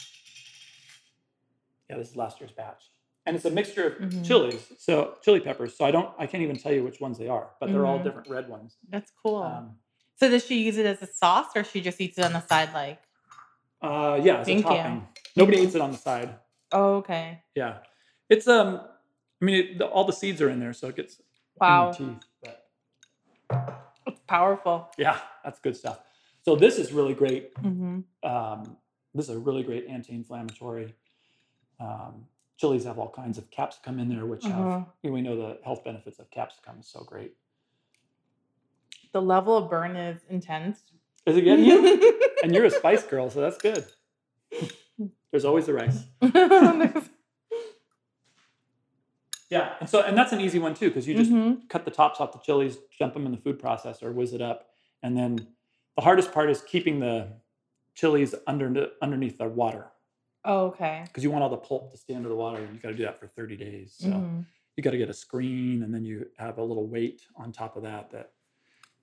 Yeah, 1.90 1.98
this 1.98 2.08
is 2.08 2.16
last 2.16 2.40
year's 2.40 2.52
batch, 2.52 2.84
and 3.26 3.36
it's 3.36 3.44
a 3.44 3.50
mixture 3.50 3.86
of 3.86 3.92
mm-hmm. 3.94 4.22
chilies, 4.22 4.64
so 4.78 5.14
chili 5.22 5.40
peppers. 5.40 5.76
So 5.76 5.84
I 5.84 5.90
don't, 5.90 6.10
I 6.18 6.26
can't 6.26 6.42
even 6.42 6.56
tell 6.56 6.72
you 6.72 6.82
which 6.84 7.00
ones 7.00 7.18
they 7.18 7.28
are, 7.28 7.50
but 7.60 7.70
they're 7.70 7.86
all 7.86 7.96
mm-hmm. 7.96 8.04
different 8.04 8.28
red 8.28 8.48
ones. 8.48 8.76
That's 8.88 9.12
cool. 9.22 9.42
Um, 9.42 9.76
so 10.16 10.28
does 10.28 10.44
she 10.44 10.62
use 10.62 10.76
it 10.76 10.86
as 10.86 11.02
a 11.02 11.06
sauce, 11.06 11.48
or 11.56 11.64
she 11.64 11.80
just 11.80 12.00
eats 12.00 12.18
it 12.18 12.24
on 12.24 12.32
the 12.32 12.46
side 12.46 12.72
like? 12.72 13.00
Uh, 13.80 14.20
yeah, 14.22 14.38
as 14.38 14.46
Thank 14.46 14.60
a 14.60 14.68
topping. 14.68 14.94
You. 14.94 15.02
Nobody 15.36 15.58
eats 15.58 15.74
it 15.74 15.80
on 15.80 15.92
the 15.92 15.98
side. 15.98 16.34
Oh, 16.70 16.96
okay. 16.96 17.42
Yeah, 17.54 17.78
it's 18.28 18.46
um 18.48 18.80
I 19.40 19.44
mean, 19.44 19.56
it, 19.56 19.78
the, 19.78 19.86
all 19.86 20.04
the 20.04 20.12
seeds 20.12 20.40
are 20.40 20.48
in 20.48 20.60
there, 20.60 20.72
so 20.72 20.86
it 20.86 20.94
gets 20.94 21.20
wow. 21.60 21.90
in 21.90 21.94
teeth. 21.96 22.24
But, 23.50 23.78
it's 24.06 24.20
powerful. 24.28 24.88
Yeah, 24.96 25.18
that's 25.42 25.58
good 25.58 25.76
stuff. 25.76 26.00
So 26.44 26.54
this 26.54 26.78
is 26.78 26.92
really 26.92 27.14
great. 27.14 27.52
Mm-hmm. 27.56 28.00
Um, 28.22 28.76
this 29.14 29.28
is 29.28 29.34
a 29.34 29.38
really 29.38 29.64
great 29.64 29.86
anti-inflammatory. 29.88 30.94
Um, 31.80 32.26
chilies 32.62 32.84
have 32.84 32.96
all 32.96 33.10
kinds 33.10 33.38
of 33.38 33.50
capsicum 33.50 33.98
in 33.98 34.08
there, 34.08 34.24
which 34.24 34.44
have 34.44 34.86
you 35.02 35.10
know, 35.10 35.14
we 35.14 35.20
know 35.20 35.36
the 35.36 35.58
health 35.64 35.82
benefits 35.82 36.20
of 36.20 36.30
capsicum 36.30 36.76
is 36.78 36.86
so 36.86 37.02
great. 37.02 37.34
The 39.10 39.20
level 39.20 39.56
of 39.56 39.68
burn 39.68 39.96
is 39.96 40.20
intense. 40.30 40.78
Is 41.26 41.36
it 41.36 41.42
getting 41.42 41.64
you? 41.64 42.20
and 42.44 42.54
you're 42.54 42.64
a 42.64 42.70
spice 42.70 43.02
girl, 43.02 43.30
so 43.30 43.40
that's 43.40 43.58
good. 43.58 43.84
There's 45.32 45.44
always 45.44 45.66
the 45.66 45.74
rice. 45.74 46.04
Yeah, 49.50 49.74
and 49.80 49.86
so 49.86 50.00
and 50.00 50.16
that's 50.16 50.32
an 50.32 50.40
easy 50.40 50.58
one 50.58 50.72
too 50.72 50.88
because 50.88 51.06
you 51.06 51.14
just 51.14 51.30
mm-hmm. 51.30 51.66
cut 51.68 51.84
the 51.84 51.90
tops 51.90 52.20
off 52.20 52.32
the 52.32 52.38
chilies, 52.38 52.78
jump 52.98 53.12
them 53.12 53.26
in 53.26 53.32
the 53.32 53.36
food 53.36 53.60
processor, 53.60 54.10
whiz 54.14 54.32
it 54.32 54.40
up, 54.40 54.70
and 55.02 55.14
then 55.14 55.46
the 55.94 56.00
hardest 56.00 56.32
part 56.32 56.48
is 56.48 56.62
keeping 56.62 57.00
the 57.00 57.28
chilies 57.94 58.34
under 58.46 58.86
underneath 59.02 59.36
the 59.36 59.46
water. 59.46 59.88
Oh, 60.44 60.66
okay. 60.66 61.02
Because 61.06 61.22
you 61.22 61.30
want 61.30 61.42
all 61.44 61.50
the 61.50 61.56
pulp 61.56 61.92
to 61.92 61.96
stay 61.96 62.14
under 62.14 62.28
the 62.28 62.34
water. 62.34 62.60
You 62.60 62.78
got 62.80 62.90
to 62.90 62.94
do 62.94 63.04
that 63.04 63.20
for 63.20 63.28
30 63.28 63.56
days. 63.56 63.94
So 63.98 64.08
mm-hmm. 64.08 64.40
you 64.76 64.82
got 64.82 64.90
to 64.90 64.98
get 64.98 65.08
a 65.08 65.14
screen, 65.14 65.82
and 65.82 65.94
then 65.94 66.04
you 66.04 66.26
have 66.38 66.58
a 66.58 66.62
little 66.62 66.86
weight 66.86 67.22
on 67.36 67.52
top 67.52 67.76
of 67.76 67.82
that 67.84 68.10
that 68.10 68.30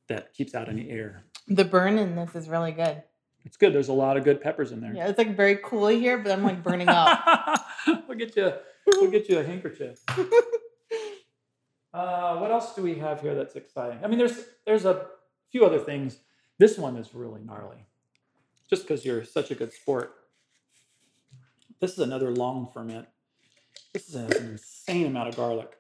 that 0.08 0.34
keeps 0.34 0.56
out 0.56 0.70
any 0.70 0.90
air. 0.90 1.24
The 1.48 1.64
burn 1.64 1.98
in 1.98 2.16
this 2.16 2.36
is 2.36 2.50
really 2.50 2.72
good. 2.72 3.04
It's 3.46 3.58
good. 3.58 3.74
There's 3.74 3.88
a 3.88 3.94
lot 3.94 4.18
of 4.18 4.24
good 4.24 4.42
peppers 4.42 4.72
in 4.72 4.82
there. 4.82 4.94
Yeah, 4.94 5.08
it's 5.08 5.18
like 5.18 5.36
very 5.36 5.60
cool 5.64 5.88
here, 5.88 6.18
but 6.18 6.32
I'm 6.32 6.44
like 6.44 6.62
burning 6.62 6.90
up. 6.90 7.64
we'll 8.08 8.18
get 8.18 8.36
you. 8.36 8.52
We'll 8.86 9.12
get 9.12 9.30
you 9.30 9.40
a 9.40 9.44
handkerchief. 9.44 10.04
Uh, 11.92 12.38
what 12.38 12.52
else 12.52 12.76
do 12.76 12.84
we 12.84 12.96
have 12.96 13.20
here 13.22 13.34
that's 13.34 13.56
exciting? 13.56 13.98
I 14.04 14.08
mean, 14.08 14.20
there's 14.20 14.40
there's 14.66 14.86
a 14.86 15.08
few 15.52 15.66
other 15.66 15.80
things. 15.80 16.20
This 16.60 16.78
one 16.78 16.96
is 16.98 17.16
really 17.16 17.42
gnarly, 17.42 17.88
just 18.70 18.84
because 18.84 19.04
you're 19.04 19.24
such 19.24 19.50
a 19.50 19.56
good 19.56 19.74
sport. 19.74 20.14
This 21.80 21.94
is 21.94 22.00
another 22.00 22.32
long 22.32 22.70
ferment. 22.74 23.08
This 23.94 24.10
is 24.10 24.16
an 24.16 24.32
insane 24.34 25.08
amount 25.08 25.30
of 25.30 25.36
garlic. 25.36 25.78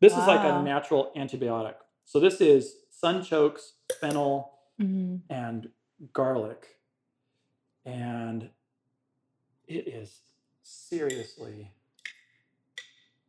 This 0.00 0.12
wow. 0.12 0.22
is 0.22 0.26
like 0.26 0.40
a 0.40 0.62
natural 0.62 1.12
antibiotic. 1.16 1.74
So 2.04 2.20
this 2.20 2.40
is 2.40 2.76
sunchokes, 3.02 3.72
fennel, 4.00 4.52
mm-hmm. 4.80 5.16
and 5.32 5.68
garlic. 6.12 6.78
And 7.84 8.50
it 9.66 9.88
is 9.88 10.20
seriously 10.62 11.72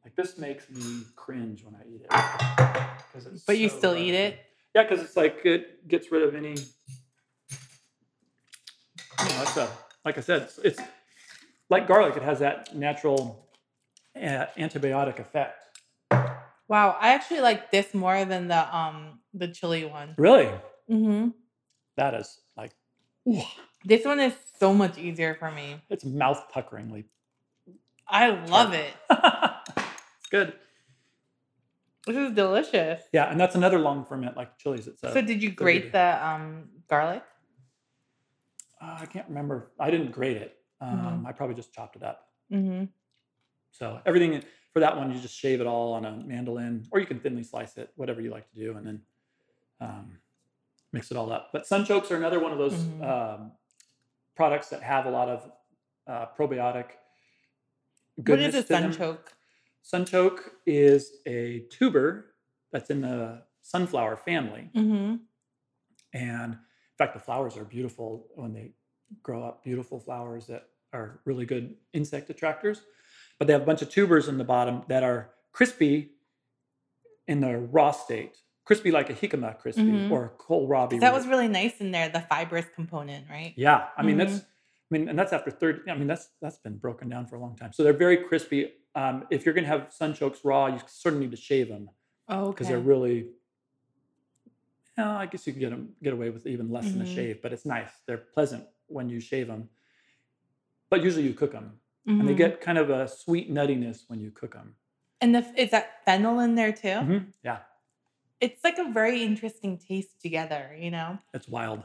like 0.08 0.16
this 0.16 0.38
makes 0.38 0.70
me 0.70 1.04
cringe 1.18 1.66
when 1.66 1.76
I 1.76 1.82
eat 1.94 2.02
it. 2.02 2.08
But 2.10 3.40
so 3.40 3.52
you 3.52 3.68
still 3.68 3.94
eat 3.94 4.14
it? 4.14 4.40
Yeah, 4.74 4.84
because 4.84 5.04
it's 5.04 5.18
like 5.18 5.42
it 5.44 5.86
gets 5.86 6.10
rid 6.14 6.24
of 6.24 6.34
any. 6.34 6.56
You 9.20 9.26
know, 9.26 9.44
a 9.58 9.68
like 10.06 10.18
I 10.18 10.22
said, 10.22 10.44
it's, 10.44 10.60
it's 10.60 10.80
like 11.70 11.88
garlic. 11.88 12.16
It 12.18 12.24
has 12.24 12.40
that 12.40 12.76
natural 12.76 13.48
uh, 14.16 14.46
antibiotic 14.58 15.20
effect. 15.20 15.64
Wow, 16.70 16.98
I 17.00 17.14
actually 17.14 17.42
like 17.42 17.72
this 17.72 17.94
more 17.94 18.26
than 18.26 18.48
the 18.48 18.76
um 18.76 19.20
the 19.34 19.48
chili 19.48 19.86
one. 19.86 20.16
Really? 20.18 20.50
Mm-hmm. 20.90 21.30
That 21.96 22.14
is 22.14 22.42
like. 22.58 22.72
Ooh. 23.28 23.42
This 23.86 24.06
one 24.06 24.20
is 24.20 24.34
so 24.60 24.74
much 24.74 24.98
easier 24.98 25.36
for 25.36 25.52
me. 25.52 25.82
It's 25.90 26.04
mouth 26.04 26.44
puckeringly. 26.54 27.06
I 28.08 28.30
love 28.30 28.74
it. 28.74 28.94
it's 29.10 30.30
good. 30.30 30.54
This 32.06 32.16
is 32.16 32.32
delicious. 32.34 33.02
Yeah, 33.12 33.30
and 33.30 33.40
that's 33.40 33.56
another 33.56 33.80
long 33.80 34.06
ferment 34.06 34.36
like 34.38 34.58
chilies. 34.58 34.88
It's 34.88 35.02
so 35.02 35.22
did 35.22 35.44
you 35.44 35.52
grate 35.52 35.92
the 35.92 36.26
um 36.26 36.70
garlic? 36.90 37.24
Uh, 38.82 38.98
I 39.00 39.06
can't 39.06 39.28
remember. 39.28 39.72
I 39.80 39.92
didn't 39.92 40.12
grate 40.12 40.38
it. 40.38 40.57
Um, 40.80 40.90
mm-hmm. 40.90 41.28
I 41.28 41.32
probably 41.32 41.56
just 41.56 41.74
chopped 41.74 41.96
it 41.96 42.04
up. 42.04 42.28
Mm-hmm. 42.52 42.86
So 43.72 44.00
everything 44.06 44.44
for 44.74 44.80
that 44.80 44.96
one, 44.96 45.12
you 45.12 45.20
just 45.20 45.38
shave 45.38 45.62
it 45.62 45.68
all 45.68 45.94
on 45.94 46.06
a 46.06 46.12
mandolin, 46.12 46.88
or 46.92 47.00
you 47.00 47.06
can 47.06 47.20
thinly 47.20 47.44
slice 47.44 47.78
it, 47.78 47.92
whatever 47.96 48.22
you 48.22 48.30
like 48.30 48.50
to 48.52 48.56
do, 48.56 48.78
and 48.78 48.86
then 48.86 49.02
um, 49.82 50.18
mix 50.94 51.12
it 51.12 51.18
all 51.18 51.32
up. 51.32 51.50
But 51.52 51.68
sunchokes 51.68 52.12
are 52.12 52.16
another 52.16 52.40
one 52.40 52.52
of 52.52 52.58
those 52.58 52.74
mm-hmm. 52.74 53.04
um, 53.04 53.52
products 54.36 54.70
that 54.70 54.84
have 54.84 55.06
a 55.06 55.10
lot 55.10 55.30
of 55.30 55.52
uh, 56.08 56.26
probiotic. 56.38 56.86
Goodness 58.24 58.54
what 58.54 58.64
is 58.64 58.70
a 58.70 58.74
sunchoke? 58.74 59.20
Sunchoke 59.84 60.40
is 60.66 61.14
a 61.26 61.66
tuber 61.70 62.34
that's 62.72 62.90
in 62.90 63.02
the 63.02 63.44
sunflower 63.62 64.18
family. 64.18 64.70
Mm-hmm. 64.76 65.16
And 66.14 66.54
in 66.54 66.60
fact, 66.98 67.14
the 67.14 67.20
flowers 67.20 67.58
are 67.58 67.64
beautiful 67.64 68.28
when 68.36 68.54
they 68.54 68.72
grow 69.24 69.44
up, 69.44 69.64
beautiful 69.64 70.00
flowers 70.00 70.48
that 70.48 70.68
are 70.94 71.20
really 71.26 71.46
good 71.46 71.76
insect 71.94 72.30
attractors. 72.30 72.82
But 73.40 73.48
they 73.48 73.54
have 73.54 73.62
a 73.62 73.66
bunch 73.66 73.82
of 73.82 73.90
tubers 73.90 74.28
in 74.28 74.38
the 74.38 74.44
bottom 74.44 74.84
that 74.88 75.04
are 75.04 75.32
crispy 75.52 76.12
in 77.28 77.42
the 77.42 77.58
raw 77.58 77.92
state 77.92 78.38
crispy 78.68 78.92
like 78.92 79.10
a 79.10 79.14
jicama 79.14 79.58
crispy 79.58 79.84
mm-hmm. 79.84 80.12
or 80.12 80.34
kohlrabi. 80.38 81.00
That 81.00 81.14
was 81.14 81.26
really 81.26 81.48
nice 81.48 81.80
in 81.80 81.92
there, 81.92 82.10
the 82.10 82.20
fibrous 82.20 82.66
component, 82.76 83.28
right? 83.30 83.54
Yeah, 83.56 83.88
I 83.98 84.04
mean 84.04 84.18
mm-hmm. 84.18 84.30
that's, 84.30 84.42
I 84.42 84.90
mean, 84.92 85.08
and 85.08 85.18
that's 85.18 85.32
after 85.32 85.50
thirty. 85.50 85.90
I 85.90 85.96
mean 85.96 86.08
that's 86.08 86.28
that's 86.42 86.58
been 86.58 86.78
broken 86.78 87.08
down 87.08 87.28
for 87.28 87.38
a 87.38 87.40
long 87.40 87.56
time. 87.56 87.72
So 87.72 87.84
they're 87.84 87.94
very 87.94 88.18
crispy. 88.18 88.74
Um, 88.94 89.26
if 89.32 89.46
you're 89.46 89.56
gonna 89.56 89.68
have 89.68 89.90
sunchokes 90.00 90.40
raw, 90.44 90.68
you 90.68 90.80
sort 90.88 91.16
of 91.16 91.22
need 91.22 91.32
to 91.32 91.38
shave 91.38 91.70
them. 91.70 91.90
Oh, 92.28 92.52
because 92.52 92.68
okay. 92.68 92.76
they're 92.76 92.84
really. 92.84 93.28
Well, 94.98 95.12
I 95.12 95.28
guess 95.28 95.48
you 95.48 95.54
can 95.54 95.62
get 95.62 95.70
them 95.70 95.90
get 96.04 96.12
away 96.12 96.30
with 96.30 96.46
even 96.46 96.70
less 96.70 96.86
mm-hmm. 96.86 97.00
than 97.00 97.02
a 97.04 97.06
mm-hmm. 97.06 97.16
shave, 97.16 97.42
but 97.42 97.54
it's 97.54 97.66
nice. 97.66 97.92
They're 98.06 98.18
pleasant 98.18 98.66
when 98.88 99.10
you 99.10 99.20
shave 99.20 99.48
them. 99.48 99.70
But 100.90 101.04
usually 101.04 101.24
you 101.24 101.34
cook 101.34 101.52
them, 101.52 101.80
and 102.06 102.22
they 102.22 102.26
mm-hmm. 102.26 102.38
get 102.38 102.62
kind 102.62 102.78
of 102.78 102.90
a 102.90 103.08
sweet 103.08 103.54
nuttiness 103.54 104.04
when 104.08 104.20
you 104.20 104.32
cook 104.32 104.54
them. 104.54 104.76
And 105.20 105.36
the, 105.36 105.46
is 105.56 105.72
that 105.72 106.06
fennel 106.06 106.40
in 106.40 106.56
there 106.56 106.72
too? 106.72 106.88
Mm-hmm. 106.88 107.18
Yeah 107.44 107.60
it's 108.40 108.64
like 108.64 108.78
a 108.78 108.92
very 108.92 109.24
interesting 109.24 109.78
taste 109.78 110.22
together, 110.22 110.76
you 110.78 110.92
know? 110.92 111.18
It's 111.34 111.48
wild. 111.48 111.84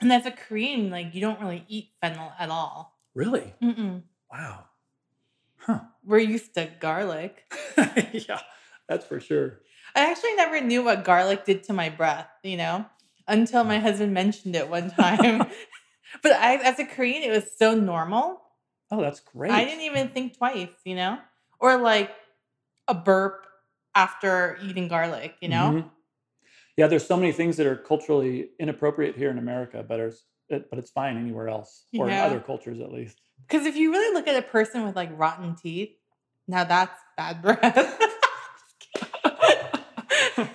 And 0.00 0.12
as 0.12 0.26
a 0.26 0.30
Korean, 0.30 0.90
like 0.90 1.14
you 1.14 1.20
don't 1.20 1.40
really 1.40 1.64
eat 1.68 1.90
fennel 2.00 2.32
at 2.38 2.50
all. 2.50 2.98
Really? 3.14 3.54
Mm-mm. 3.62 4.02
Wow. 4.30 4.64
Huh. 5.58 5.80
We're 6.04 6.18
used 6.18 6.54
to 6.54 6.68
garlic. 6.80 7.44
yeah, 7.76 8.40
that's 8.88 9.06
for 9.06 9.20
sure. 9.20 9.60
I 9.94 10.10
actually 10.10 10.34
never 10.34 10.60
knew 10.60 10.84
what 10.84 11.04
garlic 11.04 11.44
did 11.44 11.62
to 11.64 11.72
my 11.72 11.88
breath, 11.88 12.28
you 12.42 12.56
know, 12.56 12.84
until 13.28 13.64
my 13.64 13.78
husband 13.78 14.12
mentioned 14.12 14.56
it 14.56 14.68
one 14.68 14.90
time. 14.90 15.46
but 16.22 16.32
I, 16.32 16.56
as 16.56 16.78
a 16.78 16.84
Korean, 16.84 17.22
it 17.22 17.30
was 17.30 17.44
so 17.58 17.74
normal. 17.74 18.40
Oh, 18.90 19.00
that's 19.00 19.20
great. 19.20 19.52
I 19.52 19.64
didn't 19.64 19.82
even 19.82 20.08
think 20.08 20.36
twice, 20.36 20.68
you 20.84 20.94
know, 20.94 21.18
or 21.58 21.76
like 21.78 22.10
a 22.88 22.94
burp 22.94 23.46
after 23.94 24.58
eating 24.62 24.88
garlic, 24.88 25.34
you 25.40 25.48
know? 25.48 25.70
Mm-hmm. 25.70 25.88
Yeah, 26.76 26.88
there's 26.88 27.06
so 27.06 27.16
many 27.16 27.32
things 27.32 27.56
that 27.56 27.66
are 27.66 27.76
culturally 27.76 28.50
inappropriate 28.58 29.16
here 29.16 29.30
in 29.30 29.38
America, 29.38 29.84
but 29.86 30.00
it's 30.00 30.24
it, 30.48 30.68
but 30.70 30.78
it's 30.78 30.90
fine 30.90 31.16
anywhere 31.16 31.48
else 31.48 31.84
or 31.96 32.08
yeah. 32.08 32.26
in 32.26 32.32
other 32.32 32.40
cultures 32.40 32.80
at 32.80 32.92
least. 32.92 33.20
Because 33.46 33.66
if 33.66 33.76
you 33.76 33.92
really 33.92 34.12
look 34.14 34.26
at 34.28 34.36
a 34.36 34.42
person 34.42 34.84
with 34.84 34.96
like 34.96 35.10
rotten 35.18 35.54
teeth, 35.54 35.96
now 36.46 36.64
that's 36.64 36.98
bad 37.16 37.40
breath. 37.42 37.60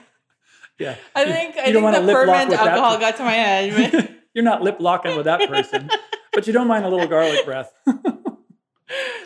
yeah, 0.79 0.95
I 1.15 1.25
think 1.25 1.55
you, 1.55 1.61
I 1.61 1.71
think 1.71 2.05
the 2.05 2.11
ferment 2.11 2.51
alcohol 2.51 2.99
got 2.99 3.17
to 3.17 3.23
my 3.23 3.33
head. 3.33 4.15
You're 4.33 4.43
not 4.43 4.61
lip 4.61 4.77
locking 4.79 5.15
with 5.15 5.25
that 5.25 5.49
person, 5.49 5.89
but 6.33 6.47
you 6.47 6.53
don't 6.53 6.67
mind 6.67 6.85
a 6.85 6.89
little 6.89 7.07
garlic 7.07 7.45
breath. 7.45 7.73
that 7.85 7.95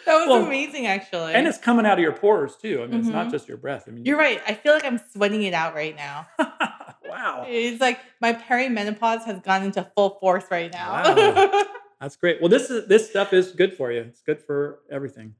was 0.07 0.27
well, 0.27 0.45
amazing, 0.45 0.87
actually. 0.87 1.33
And 1.33 1.47
it's 1.47 1.57
coming 1.57 1.85
out 1.85 1.93
of 1.93 1.99
your 1.99 2.13
pores 2.13 2.55
too. 2.55 2.81
I 2.81 2.81
mean, 2.81 2.89
mm-hmm. 2.89 2.99
it's 2.99 3.07
not 3.07 3.23
mm-hmm. 3.23 3.31
just 3.31 3.47
your 3.47 3.57
breath. 3.57 3.85
I 3.87 3.91
mean, 3.91 4.05
you're 4.05 4.17
right. 4.17 4.41
I 4.47 4.53
feel 4.53 4.73
like 4.73 4.85
I'm 4.85 4.99
sweating 5.11 5.43
it 5.43 5.53
out 5.53 5.75
right 5.75 5.95
now. 5.95 6.27
wow. 6.39 7.45
It's 7.47 7.81
like 7.81 7.99
my 8.21 8.33
perimenopause 8.33 9.23
has 9.25 9.39
gone 9.41 9.63
into 9.63 9.89
full 9.95 10.17
force 10.21 10.45
right 10.49 10.71
now. 10.71 11.03
Wow. 11.15 11.63
That's 12.01 12.15
great. 12.17 12.41
Well, 12.41 12.49
this 12.49 12.69
is 12.69 12.87
this 12.87 13.09
stuff 13.09 13.31
is 13.31 13.51
good 13.51 13.73
for 13.73 13.91
you. 13.91 14.01
It's 14.01 14.21
good 14.21 14.41
for 14.41 14.79
everything. 14.91 15.35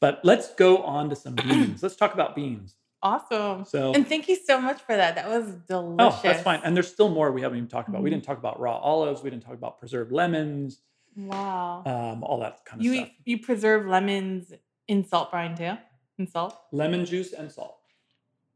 But 0.00 0.20
let's 0.24 0.52
go 0.54 0.78
on 0.78 1.08
to 1.10 1.16
some 1.16 1.34
beans. 1.36 1.82
let's 1.82 1.96
talk 1.96 2.12
about 2.12 2.34
beans. 2.34 2.74
Awesome. 3.02 3.64
So 3.64 3.92
and 3.92 4.06
thank 4.06 4.28
you 4.28 4.36
so 4.36 4.60
much 4.60 4.80
for 4.82 4.96
that. 4.96 5.14
That 5.14 5.28
was 5.28 5.52
delicious. 5.68 5.96
Oh, 5.98 6.20
that's 6.22 6.42
fine. 6.42 6.60
And 6.64 6.74
there's 6.74 6.88
still 6.88 7.08
more 7.08 7.30
we 7.30 7.42
haven't 7.42 7.58
even 7.58 7.68
talked 7.68 7.88
about. 7.88 7.98
Mm-hmm. 7.98 8.04
We 8.04 8.10
didn't 8.10 8.24
talk 8.24 8.38
about 8.38 8.58
raw 8.58 8.76
olives. 8.78 9.22
We 9.22 9.30
didn't 9.30 9.44
talk 9.44 9.54
about 9.54 9.78
preserved 9.78 10.12
lemons. 10.12 10.80
Wow. 11.16 11.82
Um, 11.86 12.24
all 12.24 12.40
that 12.40 12.64
kind 12.64 12.80
of 12.80 12.84
you, 12.84 12.96
stuff. 12.96 13.08
You 13.24 13.38
preserve 13.38 13.86
lemons 13.86 14.52
in 14.88 15.04
salt 15.04 15.30
brine 15.30 15.56
too? 15.56 15.72
In 16.18 16.26
salt? 16.26 16.58
Lemon 16.72 17.04
juice 17.04 17.32
and 17.32 17.50
salt. 17.50 17.78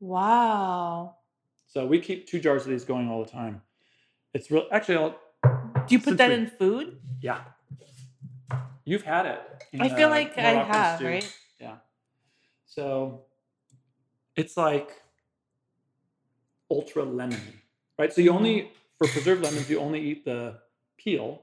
Wow. 0.01 1.16
So 1.66 1.86
we 1.86 2.01
keep 2.01 2.26
two 2.26 2.41
jars 2.41 2.62
of 2.62 2.70
these 2.70 2.84
going 2.84 3.09
all 3.09 3.22
the 3.22 3.30
time. 3.30 3.62
It's 4.34 4.51
real. 4.51 4.66
Actually, 4.72 4.97
I'll, 4.97 5.16
do 5.86 5.95
you 5.95 6.01
put 6.01 6.16
that 6.16 6.30
we, 6.30 6.34
in 6.34 6.47
food? 6.47 6.99
Yeah. 7.20 7.41
You've 8.84 9.03
had 9.03 9.26
it. 9.26 9.41
I 9.78 9.88
feel 9.88 10.09
uh, 10.09 10.11
like 10.11 10.36
I 10.36 10.64
have, 10.64 10.99
stew. 10.99 11.07
right? 11.07 11.36
Yeah. 11.61 11.76
So 12.66 13.24
it's 14.41 14.57
like 14.57 15.03
ultra 16.70 17.05
lemony, 17.05 17.57
right? 17.99 18.11
So 18.11 18.22
you 18.22 18.30
only 18.32 18.57
mm-hmm. 18.57 18.68
for 18.97 19.07
preserved 19.09 19.43
lemons, 19.43 19.68
you 19.68 19.78
only 19.78 20.01
eat 20.01 20.24
the 20.24 20.59
peel 20.97 21.43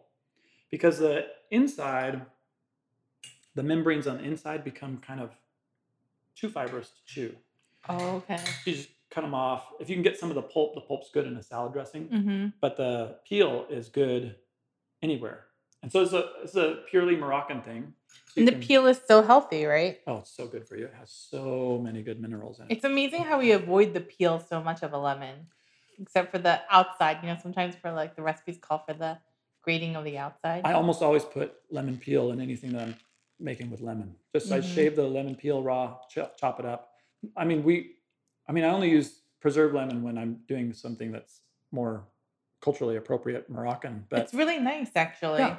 because 0.71 0.97
the 0.97 1.27
inside, 1.51 2.25
the 3.53 3.61
membranes 3.61 4.07
on 4.07 4.17
the 4.17 4.23
inside 4.23 4.63
become 4.63 4.97
kind 4.97 5.21
of 5.21 5.29
too 6.35 6.49
fibrous 6.49 6.89
to 6.89 7.13
chew. 7.13 7.35
Oh, 7.87 8.15
okay. 8.17 8.39
you 8.65 8.73
just 8.73 8.89
cut 9.11 9.21
them 9.21 9.35
off. 9.35 9.67
If 9.79 9.89
you 9.89 9.95
can 9.95 10.03
get 10.03 10.19
some 10.19 10.29
of 10.29 10.35
the 10.35 10.41
pulp, 10.41 10.73
the 10.73 10.81
pulp's 10.81 11.09
good 11.13 11.27
in 11.27 11.37
a 11.37 11.43
salad 11.43 11.73
dressing, 11.73 12.07
mm-hmm. 12.07 12.47
but 12.59 12.77
the 12.77 13.17
peel 13.29 13.67
is 13.69 13.89
good 13.89 14.35
anywhere. 15.03 15.45
And 15.83 15.91
so 15.91 16.01
it's 16.01 16.13
a 16.13 16.29
it's 16.43 16.55
a 16.55 16.79
purely 16.89 17.15
Moroccan 17.15 17.61
thing. 17.61 17.93
So 18.07 18.39
and 18.39 18.47
the 18.47 18.53
can, 18.53 18.61
peel 18.61 18.85
is 18.87 18.99
so 19.07 19.21
healthy, 19.21 19.65
right? 19.65 19.99
Oh, 20.07 20.17
it's 20.17 20.31
so 20.31 20.47
good 20.47 20.67
for 20.67 20.75
you. 20.77 20.85
It 20.85 20.93
has 20.99 21.09
so 21.09 21.79
many 21.83 22.01
good 22.01 22.21
minerals 22.21 22.59
in 22.59 22.65
it. 22.65 22.71
It's 22.71 22.85
amazing 22.85 23.23
how 23.23 23.39
we 23.39 23.51
avoid 23.51 23.93
the 23.93 24.01
peel 24.01 24.39
so 24.39 24.61
much 24.61 24.83
of 24.83 24.93
a 24.93 24.97
lemon, 24.97 25.47
except 25.99 26.31
for 26.31 26.37
the 26.37 26.61
outside. 26.69 27.19
You 27.21 27.29
know, 27.29 27.37
sometimes 27.41 27.75
for 27.75 27.91
like 27.91 28.15
the 28.15 28.21
recipes 28.21 28.57
call 28.61 28.83
for 28.85 28.93
the 28.93 29.17
grating 29.61 29.95
of 29.95 30.03
the 30.05 30.17
outside. 30.17 30.61
I 30.63 30.73
almost 30.73 31.01
always 31.01 31.25
put 31.25 31.53
lemon 31.69 31.97
peel 31.97 32.31
in 32.31 32.39
anything 32.39 32.71
that 32.73 32.83
I'm 32.83 32.95
making 33.39 33.69
with 33.69 33.81
lemon. 33.81 34.15
Just 34.33 34.47
mm-hmm. 34.47 34.55
I 34.55 34.61
shave 34.61 34.95
the 34.95 35.03
lemon 35.03 35.35
peel 35.35 35.61
raw, 35.61 35.97
chop, 36.09 36.39
chop 36.39 36.59
it 36.59 36.65
up. 36.65 36.91
I 37.35 37.45
mean, 37.45 37.63
we, 37.63 37.95
I 38.47 38.51
mean, 38.51 38.63
I 38.63 38.69
only 38.69 38.89
use 38.89 39.19
preserved 39.41 39.75
lemon 39.75 40.03
when 40.03 40.17
I'm 40.17 40.39
doing 40.47 40.73
something 40.73 41.11
that's 41.11 41.41
more 41.71 42.05
culturally 42.61 42.95
appropriate 42.95 43.49
Moroccan. 43.49 44.05
But 44.09 44.19
it's 44.19 44.33
really 44.33 44.59
nice, 44.59 44.91
actually. 44.95 45.39
Yeah, 45.39 45.57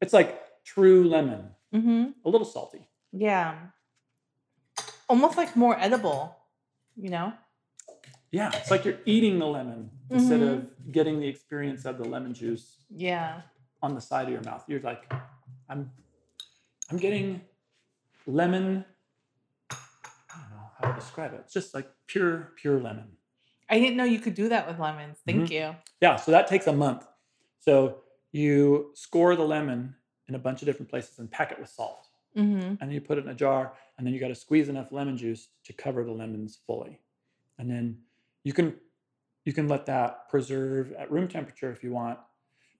it's 0.00 0.12
like 0.12 0.40
true 0.64 1.08
lemon, 1.08 1.50
mm-hmm. 1.74 2.10
a 2.24 2.28
little 2.28 2.46
salty. 2.46 2.88
Yeah, 3.12 3.56
almost 5.08 5.36
like 5.36 5.56
more 5.56 5.78
edible. 5.78 6.36
You 6.96 7.10
know. 7.10 7.32
Yeah, 8.32 8.50
it's 8.54 8.70
like 8.70 8.84
you're 8.84 8.98
eating 9.06 9.38
the 9.38 9.46
lemon 9.46 9.90
mm-hmm. 10.04 10.14
instead 10.14 10.40
of 10.40 10.92
getting 10.92 11.18
the 11.20 11.26
experience 11.26 11.84
of 11.84 11.98
the 11.98 12.04
lemon 12.04 12.32
juice. 12.32 12.76
Yeah. 12.88 13.42
On 13.82 13.94
the 13.94 14.00
side 14.00 14.26
of 14.26 14.32
your 14.32 14.42
mouth, 14.42 14.62
you're 14.68 14.80
like, 14.80 15.12
I'm, 15.68 15.90
I'm 16.90 16.98
getting 16.98 17.40
lemon. 18.26 18.84
I 19.70 19.76
don't 20.32 20.50
know 20.50 20.70
how 20.78 20.92
to 20.92 21.00
describe 21.00 21.34
it. 21.34 21.40
It's 21.44 21.52
just 21.52 21.74
like 21.74 21.90
pure, 22.06 22.52
pure 22.56 22.78
lemon. 22.78 23.08
I 23.68 23.80
didn't 23.80 23.96
know 23.96 24.04
you 24.04 24.20
could 24.20 24.34
do 24.34 24.48
that 24.48 24.68
with 24.68 24.78
lemons. 24.78 25.18
Thank 25.26 25.44
mm-hmm. 25.44 25.52
you. 25.52 25.76
Yeah, 26.00 26.16
so 26.16 26.30
that 26.30 26.46
takes 26.46 26.66
a 26.66 26.72
month. 26.72 27.06
So 27.58 28.02
you 28.32 28.92
score 28.94 29.34
the 29.34 29.42
lemon 29.42 29.96
in 30.30 30.36
a 30.36 30.38
bunch 30.38 30.62
of 30.62 30.66
different 30.66 30.88
places 30.88 31.18
and 31.18 31.30
pack 31.30 31.52
it 31.52 31.60
with 31.60 31.68
salt. 31.68 32.06
Mm-hmm. 32.36 32.74
And 32.80 32.92
you 32.92 33.00
put 33.00 33.18
it 33.18 33.24
in 33.24 33.30
a 33.30 33.34
jar, 33.34 33.74
and 33.98 34.06
then 34.06 34.14
you 34.14 34.20
got 34.20 34.28
to 34.28 34.34
squeeze 34.34 34.68
enough 34.68 34.92
lemon 34.92 35.16
juice 35.16 35.48
to 35.64 35.72
cover 35.72 36.04
the 36.04 36.12
lemons 36.12 36.60
fully. 36.66 37.00
And 37.58 37.68
then 37.68 37.98
you 38.44 38.52
can 38.52 38.76
you 39.44 39.52
can 39.52 39.68
let 39.68 39.86
that 39.86 40.28
preserve 40.28 40.92
at 40.92 41.10
room 41.10 41.28
temperature 41.28 41.70
if 41.72 41.82
you 41.82 41.90
want. 41.90 42.18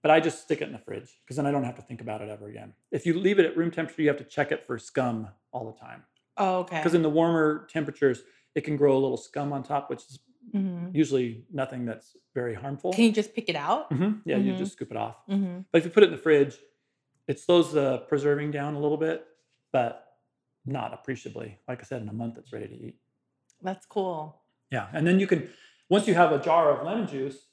But 0.02 0.10
I 0.10 0.20
just 0.20 0.42
stick 0.42 0.62
it 0.62 0.64
in 0.64 0.72
the 0.72 0.78
fridge 0.78 1.10
because 1.24 1.36
then 1.36 1.46
I 1.46 1.50
don't 1.50 1.64
have 1.64 1.74
to 1.76 1.82
think 1.82 2.00
about 2.00 2.22
it 2.22 2.30
ever 2.30 2.48
again. 2.48 2.72
If 2.90 3.04
you 3.04 3.18
leave 3.18 3.38
it 3.38 3.44
at 3.44 3.56
room 3.56 3.70
temperature, 3.70 4.00
you 4.00 4.08
have 4.08 4.16
to 4.18 4.24
check 4.24 4.50
it 4.50 4.64
for 4.64 4.78
scum 4.78 5.28
all 5.52 5.70
the 5.70 5.78
time. 5.78 6.04
Oh, 6.38 6.60
okay. 6.60 6.76
Because 6.76 6.94
in 6.94 7.02
the 7.02 7.10
warmer 7.10 7.66
temperatures, 7.70 8.22
it 8.54 8.62
can 8.62 8.76
grow 8.76 8.96
a 8.96 9.00
little 9.00 9.18
scum 9.18 9.52
on 9.52 9.62
top, 9.62 9.90
which 9.90 10.00
is 10.00 10.20
mm-hmm. 10.54 10.96
usually 10.96 11.44
nothing 11.52 11.84
that's 11.84 12.16
very 12.34 12.54
harmful. 12.54 12.92
Can 12.94 13.04
you 13.04 13.12
just 13.12 13.34
pick 13.34 13.50
it 13.50 13.56
out? 13.56 13.90
Mm-hmm. 13.90 14.20
Yeah, 14.24 14.36
mm-hmm. 14.36 14.46
you 14.46 14.56
just 14.56 14.72
scoop 14.72 14.90
it 14.90 14.96
off. 14.96 15.16
Mm-hmm. 15.28 15.60
But 15.70 15.78
if 15.78 15.84
you 15.84 15.90
put 15.90 16.02
it 16.02 16.06
in 16.06 16.12
the 16.12 16.18
fridge, 16.18 16.56
it 17.30 17.38
slows 17.38 17.72
the 17.72 17.98
preserving 18.08 18.50
down 18.50 18.74
a 18.74 18.80
little 18.80 18.96
bit, 18.96 19.24
but 19.72 20.14
not 20.66 20.92
appreciably. 20.92 21.56
Like 21.68 21.78
I 21.80 21.84
said, 21.84 22.02
in 22.02 22.08
a 22.08 22.12
month, 22.12 22.36
it's 22.38 22.52
ready 22.52 22.66
to 22.66 22.74
eat. 22.74 22.96
That's 23.62 23.86
cool. 23.86 24.40
Yeah, 24.72 24.88
and 24.92 25.06
then 25.06 25.20
you 25.20 25.28
can 25.28 25.48
once 25.88 26.08
you 26.08 26.14
have 26.14 26.32
a 26.32 26.40
jar 26.40 26.76
of 26.76 26.84
lemon 26.84 27.06
juice, 27.06 27.46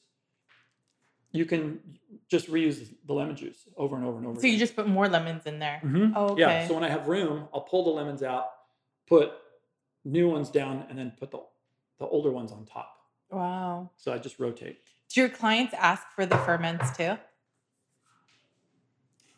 you 1.32 1.46
can 1.46 1.80
just 2.28 2.50
reuse 2.50 2.92
the 3.06 3.14
lemon 3.14 3.36
juice 3.36 3.68
over 3.78 3.96
and 3.96 4.04
over 4.04 4.18
and 4.18 4.26
over. 4.26 4.36
So 4.38 4.40
again. 4.40 4.54
you 4.54 4.58
just 4.58 4.76
put 4.76 4.88
more 4.88 5.08
lemons 5.08 5.46
in 5.46 5.60
there. 5.60 5.80
Mm-hmm. 5.86 6.14
Oh, 6.16 6.30
okay. 6.30 6.42
Yeah. 6.42 6.68
So 6.68 6.74
when 6.74 6.84
I 6.84 6.90
have 6.90 7.08
room, 7.08 7.48
I'll 7.54 7.62
pull 7.62 7.84
the 7.84 7.92
lemons 7.92 8.24
out, 8.24 8.48
put 9.08 9.32
new 10.06 10.28
ones 10.28 10.50
down, 10.50 10.86
and 10.90 10.98
then 10.98 11.14
put 11.20 11.30
the 11.30 11.42
the 12.00 12.08
older 12.08 12.32
ones 12.32 12.52
on 12.52 12.66
top. 12.66 12.96
Wow. 13.30 13.92
So 13.96 14.12
I 14.12 14.18
just 14.18 14.40
rotate. 14.40 14.80
Do 15.14 15.22
your 15.22 15.30
clients 15.30 15.76
ask 15.76 16.04
for 16.16 16.26
the 16.26 16.38
ferments 16.40 16.98
too? 16.98 17.18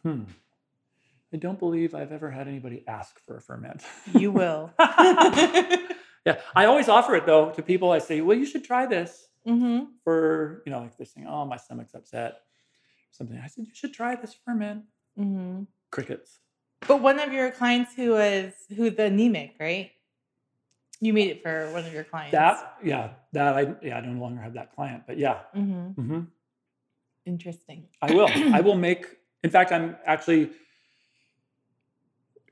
Hmm. 0.03 0.23
I 1.33 1.37
don't 1.37 1.59
believe 1.59 1.93
I've 1.93 2.11
ever 2.11 2.31
had 2.31 2.47
anybody 2.47 2.83
ask 2.87 3.23
for 3.25 3.37
a 3.37 3.41
ferment. 3.41 3.83
You 4.13 4.31
will. 4.31 4.71
yeah, 4.79 6.41
I 6.55 6.65
always 6.65 6.89
offer 6.89 7.15
it 7.15 7.25
though 7.25 7.51
to 7.51 7.61
people. 7.61 7.91
I 7.91 7.99
say, 7.99 8.21
well, 8.21 8.37
you 8.37 8.45
should 8.45 8.63
try 8.63 8.85
this 8.85 9.27
mm-hmm. 9.47 9.85
for 10.03 10.63
you 10.65 10.71
know, 10.71 10.79
like 10.79 10.97
they're 10.97 11.05
saying, 11.05 11.27
oh, 11.29 11.45
my 11.45 11.57
stomach's 11.57 11.93
upset, 11.93 12.41
something. 13.11 13.39
I 13.43 13.47
said, 13.47 13.65
you 13.67 13.73
should 13.73 13.93
try 13.93 14.15
this 14.15 14.35
ferment. 14.45 14.85
Mm-hmm. 15.19 15.63
Crickets. 15.91 16.39
But 16.87 17.01
one 17.01 17.19
of 17.19 17.33
your 17.33 17.51
clients 17.51 17.93
who 17.93 18.11
was 18.11 18.53
who 18.75 18.89
the 18.89 19.05
anemic, 19.05 19.55
right? 19.59 19.91
You 21.01 21.13
made 21.13 21.29
it 21.29 21.43
for 21.43 21.71
one 21.71 21.85
of 21.85 21.93
your 21.93 22.03
clients. 22.03 22.31
That 22.31 22.77
yeah, 22.83 23.11
that 23.33 23.55
I 23.55 23.75
yeah, 23.81 23.97
I 23.97 24.01
no 24.01 24.19
longer 24.19 24.41
have 24.41 24.53
that 24.53 24.75
client, 24.75 25.03
but 25.05 25.17
yeah. 25.17 25.39
Mm-hmm. 25.55 26.01
Mm-hmm. 26.01 26.19
Interesting. 27.25 27.87
I 28.01 28.13
will. 28.13 28.29
I 28.53 28.61
will 28.61 28.75
make. 28.87 29.05
In 29.43 29.49
fact, 29.49 29.71
I'm 29.71 29.95
actually 30.05 30.51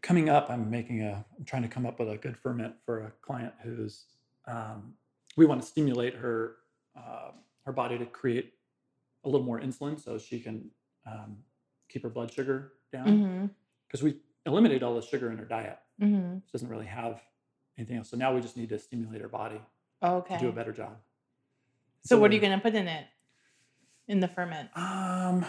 coming 0.02 0.30
up, 0.30 0.50
I'm 0.50 0.70
making 0.70 1.02
a, 1.02 1.26
I'm 1.38 1.46
trying 1.46 1.64
to 1.64 1.68
come 1.68 1.86
up 1.86 2.00
with 2.00 2.10
a 2.10 2.18
good 2.18 2.38
ferment 2.38 2.76
for 2.86 3.00
a 3.02 3.12
client 3.22 3.54
who's, 3.64 4.06
um, 4.48 4.94
we 5.36 5.46
want 5.46 5.62
to 5.62 5.68
stimulate 5.68 6.16
her, 6.16 6.56
uh, 6.98 7.32
her 7.66 7.74
body 7.74 7.98
to 7.98 8.06
create 8.06 8.54
a 9.26 9.30
little 9.30 9.46
more 9.46 9.60
insulin 9.60 10.02
so 10.02 10.18
she 10.18 10.40
can 10.40 10.70
um, 11.06 11.38
keep 11.90 12.04
her 12.04 12.10
blood 12.10 12.32
sugar 12.32 12.74
down. 12.94 13.52
Because 13.88 14.00
mm-hmm. 14.00 14.18
we 14.18 14.22
eliminated 14.46 14.84
all 14.84 14.96
the 14.96 15.02
sugar 15.02 15.30
in 15.30 15.38
her 15.38 15.46
diet. 15.46 15.78
Mm-hmm. 16.02 16.38
She 16.46 16.52
doesn't 16.54 16.70
really 16.70 16.86
have 16.86 17.22
anything 17.78 17.98
else. 17.98 18.10
So 18.10 18.18
now 18.18 18.34
we 18.34 18.40
just 18.42 18.56
need 18.56 18.70
to 18.70 18.80
stimulate 18.80 19.22
her 19.22 19.28
body 19.28 19.60
okay. 20.02 20.36
to 20.36 20.40
do 20.40 20.50
a 20.50 20.54
better 20.54 20.72
job. 20.72 20.96
So, 22.04 22.16
so 22.16 22.22
what 22.22 22.32
are 22.32 22.34
you 22.34 22.40
going 22.40 22.58
to 22.58 22.64
put 22.64 22.76
in 22.76 22.88
it? 22.88 23.06
In 24.08 24.22
the 24.22 24.28
ferment? 24.30 24.70
Um, 24.74 25.46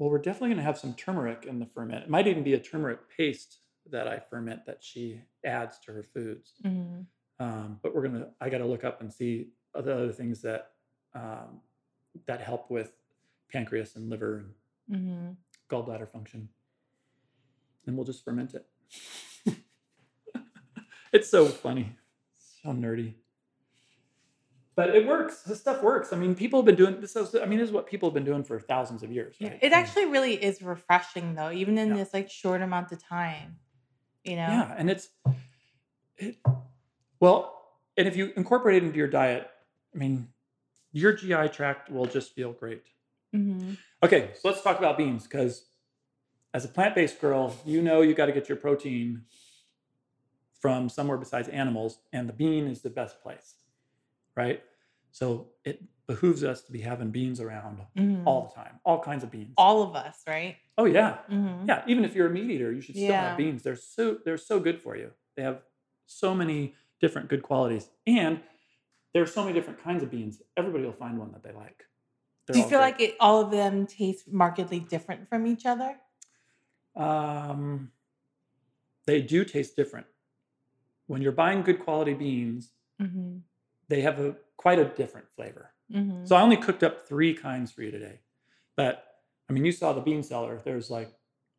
well, 0.00 0.08
we're 0.08 0.16
definitely 0.16 0.48
going 0.48 0.56
to 0.56 0.64
have 0.64 0.78
some 0.78 0.94
turmeric 0.94 1.44
in 1.46 1.58
the 1.58 1.66
ferment. 1.66 2.04
It 2.04 2.08
might 2.08 2.26
even 2.26 2.42
be 2.42 2.54
a 2.54 2.58
turmeric 2.58 3.00
paste 3.14 3.58
that 3.90 4.08
I 4.08 4.18
ferment 4.18 4.64
that 4.64 4.78
she 4.80 5.20
adds 5.44 5.78
to 5.80 5.92
her 5.92 6.02
foods. 6.02 6.54
Mm-hmm. 6.64 7.02
Um, 7.38 7.78
but 7.82 7.94
we're 7.94 8.08
gonna 8.08 8.28
I 8.40 8.48
got 8.48 8.58
to 8.58 8.66
look 8.66 8.82
up 8.82 9.02
and 9.02 9.12
see 9.12 9.48
the 9.74 9.92
other 9.92 10.10
things 10.10 10.40
that 10.40 10.70
um, 11.14 11.60
that 12.26 12.40
help 12.40 12.70
with 12.70 12.92
pancreas 13.52 13.94
and 13.96 14.08
liver 14.08 14.44
and 14.88 15.00
mm-hmm. 15.02 15.30
gallbladder 15.68 16.10
function, 16.10 16.48
and 17.86 17.94
we'll 17.94 18.06
just 18.06 18.24
ferment 18.24 18.54
it. 18.54 19.54
it's 21.12 21.30
so 21.30 21.44
funny, 21.46 21.94
so 22.38 22.70
nerdy. 22.70 23.16
But 24.80 24.96
it 24.96 25.06
works. 25.06 25.42
This 25.42 25.60
stuff 25.60 25.82
works. 25.82 26.12
I 26.12 26.16
mean, 26.16 26.34
people 26.34 26.60
have 26.60 26.66
been 26.66 26.76
doing 26.76 27.00
this. 27.00 27.16
Is, 27.16 27.34
I 27.34 27.46
mean, 27.46 27.58
this 27.58 27.68
is 27.68 27.72
what 27.72 27.86
people 27.86 28.08
have 28.08 28.14
been 28.14 28.24
doing 28.24 28.44
for 28.44 28.58
thousands 28.58 29.02
of 29.02 29.12
years. 29.12 29.36
Right? 29.40 29.58
It 29.60 29.72
actually 29.72 30.06
really 30.06 30.34
is 30.34 30.62
refreshing, 30.62 31.34
though, 31.34 31.50
even 31.50 31.76
in 31.78 31.88
yeah. 31.88 31.96
this 31.96 32.14
like 32.14 32.30
short 32.30 32.62
amount 32.62 32.92
of 32.92 33.02
time 33.02 33.58
you 34.24 34.36
know 34.36 34.42
yeah 34.42 34.74
and 34.76 34.90
it's 34.90 35.08
it 36.18 36.36
well 37.18 37.62
and 37.96 38.06
if 38.06 38.16
you 38.16 38.32
incorporate 38.36 38.82
it 38.82 38.86
into 38.86 38.98
your 38.98 39.08
diet 39.08 39.48
i 39.94 39.98
mean 39.98 40.28
your 40.92 41.12
gi 41.12 41.48
tract 41.48 41.90
will 41.90 42.06
just 42.06 42.34
feel 42.34 42.52
great 42.52 42.84
mm-hmm. 43.34 43.74
okay 44.02 44.30
so 44.34 44.48
let's 44.48 44.62
talk 44.62 44.78
about 44.78 44.98
beans 44.98 45.24
because 45.24 45.64
as 46.52 46.64
a 46.64 46.68
plant-based 46.68 47.20
girl 47.20 47.54
you 47.64 47.80
know 47.80 48.02
you 48.02 48.14
got 48.14 48.26
to 48.26 48.32
get 48.32 48.48
your 48.48 48.56
protein 48.56 49.22
from 50.60 50.88
somewhere 50.88 51.16
besides 51.16 51.48
animals 51.48 51.98
and 52.12 52.28
the 52.28 52.32
bean 52.32 52.66
is 52.66 52.82
the 52.82 52.90
best 52.90 53.22
place 53.22 53.54
right 54.36 54.62
so 55.12 55.48
it 55.64 55.82
behooves 56.06 56.42
us 56.42 56.62
to 56.62 56.72
be 56.72 56.80
having 56.80 57.10
beans 57.10 57.40
around 57.40 57.80
mm-hmm. 57.96 58.26
all 58.26 58.48
the 58.48 58.60
time, 58.60 58.80
all 58.84 59.00
kinds 59.00 59.22
of 59.22 59.30
beans. 59.30 59.54
All 59.56 59.82
of 59.82 59.94
us, 59.94 60.16
right? 60.26 60.56
Oh 60.76 60.84
yeah, 60.84 61.18
mm-hmm. 61.30 61.68
yeah. 61.68 61.82
Even 61.86 62.04
if 62.04 62.14
you're 62.14 62.26
a 62.26 62.30
meat 62.30 62.50
eater, 62.50 62.72
you 62.72 62.80
should 62.80 62.96
still 62.96 63.08
yeah. 63.08 63.28
have 63.30 63.38
beans. 63.38 63.62
They're 63.62 63.76
so 63.76 64.18
they're 64.24 64.36
so 64.36 64.58
good 64.58 64.80
for 64.80 64.96
you. 64.96 65.12
They 65.36 65.42
have 65.42 65.62
so 66.06 66.34
many 66.34 66.74
different 67.00 67.28
good 67.28 67.42
qualities, 67.42 67.88
and 68.06 68.40
there 69.14 69.22
are 69.22 69.26
so 69.26 69.42
many 69.42 69.54
different 69.54 69.82
kinds 69.82 70.02
of 70.02 70.10
beans. 70.10 70.42
Everybody 70.56 70.84
will 70.84 70.92
find 70.92 71.18
one 71.18 71.32
that 71.32 71.42
they 71.42 71.52
like. 71.52 71.84
They're 72.46 72.54
Do 72.54 72.58
you 72.58 72.64
feel 72.64 72.78
great. 72.80 72.92
like 72.92 73.00
it, 73.00 73.16
all 73.20 73.40
of 73.42 73.50
them 73.50 73.86
taste 73.86 74.32
markedly 74.32 74.80
different 74.80 75.28
from 75.28 75.46
each 75.46 75.66
other? 75.66 75.96
Um, 76.96 77.92
they 79.06 79.22
do 79.22 79.44
taste 79.44 79.76
different. 79.76 80.06
When 81.06 81.22
you're 81.22 81.32
buying 81.32 81.62
good 81.62 81.80
quality 81.80 82.14
beans, 82.14 82.70
mm-hmm. 83.00 83.38
They 83.90 84.00
have 84.00 84.18
a 84.20 84.36
quite 84.56 84.78
a 84.78 84.84
different 84.84 85.26
flavor. 85.36 85.72
Mm-hmm. 85.92 86.24
So 86.24 86.36
I 86.36 86.42
only 86.42 86.56
cooked 86.56 86.82
up 86.82 87.06
three 87.06 87.34
kinds 87.34 87.72
for 87.72 87.82
you 87.82 87.90
today. 87.90 88.20
But 88.76 89.04
I 89.50 89.52
mean, 89.52 89.64
you 89.64 89.72
saw 89.72 89.92
the 89.92 90.00
bean 90.00 90.22
cellar. 90.22 90.60
There's 90.64 90.90
like 90.90 91.12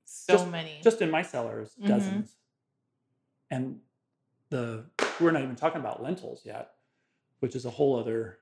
so 0.05 0.34
just, 0.34 0.49
many. 0.49 0.79
Just 0.82 1.01
in 1.01 1.11
my 1.11 1.21
cellars, 1.21 1.75
mm-hmm. 1.77 1.89
dozens. 1.89 2.36
And 3.51 3.79
the 4.49 4.86
we're 5.19 5.32
not 5.32 5.43
even 5.43 5.55
talking 5.55 5.82
about 5.82 6.01
lentils 6.01 6.41
yet, 6.45 6.71
which 7.41 7.55
is 7.55 7.65
a 7.65 7.69
whole 7.69 7.99
other 7.99 8.39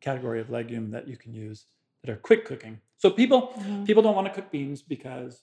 category 0.00 0.40
of 0.40 0.48
legume 0.48 0.90
that 0.92 1.08
you 1.08 1.16
can 1.16 1.34
use 1.34 1.66
that 2.02 2.10
are 2.10 2.16
quick 2.16 2.44
cooking. 2.44 2.80
So 2.96 3.10
people 3.10 3.52
mm-hmm. 3.58 3.84
people 3.84 4.02
don't 4.02 4.14
want 4.14 4.28
to 4.28 4.32
cook 4.32 4.52
beans 4.52 4.80
because 4.80 5.42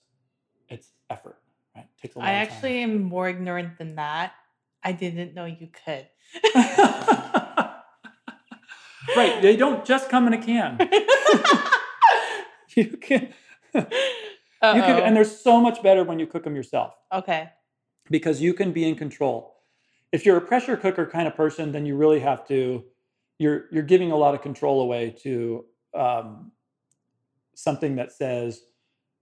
it's 0.70 0.94
effort, 1.10 1.38
right? 1.76 1.84
It 1.84 2.02
takes 2.02 2.16
a 2.16 2.20
lot 2.20 2.28
I 2.30 2.34
actually 2.34 2.84
am 2.84 3.04
more 3.04 3.28
ignorant 3.28 3.78
than 3.78 3.96
that. 3.96 4.34
I 4.82 4.94
didn't 4.94 5.34
know 5.34 5.44
you 5.44 5.68
could. 5.68 6.08
right. 9.16 9.42
They 9.42 9.56
don't 9.56 9.86
just 9.86 10.10
come 10.10 10.28
in 10.28 10.34
a 10.34 10.44
can. 10.44 10.78
you 12.76 12.98
can. 12.98 13.34
Uh-oh. 13.74 14.76
You 14.76 14.82
can, 14.82 15.00
and 15.00 15.16
they're 15.16 15.24
so 15.24 15.62
much 15.62 15.82
better 15.82 16.04
when 16.04 16.20
you 16.20 16.28
cook 16.28 16.44
them 16.44 16.56
yourself. 16.56 16.94
Okay. 17.14 17.50
Because 18.10 18.42
you 18.42 18.54
can 18.54 18.72
be 18.72 18.88
in 18.88 18.96
control. 18.96 19.56
If 20.12 20.26
you're 20.26 20.38
a 20.38 20.42
pressure 20.42 20.76
cooker 20.76 21.06
kind 21.06 21.28
of 21.28 21.36
person, 21.36 21.72
then 21.72 21.86
you 21.86 21.96
really 21.96 22.20
have 22.20 22.48
to. 22.48 22.84
You're 23.38 23.66
you're 23.72 23.84
giving 23.84 24.12
a 24.12 24.18
lot 24.18 24.36
of 24.36 24.42
control 24.42 24.82
away 24.82 25.16
to 25.24 25.66
um, 25.94 26.52
something 27.56 27.96
that 27.96 28.12
says, 28.12 28.62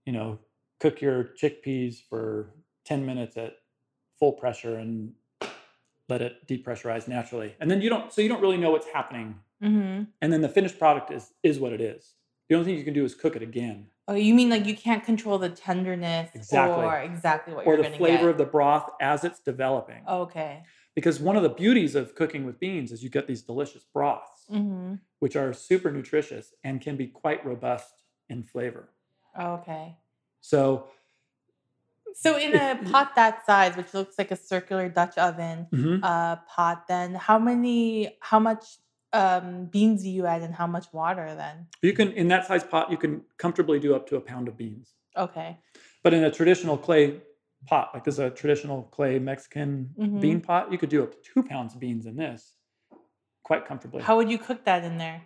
you 0.06 0.12
know, 0.12 0.38
cook 0.80 1.00
your 1.00 1.30
chickpeas 1.40 1.96
for 2.08 2.54
10 2.84 3.04
minutes 3.04 3.36
at 3.36 3.54
full 4.18 4.32
pressure 4.32 4.76
and 4.76 5.12
let 6.08 6.22
it 6.22 6.46
depressurize 6.46 7.06
naturally. 7.08 7.54
And 7.60 7.70
then 7.70 7.82
you 7.82 7.90
don't, 7.90 8.12
so 8.12 8.22
you 8.22 8.28
don't 8.28 8.40
really 8.40 8.56
know 8.56 8.70
what's 8.70 8.86
happening. 8.86 9.36
Mm-hmm. 9.62 10.04
And 10.22 10.32
then 10.32 10.40
the 10.40 10.48
finished 10.48 10.78
product 10.78 11.10
is 11.10 11.32
is 11.42 11.58
what 11.58 11.72
it 11.72 11.80
is. 11.80 12.14
The 12.48 12.54
only 12.54 12.66
thing 12.66 12.78
you 12.78 12.84
can 12.84 12.94
do 12.94 13.04
is 13.04 13.14
cook 13.14 13.36
it 13.36 13.42
again. 13.42 13.88
Oh, 14.06 14.14
you 14.14 14.32
mean 14.34 14.48
like 14.48 14.64
you 14.66 14.74
can't 14.76 15.04
control 15.04 15.36
the 15.38 15.50
tenderness 15.50 16.30
Exactly. 16.34 16.84
or 16.84 16.98
exactly 17.00 17.54
what 17.54 17.66
or 17.66 17.74
you're 17.74 17.82
the 17.82 17.90
flavor 17.90 18.22
get? 18.24 18.30
of 18.30 18.38
the 18.38 18.46
broth 18.46 18.88
as 19.00 19.22
it's 19.24 19.40
developing. 19.40 20.02
okay. 20.08 20.62
Because 20.94 21.20
one 21.20 21.36
of 21.36 21.42
the 21.44 21.50
beauties 21.50 21.94
of 21.94 22.14
cooking 22.16 22.44
with 22.44 22.58
beans 22.58 22.90
is 22.90 23.04
you 23.04 23.10
get 23.10 23.26
these 23.28 23.42
delicious 23.42 23.84
broths, 23.92 24.46
Mm-hmm. 24.50 24.94
which 25.18 25.36
are 25.36 25.52
super 25.52 25.92
nutritious 25.92 26.54
and 26.64 26.80
can 26.80 26.96
be 26.96 27.06
quite 27.06 27.44
robust 27.44 28.02
in 28.30 28.42
flavor. 28.42 28.88
Okay. 29.38 29.96
So, 30.40 30.86
So 32.14 32.36
in 32.38 32.54
a 32.56 32.76
pot 32.90 33.14
that 33.14 33.44
size, 33.46 33.76
which 33.76 33.92
looks 33.94 34.18
like 34.18 34.30
a 34.30 34.36
circular 34.36 34.88
Dutch 34.88 35.18
oven 35.18 35.66
mhm. 35.72 36.00
uh, 36.02 36.36
pot, 36.48 36.88
then 36.88 37.14
how 37.14 37.38
many, 37.38 38.16
how 38.20 38.38
much 38.40 38.64
um, 39.12 39.66
beans 39.66 40.02
do 40.02 40.10
you 40.10 40.26
add 40.26 40.42
and 40.42 40.54
how 40.54 40.66
much 40.66 40.86
water 40.92 41.34
then? 41.34 41.66
you 41.82 41.92
can 41.92 42.12
in 42.12 42.28
that 42.28 42.46
size 42.46 42.64
pot 42.64 42.90
you 42.90 42.96
can 42.96 43.22
comfortably 43.38 43.78
do 43.78 43.94
up 43.94 44.06
to 44.08 44.16
a 44.16 44.20
pound 44.20 44.48
of 44.48 44.56
beans. 44.56 44.94
Okay. 45.16 45.58
But 46.02 46.14
in 46.14 46.24
a 46.24 46.30
traditional 46.30 46.76
clay 46.76 47.20
pot, 47.66 47.90
like 47.94 48.04
this 48.04 48.14
is 48.14 48.20
a 48.20 48.30
traditional 48.30 48.82
clay 48.84 49.18
Mexican 49.18 49.90
Mhm. 49.98 50.20
bean 50.20 50.40
pot, 50.40 50.70
you 50.72 50.78
could 50.78 50.90
do 50.90 51.02
up 51.02 51.10
to 51.12 51.18
two 51.22 51.42
pounds 51.42 51.74
of 51.74 51.80
beans 51.80 52.06
in 52.06 52.16
this 52.16 52.54
quite 53.42 53.64
comfortably. 53.66 54.02
How 54.02 54.16
would 54.16 54.30
you 54.30 54.38
cook 54.38 54.64
that 54.64 54.84
in 54.84 54.98
there? 54.98 55.22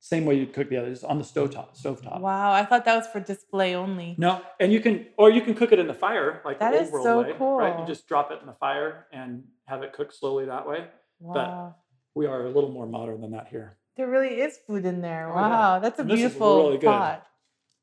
Same 0.00 0.24
way 0.24 0.34
you'd 0.34 0.52
cook 0.52 0.68
the 0.68 0.76
others 0.76 1.04
on 1.04 1.18
the 1.18 1.24
stovetop. 1.24 1.76
Stovetop. 1.80 2.20
Wow, 2.20 2.52
I 2.52 2.64
thought 2.64 2.84
that 2.84 2.96
was 2.96 3.06
for 3.06 3.20
display 3.20 3.74
only. 3.76 4.16
No, 4.18 4.42
and 4.58 4.72
you 4.72 4.80
can, 4.80 5.06
or 5.16 5.30
you 5.30 5.40
can 5.42 5.54
cook 5.54 5.70
it 5.72 5.78
in 5.78 5.86
the 5.86 5.94
fire, 5.94 6.42
like 6.44 6.58
That 6.58 6.72
the 6.72 6.78
old 6.78 6.86
is 6.86 6.92
world 6.92 7.04
so 7.04 7.18
way, 7.22 7.28
right? 7.30 7.38
cool. 7.38 7.80
You 7.80 7.86
just 7.86 8.08
drop 8.08 8.32
it 8.32 8.40
in 8.40 8.46
the 8.46 8.54
fire 8.54 9.06
and 9.12 9.44
have 9.66 9.82
it 9.84 9.92
cook 9.92 10.12
slowly 10.12 10.44
that 10.46 10.66
way. 10.66 10.88
Wow. 11.20 11.76
We 12.14 12.26
are 12.26 12.46
a 12.46 12.50
little 12.50 12.70
more 12.70 12.86
modern 12.86 13.20
than 13.20 13.30
that 13.32 13.48
here. 13.48 13.76
There 13.96 14.08
really 14.08 14.40
is 14.40 14.58
food 14.66 14.84
in 14.84 15.00
there. 15.00 15.30
Oh, 15.30 15.34
yeah. 15.34 15.48
Wow, 15.48 15.78
that's 15.78 15.98
a 15.98 16.02
And 16.02 16.10
beautiful 16.10 16.56
really 16.70 16.78
pot. 16.78 17.26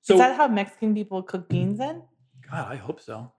So, 0.01 0.15
is 0.15 0.19
that 0.19 0.37
how 0.37 0.47
Mexican 0.47 0.93
people 0.93 1.21
cook 1.23 1.49
beans 1.49 1.77
then? 1.77 2.03
God, 2.49 2.71
I 2.71 2.75
hope 2.75 2.99
so. 3.01 3.31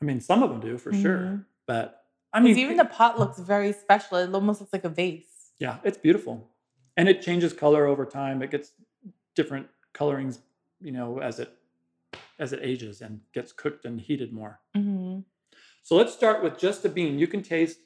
I 0.00 0.04
mean, 0.04 0.20
some 0.20 0.42
of 0.42 0.50
them 0.50 0.60
do 0.60 0.78
for 0.78 0.92
sure, 0.92 1.18
Mhm. 1.18 1.44
but 1.66 2.04
I 2.32 2.40
mean, 2.40 2.58
even 2.58 2.76
the 2.76 2.84
pot 2.84 3.18
looks 3.18 3.38
very 3.38 3.72
special. 3.72 4.18
It 4.18 4.34
almost 4.34 4.60
looks 4.60 4.72
like 4.72 4.84
a 4.84 4.88
vase. 4.88 5.52
yeah, 5.58 5.78
it's 5.84 5.96
beautiful, 5.96 6.50
and 6.96 7.08
it 7.08 7.22
changes 7.22 7.52
color 7.52 7.86
over 7.86 8.04
time. 8.04 8.42
It 8.42 8.50
gets 8.50 8.72
different 9.34 9.68
colorings, 9.92 10.40
you 10.80 10.92
know, 10.92 11.20
as 11.20 11.38
it 11.40 11.56
as 12.38 12.52
it 12.52 12.60
ages 12.62 13.00
and 13.00 13.20
gets 13.32 13.52
cooked 13.52 13.84
and 13.84 14.00
heated 14.00 14.32
more. 14.32 14.60
hmm 14.74 15.20
So 15.82 15.94
let's 15.96 16.12
start 16.12 16.42
with 16.42 16.58
just 16.58 16.84
a 16.84 16.88
bean. 16.88 17.18
You 17.18 17.26
can 17.28 17.42
taste 17.42 17.78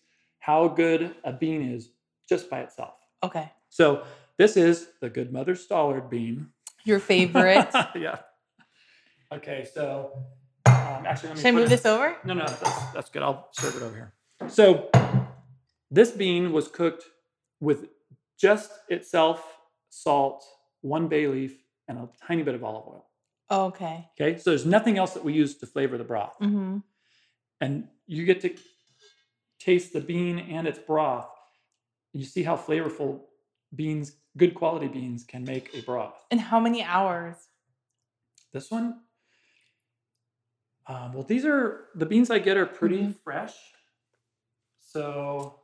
how 0.48 0.66
good 0.66 1.14
a 1.24 1.30
bean 1.32 1.60
is 1.60 1.90
just 2.26 2.48
by 2.48 2.60
itself. 2.60 2.94
Okay. 3.22 3.52
So 3.68 4.04
this 4.38 4.56
is 4.56 4.88
the 5.02 5.10
Good 5.10 5.30
Mother 5.30 5.54
Stallard 5.54 6.08
bean. 6.08 6.48
Your 6.84 7.00
favorite. 7.00 7.68
yeah. 7.94 8.20
Okay, 9.30 9.68
so 9.74 10.10
um, 10.64 11.04
actually, 11.06 11.28
let 11.28 11.36
me 11.36 11.42
Should 11.42 11.48
I 11.48 11.50
move 11.52 11.64
it- 11.66 11.68
this 11.68 11.84
over? 11.84 12.16
No, 12.24 12.32
no, 12.32 12.46
that's, 12.46 12.92
that's 12.94 13.10
good. 13.10 13.22
I'll 13.22 13.50
serve 13.52 13.76
it 13.76 13.82
over 13.82 13.94
here. 13.94 14.12
So 14.48 14.88
this 15.90 16.12
bean 16.12 16.50
was 16.52 16.66
cooked 16.68 17.04
with 17.60 17.88
just 18.40 18.70
itself, 18.88 19.44
salt, 19.90 20.42
one 20.80 21.08
bay 21.08 21.26
leaf, 21.26 21.58
and 21.88 21.98
a 21.98 22.08
tiny 22.26 22.42
bit 22.42 22.54
of 22.54 22.64
olive 22.64 22.84
oil. 22.88 23.04
Okay. 23.50 24.08
Okay, 24.18 24.38
so 24.38 24.48
there's 24.48 24.64
nothing 24.64 24.96
else 24.96 25.12
that 25.12 25.24
we 25.24 25.34
use 25.34 25.58
to 25.58 25.66
flavor 25.66 25.98
the 25.98 26.04
broth. 26.04 26.36
hmm 26.38 26.78
and 27.60 27.88
you 28.06 28.24
get 28.24 28.40
to 28.40 28.50
taste 29.58 29.92
the 29.92 30.00
bean 30.00 30.38
and 30.38 30.66
its 30.66 30.78
broth. 30.78 31.28
You 32.12 32.24
see 32.24 32.42
how 32.42 32.56
flavorful 32.56 33.20
beans, 33.74 34.12
good 34.36 34.54
quality 34.54 34.88
beans, 34.88 35.24
can 35.24 35.44
make 35.44 35.74
a 35.74 35.82
broth. 35.82 36.14
And 36.30 36.40
how 36.40 36.60
many 36.60 36.82
hours? 36.82 37.36
This 38.52 38.70
one, 38.70 39.00
um, 40.86 41.12
well, 41.12 41.22
these 41.22 41.44
are 41.44 41.88
the 41.94 42.06
beans 42.06 42.30
I 42.30 42.38
get 42.38 42.56
are 42.56 42.66
pretty 42.66 43.08
Mhm. 43.08 43.14
fresh. 43.22 43.54
So 44.80 45.60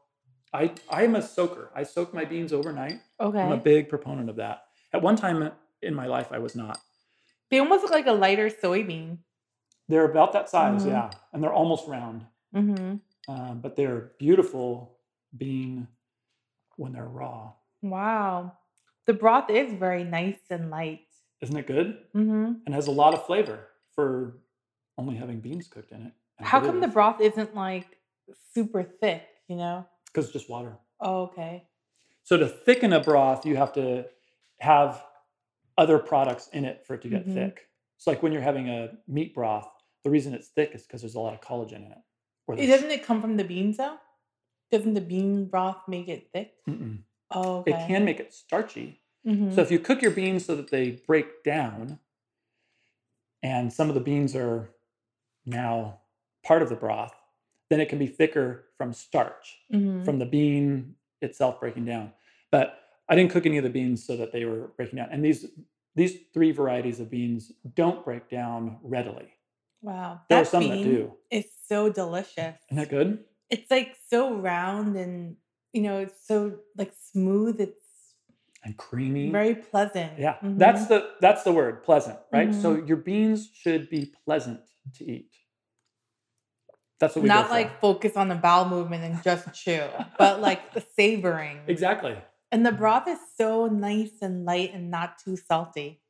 I 0.53 0.73
I 0.89 1.05
am 1.05 1.15
a 1.17 1.23
soaker. 1.23 1.71
I 1.75 1.83
soak 1.83 2.13
my 2.13 2.25
beans 2.25 2.53
overnight. 2.53 3.01
Okay. 3.19 3.41
I'm 3.41 3.53
a 3.53 3.57
big 3.57 3.89
proponent 3.89 4.29
of 4.29 4.37
that. 4.37 4.65
At 4.93 5.03
one 5.03 5.17
time 5.17 5.51
in 5.83 5.95
my 5.95 6.07
life, 6.07 6.31
I 6.31 6.39
was 6.39 6.55
not. 6.55 6.79
They 7.51 7.59
almost 7.59 7.83
look 7.83 7.93
like 7.93 8.07
a 8.07 8.13
lighter 8.13 8.51
soybean. 8.51 9.19
They're 9.89 10.11
about 10.11 10.33
that 10.33 10.49
size, 10.49 10.85
Mhm. 10.85 10.89
yeah, 10.89 11.11
and 11.33 11.43
they're 11.43 11.53
almost 11.53 11.87
round. 11.89 12.27
hmm 12.53 12.97
um, 13.29 13.61
but 13.61 13.77
they're 13.77 14.13
beautiful 14.19 14.99
being 15.37 15.87
when 16.77 16.93
they're 16.93 17.07
raw. 17.09 17.53
Wow. 17.83 18.53
The 19.07 19.13
broth 19.15 19.51
is 19.51 19.73
very 19.75 20.05
nice 20.05 20.39
and 20.51 20.71
light. 20.71 21.01
Isn't 21.41 21.57
it 21.57 21.67
good? 21.67 21.99
hmm 22.13 22.53
And 22.67 22.75
has 22.75 22.87
a 22.87 22.91
lot 22.93 23.15
of 23.15 23.27
flavor 23.27 23.69
for 23.95 24.39
only 24.97 25.15
having 25.17 25.41
beans 25.41 25.69
cooked 25.69 25.93
in 25.93 26.03
it. 26.07 26.13
How 26.41 26.61
come 26.61 26.81
the 26.81 26.89
broth 26.89 27.21
isn't 27.21 27.55
like 27.55 27.87
super 28.53 28.83
thick, 28.83 29.23
you 29.49 29.57
know? 29.57 29.87
Because 30.07 30.25
it's 30.27 30.33
just 30.33 30.51
water. 30.51 30.77
Oh, 31.01 31.23
okay. 31.25 31.69
So 32.23 32.37
to 32.39 32.49
thicken 32.49 32.93
a 32.93 33.01
broth, 33.01 33.45
you 33.45 33.57
have 33.57 33.73
to 33.75 34.07
have 34.61 35.05
other 35.77 35.99
products 35.99 36.49
in 36.53 36.65
it 36.65 36.87
for 36.87 36.95
it 36.95 37.03
to 37.03 37.09
get 37.09 37.27
Mhm. 37.27 37.35
thick. 37.35 37.69
It's 37.97 38.07
like 38.07 38.23
when 38.23 38.33
you're 38.33 38.41
having 38.43 38.69
a 38.69 38.97
meat 39.07 39.35
broth, 39.35 39.69
the 40.03 40.11
reason 40.11 40.33
it's 40.35 40.49
thick 40.49 40.75
is 40.75 40.87
because 40.87 41.03
there's 41.03 41.15
a 41.17 41.21
lot 41.21 41.35
of 41.35 41.41
collagen 41.41 41.85
in 41.87 41.93
it. 41.93 41.99
It 42.49 42.67
doesn't 42.67 42.91
it 42.91 43.05
come 43.05 43.21
from 43.21 43.37
the 43.37 43.45
beans 43.45 43.77
though? 43.79 43.97
Doesn't 44.71 44.95
the 44.95 45.01
bean 45.01 45.47
broth 45.47 45.87
make 45.89 46.09
it 46.09 46.29
thick? 46.33 46.55
Mm-mm. 46.69 46.99
Oh, 47.31 47.59
okay. 47.59 47.73
It 47.73 47.87
can 47.87 48.05
make 48.05 48.21
it 48.21 48.33
starchy. 48.33 49.01
Mhm. 49.27 49.55
So 49.55 49.63
if 49.63 49.71
you 49.71 49.79
cook 49.79 50.03
your 50.03 50.11
beans 50.11 50.45
so 50.45 50.55
that 50.57 50.71
they 50.71 50.93
break 51.07 51.43
down, 51.45 51.99
and 53.43 53.73
some 53.73 53.89
of 53.89 53.95
the 53.95 54.01
beans 54.01 54.35
are 54.37 54.71
now 55.47 56.01
part 56.43 56.63
of 56.63 56.69
the 56.69 56.77
broth, 56.77 57.15
then 57.71 57.81
it 57.81 57.89
can 57.89 57.99
be 57.99 58.07
thicker 58.07 58.67
from 58.77 58.93
starch, 58.93 59.59
Mhm. 59.73 60.05
from 60.05 60.19
the 60.19 60.27
bean 60.27 60.97
itself 61.23 61.61
breaking 61.61 61.85
down. 61.87 62.13
But 62.51 62.79
I 63.09 63.15
didn't 63.17 63.33
cook 63.33 63.47
any 63.47 63.57
of 63.59 63.65
the 63.65 63.71
beans 63.71 64.05
so 64.05 64.17
that 64.17 64.33
they 64.33 64.45
were 64.45 64.69
breaking 64.77 64.97
down. 64.97 65.09
And 65.11 65.25
these 65.25 65.47
these 65.97 66.19
three 66.33 66.51
varieties 66.51 66.99
of 66.99 67.09
beans 67.09 67.53
don't 67.77 68.05
break 68.05 68.29
down 68.29 68.81
readily. 68.83 69.33
Wow. 69.81 70.23
There 70.29 70.39
are 70.41 70.43
That 70.43 70.51
some 70.51 70.69
that 70.69 70.83
do. 70.83 71.17
is 71.31 71.45
so 71.69 71.91
delicious. 71.91 72.57
Isn't 72.71 72.77
that 72.77 72.91
good? 72.91 73.25
It's 73.51 73.71
like 73.71 73.97
so 74.09 74.35
round 74.35 74.97
and 74.97 75.37
you 75.73 75.83
know, 75.83 75.99
it's 75.99 76.27
so 76.27 76.59
like 76.77 76.93
smooth. 77.11 77.61
It's 77.61 78.15
And 78.65 78.77
creamy. 78.77 79.31
very 79.31 79.55
pleasant. 79.57 80.19
Yeah, 80.19 80.37
Mhm. 80.43 80.59
that's 80.59 80.87
the 80.87 81.11
that's 81.21 81.43
the 81.43 81.53
word, 81.53 81.83
pleasant, 81.83 82.19
right? 82.33 82.55
So 82.55 82.75
Mm-hmm. 82.77 82.87
your 82.87 82.97
beans 82.99 83.51
should 83.53 83.91
be 83.91 84.13
pleasant 84.25 84.61
to 84.95 85.05
eat. 85.05 85.31
That's 87.01 87.17
what 87.17 87.23
we 87.23 87.29
not 87.29 87.51
like 87.51 87.81
focus 87.81 88.17
on 88.17 88.29
the 88.29 88.35
bowel 88.37 88.67
movement 88.69 89.03
and 89.05 89.23
just 89.23 89.53
chew, 89.53 89.83
but 90.17 90.41
like 90.41 90.73
the 90.73 90.81
savoring. 90.97 91.59
exactly. 91.67 92.17
And 92.53 92.65
the 92.65 92.73
broth 92.73 93.09
is 93.09 93.19
so 93.37 93.67
nice 93.67 94.23
and 94.23 94.45
light 94.45 94.73
and 94.73 94.91
not 94.91 95.19
too 95.19 95.37
salty. 95.37 96.01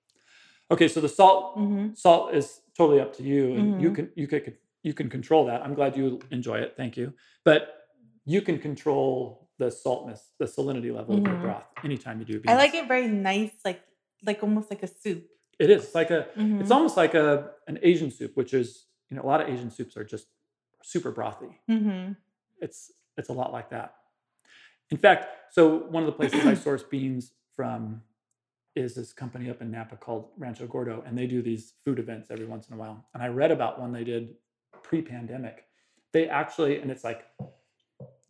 Okay, 0.71 0.89
so 0.89 1.01
the 1.01 1.09
salt 1.09 1.57
hmm 1.57 1.89
salt 1.95 2.35
is 2.35 2.61
totally 2.77 3.01
up 3.01 3.15
to 3.17 3.23
you, 3.23 3.55
and 3.55 3.81
you 3.81 3.91
Mhm. 3.91 3.95
can 3.95 4.11
you 4.15 4.27
could 4.29 4.57
you 4.85 4.95
can 4.95 5.09
control 5.11 5.47
that. 5.47 5.63
I'm 5.63 5.75
glad 5.75 5.97
you 5.97 6.21
enjoy 6.31 6.59
it. 6.59 6.75
Thank 6.77 6.97
you. 6.97 7.13
But 7.45 7.89
you 8.25 8.41
can 8.43 8.59
control 8.59 9.49
the 9.59 9.71
saltness, 9.71 10.31
the 10.39 10.45
salinity 10.45 10.95
level 10.95 11.17
of 11.17 11.23
your 11.25 11.35
Mhm. 11.37 11.43
broth 11.43 11.67
anytime 11.83 12.19
you 12.21 12.25
do 12.27 12.35
beans. 12.41 12.53
I 12.53 12.57
like 12.57 12.75
it 12.75 12.87
very 12.87 13.09
nice, 13.09 13.53
like 13.65 13.83
like 14.27 14.43
almost 14.43 14.71
like 14.71 14.83
a 14.83 14.87
soup. 14.87 15.29
It 15.59 15.69
is 15.71 15.95
like 15.95 16.11
a. 16.11 16.21
It's 16.61 16.71
Mhm. 16.71 16.71
almost 16.71 16.97
like 16.97 17.15
a 17.15 17.53
an 17.67 17.79
Asian 17.83 18.11
soup, 18.11 18.37
which 18.37 18.55
is 18.55 18.87
you 19.11 19.17
know 19.17 19.23
a 19.23 19.27
lot 19.33 19.41
of 19.43 19.49
Asian 19.49 19.71
soups 19.71 19.97
are 19.97 20.05
just 20.05 20.29
super 20.83 21.13
brothy. 21.13 21.53
Mhm. 21.69 22.17
It's 22.61 22.93
it's 23.17 23.29
a 23.29 23.33
lot 23.33 23.53
like 23.53 23.71
that. 23.71 23.97
In 24.91 24.97
fact, 24.99 25.53
so 25.55 25.63
one 25.89 26.03
of 26.03 26.07
the 26.07 26.13
places 26.13 26.45
I 26.47 26.55
source 26.67 26.83
beans 26.83 27.33
from 27.57 28.03
is 28.75 28.95
this 28.97 29.13
company 29.13 29.49
up 29.51 29.63
in 29.63 29.71
Napa 29.71 29.97
called 29.97 30.33
Rancho 30.37 30.67
Gordo, 30.67 31.03
and 31.07 31.17
they 31.17 31.27
do 31.29 31.41
these 31.43 31.75
food 31.85 31.99
events 32.01 32.31
every 32.31 32.47
once 32.47 32.67
in 32.69 32.75
a 32.75 32.77
while. 32.77 33.07
And 33.15 33.23
I 33.23 33.29
read 33.29 33.53
about 33.53 33.79
one 33.79 33.93
they 33.93 34.03
did 34.05 34.35
pre-pandemic. 34.85 35.65
They 36.13 36.29
actually, 36.29 36.79
and 36.79 36.91
it's 36.93 37.03
like, 37.03 37.25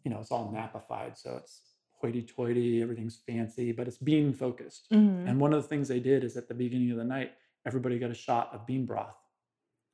you 0.05 0.11
know, 0.11 0.21
it's 0.21 0.31
all 0.31 0.51
Napafied, 0.55 1.19
so 1.19 1.37
it's 1.37 1.61
hoity-toity, 2.01 2.81
everything's 2.81 3.17
fancy, 3.27 3.73
but 3.73 3.87
it's 3.87 3.99
bean 3.99 4.33
focused. 4.33 4.91
Mhm. 4.91 5.29
And 5.29 5.39
one 5.39 5.53
of 5.53 5.63
the 5.63 5.69
things 5.69 5.89
they 5.89 6.01
did 6.01 6.25
is 6.25 6.37
at 6.39 6.49
the 6.49 6.55
beginning 6.55 6.91
of 6.93 6.97
the 6.97 7.05
night, 7.05 7.33
everybody 7.67 7.99
got 7.99 8.11
a 8.11 8.15
shot 8.15 8.51
of 8.55 8.67
bean 8.67 8.87
broth 8.87 9.17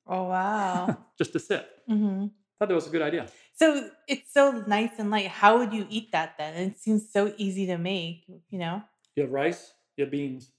Oh 0.06 0.24
wow. 0.24 0.96
just 1.18 1.32
to 1.32 1.40
sip. 1.40 1.82
hmm 1.86 2.26
Thought 2.58 2.68
that 2.68 2.74
was 2.74 2.86
a 2.88 2.90
good 2.90 3.00
idea. 3.02 3.26
So 3.54 3.88
it's 4.06 4.32
so 4.34 4.62
nice 4.66 4.90
and 4.98 5.10
light. 5.10 5.28
How 5.28 5.56
would 5.58 5.72
you 5.72 5.86
eat 5.88 6.12
that 6.12 6.36
then? 6.36 6.54
It 6.56 6.78
seems 6.78 7.10
so 7.10 7.32
easy 7.38 7.64
to 7.66 7.78
make. 7.78 8.24
You 8.50 8.58
know. 8.58 8.82
You 9.16 9.22
have 9.24 9.32
rice, 9.32 9.72
you 9.96 10.04
have 10.04 10.10
beans, 10.10 10.52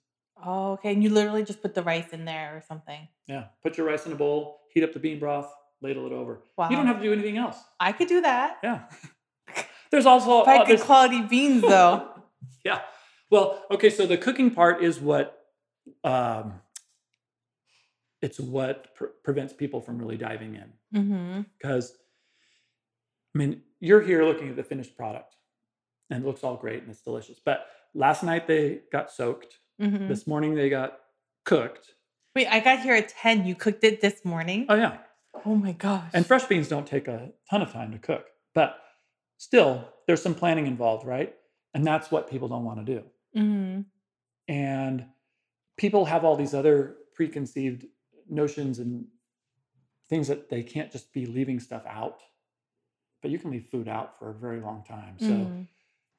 Oh, 0.43 0.72
okay. 0.74 0.91
And 0.93 1.04
you 1.04 1.10
literally 1.10 1.43
just 1.43 1.62
put 1.62 1.76
the 1.76 1.84
rice 1.84 2.10
in 2.14 2.26
there 2.26 2.56
or 2.58 2.62
something. 2.68 3.08
Yeah. 3.28 3.45
Put 3.62 3.78
your 3.78 3.86
rice 3.88 4.06
in 4.08 4.12
a 4.12 4.16
bowl, 4.16 4.62
heat 4.74 4.84
up 4.84 4.93
the 4.93 4.99
bean 4.99 5.20
broth, 5.20 5.52
ladle 5.82 6.06
it 6.06 6.12
over. 6.12 6.42
Wow. 6.58 6.70
You 6.70 6.76
don't 6.76 6.88
have 6.88 6.98
to 6.98 7.04
do 7.04 7.14
anything 7.14 7.38
else. 7.38 7.58
I 7.80 7.92
could 7.92 8.08
do 8.08 8.22
that. 8.22 8.58
Yeah. 8.64 8.82
there's 9.92 10.06
also 10.06 10.42
uh, 10.42 10.66
good 10.66 10.82
quality 10.82 11.22
beans 11.22 11.62
though. 11.62 12.10
yeah. 12.66 12.82
Well, 13.30 13.64
okay, 13.72 13.90
so 13.90 14.06
the 14.06 14.18
cooking 14.18 14.52
part 14.52 14.84
is 14.84 15.00
what 15.00 15.38
um 16.04 16.62
it's 18.22 18.40
what 18.40 18.94
pre- 18.96 19.10
prevents 19.24 19.54
people 19.54 19.82
from 19.82 19.98
really 19.98 20.18
diving 20.18 20.56
in. 20.56 21.48
Because 21.58 21.92
mm-hmm. 21.92 23.42
I 23.42 23.46
mean, 23.46 23.62
you're 23.80 24.02
here 24.02 24.24
looking 24.24 24.50
at 24.50 24.56
the 24.56 24.64
finished 24.64 24.96
product 24.96 25.36
and 26.10 26.24
it 26.24 26.28
looks 26.28 26.44
all 26.44 26.56
great 26.56 26.84
and 26.84 26.92
it's 26.92 27.02
delicious. 27.02 27.40
But 27.44 27.66
last 27.96 28.24
night 28.24 28.48
they 28.48 28.82
got 28.92 29.12
soaked. 29.12 29.58
Mm-hmm. 29.82 30.08
This 30.08 30.28
morning 30.28 30.54
they 30.54 30.70
got 30.70 31.00
cooked. 31.46 31.96
Wait, 32.36 32.48
I 32.48 32.60
got 32.60 32.80
here 32.80 32.94
at 32.94 33.10
10. 33.10 33.46
You 33.46 33.56
cooked 33.56 33.84
it 33.84 34.00
this 34.00 34.24
morning? 34.24 34.66
Oh, 34.70 34.76
yeah. 34.76 34.98
Oh 35.46 35.56
my 35.56 35.72
gosh. 35.72 36.10
And 36.14 36.26
fresh 36.26 36.46
beans 36.46 36.68
don't 36.68 36.86
take 36.86 37.08
a 37.08 37.32
ton 37.50 37.62
of 37.62 37.72
time 37.72 37.92
to 37.92 37.98
cook, 37.98 38.26
but 38.54 38.78
still, 39.38 39.88
there's 40.08 40.22
some 40.22 40.36
planning 40.36 40.68
involved, 40.68 41.06
right? 41.06 41.34
And 41.74 41.86
that's 41.86 42.12
what 42.12 42.30
people 42.30 42.48
don't 42.48 42.66
want 42.66 42.86
to 42.86 42.94
do. 42.94 43.04
Mm-hmm. 43.36 43.82
And 44.54 45.06
people 45.78 46.06
have 46.06 46.26
all 46.26 46.36
these 46.36 46.54
other 46.54 46.98
preconceived 47.16 47.86
notions 48.30 48.80
and 48.80 49.06
things 50.10 50.28
that 50.28 50.50
they 50.50 50.64
can't 50.64 50.92
just 50.92 51.14
be 51.14 51.26
leaving 51.26 51.60
stuff 51.60 51.84
out. 51.88 52.20
But 53.22 53.32
you 53.32 53.40
can 53.40 53.52
leave 53.52 53.68
food 53.72 53.88
out 53.88 54.18
for 54.18 54.30
a 54.30 54.34
very 54.34 54.60
long 54.60 54.84
time. 54.88 55.16
So, 55.20 55.28
mm-hmm. 55.28 55.62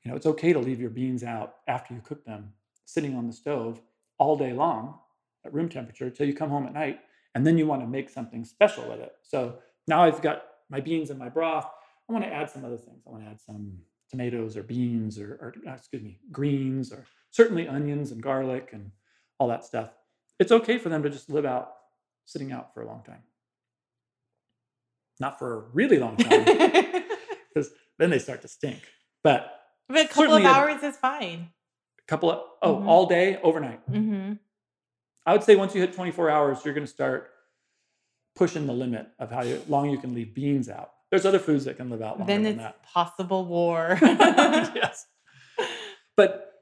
you 0.03 0.11
know, 0.11 0.17
it's 0.17 0.27
okay 0.27 0.53
to 0.53 0.59
leave 0.59 0.81
your 0.81 0.91
beans 0.91 1.23
out 1.23 1.57
after 1.69 1.93
you 1.95 2.01
cook 2.01 2.25
them, 2.25 2.53
sitting 2.87 3.15
on 3.17 3.27
the 3.27 3.33
stove 3.33 3.81
all 4.19 4.37
day 4.37 4.53
long 4.53 4.99
at 5.45 5.53
room 5.53 5.69
temperature 5.69 6.07
until 6.07 6.27
you 6.27 6.35
come 6.35 6.49
home 6.49 6.67
at 6.67 6.73
night 6.73 7.01
and 7.35 7.47
then 7.47 7.59
you 7.59 7.67
want 7.67 7.83
to 7.83 7.87
make 7.87 8.11
something 8.11 8.45
special 8.45 8.89
with 8.89 9.01
it. 9.01 9.13
So 9.23 9.57
now 9.87 10.03
I've 10.03 10.23
got 10.23 10.43
my 10.71 10.81
beans 10.81 11.11
and 11.11 11.19
my 11.19 11.29
broth. 11.29 11.69
I 12.09 12.13
want 12.13 12.25
to 12.25 12.33
add 12.33 12.51
some 12.51 12.65
other 12.65 12.77
things. 12.77 13.03
I 13.07 13.11
want 13.11 13.25
to 13.25 13.31
add 13.31 13.41
some 13.41 13.79
tomatoes 14.11 14.57
or 14.57 14.63
beans 14.63 15.19
or, 15.19 15.33
or 15.35 15.55
uh, 15.67 15.73
excuse 15.75 16.03
me, 16.03 16.19
greens 16.31 16.93
or 16.93 17.07
certainly 17.31 17.67
onions 17.67 18.13
and 18.13 18.23
garlic 18.23 18.71
and 18.73 18.91
all 19.39 19.49
that 19.49 19.65
stuff. 19.65 19.91
It's 20.39 20.53
okay 20.53 20.79
for 20.79 20.89
them 20.89 21.03
to 21.03 21.11
just 21.11 21.31
live 21.31 21.47
out, 21.47 21.73
sitting 22.27 22.53
out 22.53 22.75
for 22.75 22.83
a 22.83 22.87
long 22.87 23.03
time. 23.05 23.23
Not 25.21 25.39
for 25.39 25.55
a 25.55 25.61
really 25.73 25.99
long 25.99 26.17
time, 26.17 26.45
because 27.55 27.71
then 27.99 28.11
they 28.11 28.19
start 28.19 28.43
to 28.43 28.49
stink. 28.49 28.81
But, 29.23 29.61
but 29.89 30.07
a 30.07 30.09
couple 30.09 30.35
of 30.35 30.45
hours 30.45 30.83
a, 30.83 30.87
is 30.87 30.97
fine. 30.97 31.51
A 32.01 32.07
couple 32.09 32.31
of 32.31 32.41
oh, 32.61 32.77
mm-hmm. 32.77 32.89
all 32.89 33.07
day, 33.07 33.39
overnight. 33.43 33.89
Mm-hmm. 33.91 34.22
I 35.25 35.33
would 35.33 35.43
say 35.43 35.57
once 35.57 35.75
you 35.75 35.81
hit 35.81 35.95
24 35.95 36.31
hours, 36.31 36.65
you're 36.65 36.75
going 36.75 36.87
to 36.87 36.93
start 36.93 37.31
pushing 38.35 38.67
the 38.67 38.73
limit 38.73 39.09
of 39.19 39.31
how 39.31 39.43
you, 39.43 39.63
long 39.69 39.91
you 39.91 39.99
can 39.99 40.15
leave 40.15 40.35
beans 40.35 40.69
out. 40.69 40.91
There's 41.11 41.27
other 41.27 41.39
foods 41.39 41.67
that 41.67 41.77
can 41.77 41.91
live 41.91 42.01
out 42.01 42.19
longer 42.19 42.33
then 42.33 42.47
it's 42.47 42.59
that. 42.59 42.83
possible 42.85 43.45
war. 43.45 43.99
yes. 44.03 45.07
But 46.17 46.53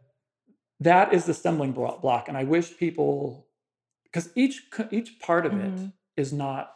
that 0.81 1.15
is 1.15 1.25
the 1.25 1.35
stumbling 1.35 1.73
block. 1.73 2.29
And 2.29 2.37
I 2.37 2.45
wish 2.45 2.77
people, 2.77 3.47
because 4.05 4.31
each, 4.35 4.63
each 4.91 5.21
part 5.21 5.47
of 5.47 5.53
mm-hmm. 5.53 5.85
it 5.85 5.91
is 6.17 6.33
not 6.33 6.73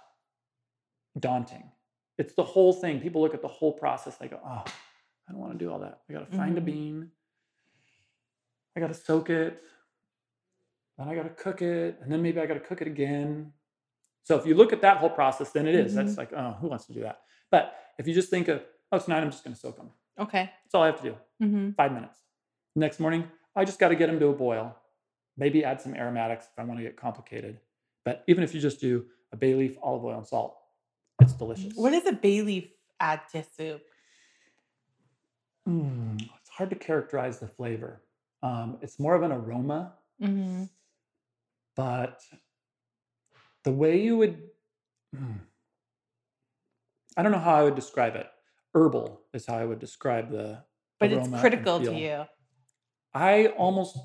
daunting. 1.18 1.70
It's 2.16 2.34
the 2.34 2.44
whole 2.44 2.72
thing. 2.72 3.00
People 3.00 3.22
look 3.22 3.34
at 3.34 3.42
the 3.42 3.48
whole 3.48 3.72
process. 3.72 4.16
They 4.16 4.28
go, 4.28 4.38
oh, 4.44 4.62
I 5.28 5.32
don't 5.32 5.40
want 5.40 5.52
to 5.52 5.58
do 5.58 5.72
all 5.72 5.80
that. 5.80 6.00
I 6.08 6.12
got 6.12 6.30
to 6.30 6.36
find 6.36 6.50
mm-hmm. 6.50 6.58
a 6.58 6.60
bean. 6.60 7.10
I 8.76 8.80
got 8.80 8.88
to 8.88 8.94
soak 8.94 9.30
it 9.30 9.60
then 10.98 11.08
I 11.08 11.14
got 11.14 11.24
to 11.24 11.30
cook 11.30 11.62
it, 11.62 11.98
and 12.02 12.10
then 12.10 12.22
maybe 12.22 12.40
I 12.40 12.46
got 12.46 12.54
to 12.54 12.60
cook 12.60 12.80
it 12.80 12.86
again. 12.86 13.52
So 14.22 14.36
if 14.36 14.46
you 14.46 14.54
look 14.54 14.72
at 14.72 14.80
that 14.82 14.98
whole 14.98 15.10
process, 15.10 15.50
then 15.50 15.66
it 15.66 15.74
is. 15.74 15.92
Mm-hmm. 15.92 16.06
That's 16.06 16.18
like, 16.18 16.32
oh, 16.32 16.56
who 16.60 16.68
wants 16.68 16.86
to 16.86 16.92
do 16.92 17.00
that? 17.00 17.20
But 17.50 17.74
if 17.98 18.06
you 18.06 18.14
just 18.14 18.30
think 18.30 18.48
of, 18.48 18.62
oh, 18.90 18.98
tonight 18.98 19.20
I'm 19.20 19.30
just 19.30 19.44
going 19.44 19.54
to 19.54 19.60
soak 19.60 19.76
them. 19.76 19.90
Okay. 20.18 20.50
That's 20.64 20.74
all 20.74 20.82
I 20.82 20.86
have 20.86 21.00
to 21.02 21.02
do. 21.02 21.16
Mm-hmm. 21.42 21.70
Five 21.72 21.92
minutes. 21.92 22.18
Next 22.76 23.00
morning, 23.00 23.28
I 23.54 23.64
just 23.64 23.78
got 23.78 23.88
to 23.88 23.96
get 23.96 24.06
them 24.06 24.18
to 24.20 24.28
a 24.28 24.32
boil. 24.32 24.74
Maybe 25.36 25.64
add 25.64 25.80
some 25.80 25.94
aromatics 25.94 26.46
if 26.52 26.58
I 26.58 26.64
want 26.64 26.78
to 26.78 26.84
get 26.84 26.96
complicated. 26.96 27.58
But 28.04 28.24
even 28.26 28.44
if 28.44 28.54
you 28.54 28.60
just 28.60 28.80
do 28.80 29.04
a 29.32 29.36
bay 29.36 29.54
leaf, 29.54 29.76
olive 29.82 30.04
oil, 30.04 30.18
and 30.18 30.26
salt, 30.26 30.56
it's 31.20 31.32
delicious. 31.32 31.74
What 31.74 31.90
does 31.90 32.06
a 32.06 32.12
bay 32.12 32.42
leaf 32.42 32.68
add 33.00 33.22
to 33.32 33.44
soup? 33.56 33.82
Mm, 35.68 36.20
it's 36.40 36.50
hard 36.50 36.70
to 36.70 36.76
characterize 36.76 37.38
the 37.38 37.48
flavor. 37.48 38.02
Um, 38.42 38.78
it's 38.80 38.98
more 39.00 39.14
of 39.14 39.22
an 39.22 39.32
aroma. 39.32 39.94
Mm-hmm. 40.22 40.64
But 41.76 42.20
the 43.64 43.72
way 43.72 44.00
you 44.00 44.16
would, 44.18 44.42
hmm, 45.14 45.38
I 47.16 47.22
don't 47.22 47.32
know 47.32 47.38
how 47.38 47.54
I 47.54 47.62
would 47.64 47.74
describe 47.74 48.14
it. 48.16 48.26
Herbal 48.74 49.20
is 49.32 49.46
how 49.46 49.56
I 49.56 49.64
would 49.64 49.78
describe 49.78 50.30
the. 50.30 50.64
But 51.00 51.12
it's 51.12 51.28
critical 51.40 51.80
to 51.80 51.94
you. 51.94 52.24
I 53.12 53.46
almost 53.46 53.98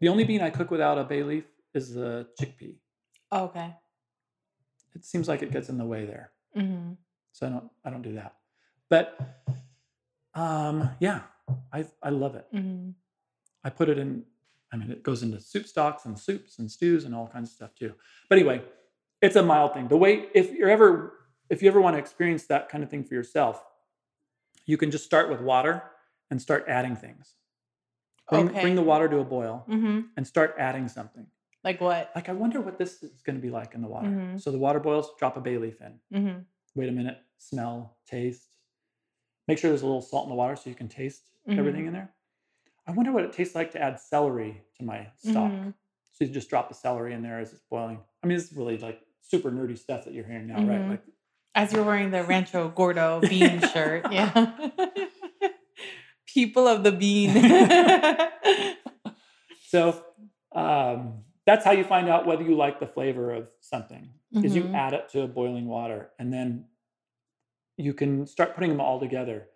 the 0.00 0.08
only 0.08 0.24
bean 0.24 0.40
I 0.42 0.50
cook 0.50 0.70
without 0.70 0.98
a 0.98 1.04
bay 1.04 1.22
leaf 1.22 1.44
is 1.74 1.94
the 1.94 2.26
chickpea. 2.40 2.76
Oh, 3.30 3.44
okay. 3.44 3.74
It 4.94 5.04
seems 5.04 5.28
like 5.28 5.42
it 5.42 5.52
gets 5.52 5.68
in 5.68 5.78
the 5.78 5.84
way 5.84 6.06
there, 6.06 6.32
mm-hmm. 6.56 6.92
so 7.32 7.46
I 7.46 7.50
don't 7.50 7.70
I 7.84 7.90
don't 7.90 8.02
do 8.02 8.14
that. 8.14 8.34
But 8.88 9.18
um, 10.34 10.90
yeah, 11.00 11.20
I 11.72 11.84
I 12.02 12.10
love 12.10 12.34
it. 12.34 12.46
Mm-hmm. 12.54 12.90
I 13.62 13.70
put 13.70 13.88
it 13.88 13.98
in 13.98 14.24
I 14.72 14.76
mean, 14.76 14.90
it 14.90 15.02
goes 15.02 15.22
into 15.22 15.40
soup 15.40 15.66
stocks 15.66 16.04
and 16.06 16.18
soups 16.18 16.58
and 16.58 16.70
stews 16.70 17.04
and 17.04 17.14
all 17.14 17.28
kinds 17.28 17.50
of 17.50 17.54
stuff 17.54 17.74
too. 17.74 17.94
But 18.28 18.38
anyway, 18.38 18.62
it's 19.22 19.36
a 19.36 19.42
mild 19.42 19.74
thing. 19.74 19.88
The 19.88 19.96
way 19.96 20.26
if 20.34 20.52
you're 20.52 20.70
ever 20.70 21.12
if 21.48 21.62
you 21.62 21.68
ever 21.68 21.80
want 21.80 21.94
to 21.94 21.98
experience 21.98 22.44
that 22.46 22.68
kind 22.68 22.82
of 22.82 22.90
thing 22.90 23.04
for 23.04 23.14
yourself, 23.14 23.62
you 24.66 24.76
can 24.76 24.90
just 24.90 25.04
start 25.04 25.30
with 25.30 25.40
water 25.40 25.82
and 26.30 26.42
start 26.42 26.64
adding 26.68 26.96
things. 26.96 27.34
Bring, 28.28 28.48
okay. 28.50 28.60
bring 28.60 28.74
the 28.74 28.82
water 28.82 29.08
to 29.08 29.18
a 29.18 29.24
boil 29.24 29.64
mm-hmm. 29.68 30.00
and 30.16 30.26
start 30.26 30.56
adding 30.58 30.88
something. 30.88 31.26
Like 31.62 31.80
what? 31.80 32.10
Like 32.14 32.28
I 32.28 32.32
wonder 32.32 32.60
what 32.60 32.78
this 32.78 33.02
is 33.02 33.22
going 33.22 33.36
to 33.36 33.42
be 33.42 33.50
like 33.50 33.74
in 33.74 33.82
the 33.82 33.88
water. 33.88 34.08
Mm-hmm. 34.08 34.38
So 34.38 34.50
the 34.50 34.58
water 34.58 34.80
boils, 34.80 35.10
drop 35.18 35.36
a 35.36 35.40
bay 35.40 35.58
leaf 35.58 35.80
in. 35.80 36.18
Mm-hmm. 36.18 36.38
Wait 36.74 36.88
a 36.88 36.92
minute, 36.92 37.18
smell, 37.38 37.96
taste. 38.08 38.56
Make 39.46 39.58
sure 39.58 39.70
there's 39.70 39.82
a 39.82 39.86
little 39.86 40.02
salt 40.02 40.24
in 40.24 40.30
the 40.30 40.36
water 40.36 40.56
so 40.56 40.68
you 40.68 40.76
can 40.76 40.88
taste 40.88 41.22
mm-hmm. 41.48 41.58
everything 41.58 41.86
in 41.86 41.92
there. 41.92 42.10
I 42.86 42.92
wonder 42.92 43.12
what 43.12 43.24
it 43.24 43.32
tastes 43.32 43.54
like 43.54 43.72
to 43.72 43.82
add 43.82 44.00
celery 44.00 44.62
to 44.78 44.84
my 44.84 45.08
stock. 45.18 45.50
Mm-hmm. 45.50 45.70
So 46.12 46.24
you 46.24 46.30
just 46.30 46.48
drop 46.48 46.68
the 46.68 46.74
celery 46.74 47.12
in 47.12 47.22
there 47.22 47.40
as 47.40 47.52
it's 47.52 47.62
boiling. 47.68 47.98
I 48.22 48.26
mean, 48.26 48.38
it's 48.38 48.52
really 48.52 48.78
like 48.78 49.00
super 49.20 49.50
nerdy 49.50 49.76
stuff 49.76 50.04
that 50.04 50.14
you're 50.14 50.24
hearing 50.24 50.46
now, 50.46 50.56
mm-hmm. 50.56 50.68
right? 50.68 50.90
Like 50.90 51.02
as 51.54 51.72
you're 51.72 51.84
wearing 51.84 52.10
the 52.10 52.22
Rancho 52.22 52.68
Gordo 52.68 53.20
bean 53.20 53.60
shirt, 53.72 54.06
yeah. 54.12 54.52
People 56.26 56.68
of 56.68 56.84
the 56.84 56.92
bean. 56.92 57.32
so 59.68 60.02
um, 60.54 61.24
that's 61.46 61.64
how 61.64 61.72
you 61.72 61.82
find 61.82 62.08
out 62.08 62.26
whether 62.26 62.42
you 62.42 62.56
like 62.56 62.78
the 62.78 62.86
flavor 62.86 63.32
of 63.32 63.48
something, 63.60 64.10
is 64.34 64.52
mm-hmm. 64.54 64.68
you 64.68 64.74
add 64.74 64.92
it 64.92 65.08
to 65.10 65.26
boiling 65.26 65.66
water, 65.66 66.10
and 66.18 66.32
then 66.32 66.66
you 67.78 67.94
can 67.94 68.26
start 68.26 68.54
putting 68.54 68.70
them 68.70 68.80
all 68.80 69.00
together. 69.00 69.48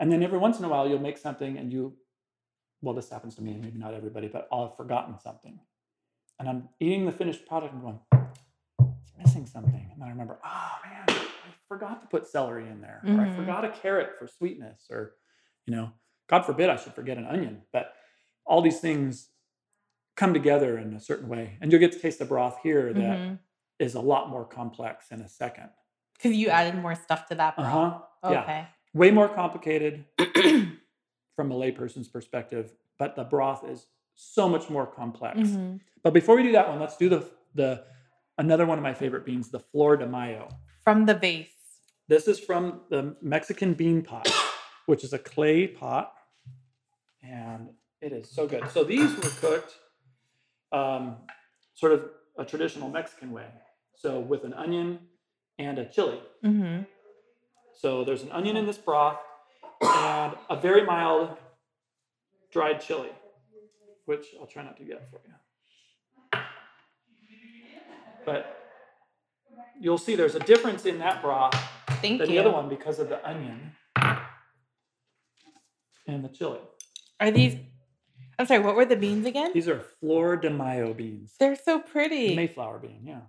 And 0.00 0.12
then 0.12 0.22
every 0.22 0.38
once 0.38 0.60
in 0.60 0.64
a 0.64 0.68
while, 0.68 0.88
you'll 0.88 1.00
make 1.00 1.18
something 1.18 1.58
and 1.58 1.72
you 1.72 1.96
well, 2.80 2.94
this 2.94 3.10
happens 3.10 3.34
to 3.36 3.42
me, 3.42 3.52
and 3.52 3.62
maybe 3.62 3.78
not 3.78 3.94
everybody, 3.94 4.28
but 4.28 4.48
I'll 4.52 4.68
have 4.68 4.76
forgotten 4.76 5.18
something. 5.18 5.58
And 6.38 6.48
I'm 6.48 6.68
eating 6.80 7.06
the 7.06 7.12
finished 7.12 7.46
product 7.46 7.74
and 7.74 7.82
going, 7.82 7.98
it's 9.02 9.12
missing 9.18 9.46
something. 9.46 9.90
And 9.92 10.00
then 10.00 10.06
I 10.06 10.10
remember, 10.10 10.38
oh 10.44 10.72
man, 10.84 11.04
I 11.08 11.26
forgot 11.66 12.00
to 12.02 12.08
put 12.08 12.26
celery 12.26 12.68
in 12.68 12.80
there, 12.80 13.02
mm-hmm. 13.04 13.18
or 13.18 13.22
I 13.22 13.26
mm-hmm. 13.26 13.36
forgot 13.36 13.64
a 13.64 13.70
carrot 13.70 14.10
for 14.18 14.28
sweetness, 14.28 14.86
or, 14.90 15.14
you 15.66 15.74
know, 15.74 15.90
God 16.28 16.44
forbid 16.44 16.68
I 16.68 16.76
should 16.76 16.94
forget 16.94 17.18
an 17.18 17.26
onion. 17.26 17.62
But 17.72 17.92
all 18.46 18.62
these 18.62 18.78
things 18.78 19.30
come 20.16 20.34
together 20.34 20.78
in 20.78 20.94
a 20.94 21.00
certain 21.00 21.28
way. 21.28 21.56
And 21.60 21.72
you'll 21.72 21.80
get 21.80 21.92
to 21.92 21.98
taste 21.98 22.18
the 22.18 22.24
broth 22.24 22.58
here 22.62 22.92
that 22.92 23.00
mm-hmm. 23.00 23.34
is 23.78 23.94
a 23.94 24.00
lot 24.00 24.30
more 24.30 24.44
complex 24.44 25.10
in 25.10 25.20
a 25.20 25.28
second. 25.28 25.70
Because 26.14 26.36
you 26.36 26.48
added 26.48 26.80
more 26.80 26.94
stuff 26.94 27.28
to 27.28 27.34
that 27.36 27.56
broth. 27.56 28.02
Uh-huh. 28.22 28.32
Okay. 28.32 28.46
Yeah. 28.46 28.66
Way 28.94 29.10
more 29.10 29.28
complicated. 29.28 30.04
from 31.38 31.52
a 31.52 31.54
layperson's 31.54 32.08
perspective, 32.08 32.72
but 32.98 33.14
the 33.14 33.22
broth 33.22 33.62
is 33.64 33.86
so 34.16 34.48
much 34.48 34.68
more 34.68 34.84
complex. 34.84 35.38
Mm-hmm. 35.38 35.76
But 36.02 36.12
before 36.12 36.34
we 36.34 36.42
do 36.42 36.50
that 36.50 36.68
one, 36.68 36.80
let's 36.80 36.96
do 36.96 37.08
the 37.08 37.30
the 37.54 37.84
another 38.38 38.66
one 38.66 38.76
of 38.76 38.82
my 38.82 38.92
favorite 38.92 39.24
beans, 39.24 39.48
the 39.48 39.60
Flor 39.60 39.96
de 39.96 40.04
Mayo. 40.04 40.48
From 40.82 41.06
the 41.06 41.14
vase. 41.14 41.54
This 42.08 42.26
is 42.26 42.40
from 42.40 42.80
the 42.90 43.14
Mexican 43.22 43.74
bean 43.74 44.02
pot, 44.02 44.28
which 44.86 45.04
is 45.04 45.12
a 45.12 45.18
clay 45.18 45.68
pot, 45.68 46.12
and 47.22 47.68
it 48.00 48.12
is 48.12 48.28
so 48.28 48.48
good. 48.48 48.68
So 48.72 48.82
these 48.82 49.14
were 49.14 49.30
cooked 49.40 49.74
um, 50.72 51.18
sort 51.76 51.92
of 51.92 52.10
a 52.36 52.44
traditional 52.44 52.88
Mexican 52.88 53.30
way. 53.30 53.46
So 53.94 54.18
with 54.18 54.42
an 54.42 54.54
onion 54.54 54.98
and 55.56 55.78
a 55.78 55.88
chili. 55.88 56.18
Mm-hmm. 56.44 56.82
So 57.76 58.02
there's 58.02 58.24
an 58.24 58.32
onion 58.32 58.56
in 58.56 58.66
this 58.66 58.78
broth 58.78 59.20
and 59.80 60.34
a 60.50 60.56
very 60.60 60.84
mild 60.84 61.36
dried 62.52 62.80
chili, 62.80 63.10
which 64.06 64.26
I'll 64.40 64.46
try 64.46 64.62
not 64.64 64.76
to 64.78 64.84
get 64.84 65.08
for 65.10 65.20
you. 65.26 66.42
but 68.24 68.58
you'll 69.80 69.98
see 69.98 70.14
there's 70.14 70.34
a 70.34 70.40
difference 70.40 70.84
in 70.84 70.98
that 70.98 71.22
broth 71.22 71.54
Thank 72.02 72.20
than 72.20 72.28
you. 72.28 72.34
the 72.34 72.38
other 72.40 72.50
one 72.50 72.68
because 72.68 72.98
of 72.98 73.08
the 73.08 73.26
onion 73.26 73.72
and 76.06 76.24
the 76.24 76.28
chili. 76.28 76.60
Are 77.20 77.30
these? 77.30 77.56
I'm 78.38 78.46
sorry. 78.46 78.60
What 78.60 78.76
were 78.76 78.84
the 78.84 78.96
beans 78.96 79.26
again? 79.26 79.50
These 79.52 79.68
are 79.68 79.80
Flor 79.80 80.36
de 80.36 80.50
Mayo 80.50 80.94
beans. 80.94 81.34
They're 81.40 81.56
so 81.56 81.80
pretty. 81.80 82.36
Mayflower 82.36 82.78
bean, 82.78 83.00
yeah. 83.04 83.20